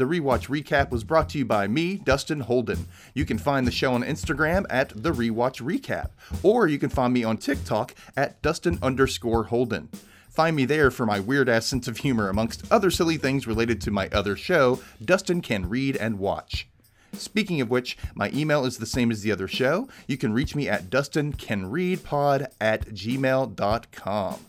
The 0.00 0.06
Rewatch 0.06 0.48
Recap 0.48 0.90
was 0.90 1.04
brought 1.04 1.28
to 1.28 1.38
you 1.38 1.44
by 1.44 1.68
me, 1.68 1.96
Dustin 1.96 2.40
Holden. 2.40 2.86
You 3.12 3.26
can 3.26 3.36
find 3.36 3.66
the 3.66 3.70
show 3.70 3.92
on 3.92 4.02
Instagram 4.02 4.64
at 4.70 4.88
The 4.96 5.12
Rewatch 5.12 5.60
Recap, 5.60 6.12
or 6.42 6.66
you 6.66 6.78
can 6.78 6.88
find 6.88 7.12
me 7.12 7.22
on 7.22 7.36
TikTok 7.36 7.94
at 8.16 8.40
Dustin 8.40 8.78
underscore 8.80 9.44
Holden. 9.44 9.90
Find 10.30 10.56
me 10.56 10.64
there 10.64 10.90
for 10.90 11.04
my 11.04 11.20
weird 11.20 11.50
ass 11.50 11.66
sense 11.66 11.86
of 11.86 11.98
humor, 11.98 12.30
amongst 12.30 12.64
other 12.72 12.90
silly 12.90 13.18
things 13.18 13.46
related 13.46 13.78
to 13.82 13.90
my 13.90 14.08
other 14.08 14.36
show, 14.36 14.80
Dustin 15.04 15.42
Can 15.42 15.68
Read 15.68 15.98
and 15.98 16.18
Watch. 16.18 16.66
Speaking 17.12 17.60
of 17.60 17.68
which, 17.68 17.98
my 18.14 18.30
email 18.32 18.64
is 18.64 18.78
the 18.78 18.86
same 18.86 19.10
as 19.10 19.20
the 19.20 19.32
other 19.32 19.48
show. 19.48 19.86
You 20.06 20.16
can 20.16 20.32
reach 20.32 20.54
me 20.54 20.66
at 20.66 20.88
dustincanreadpod 20.88 22.46
at 22.58 22.86
gmail.com. 22.86 24.46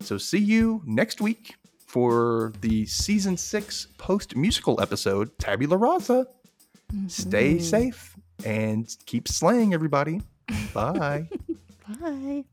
So 0.00 0.18
see 0.18 0.38
you 0.38 0.82
next 0.86 1.20
week 1.20 1.54
for 1.90 2.52
the 2.60 2.86
season 2.86 3.36
six 3.36 3.88
post 3.98 4.36
musical 4.36 4.80
episode, 4.80 5.36
Tabula 5.38 5.76
Rasa. 5.76 6.26
Stay 7.08 7.56
Mhm. 7.56 7.62
safe 7.62 8.16
and 8.44 8.86
keep 9.06 9.26
slaying 9.26 9.74
everybody. 9.74 10.22
Bye. 10.74 11.28
Bye. 12.00 12.44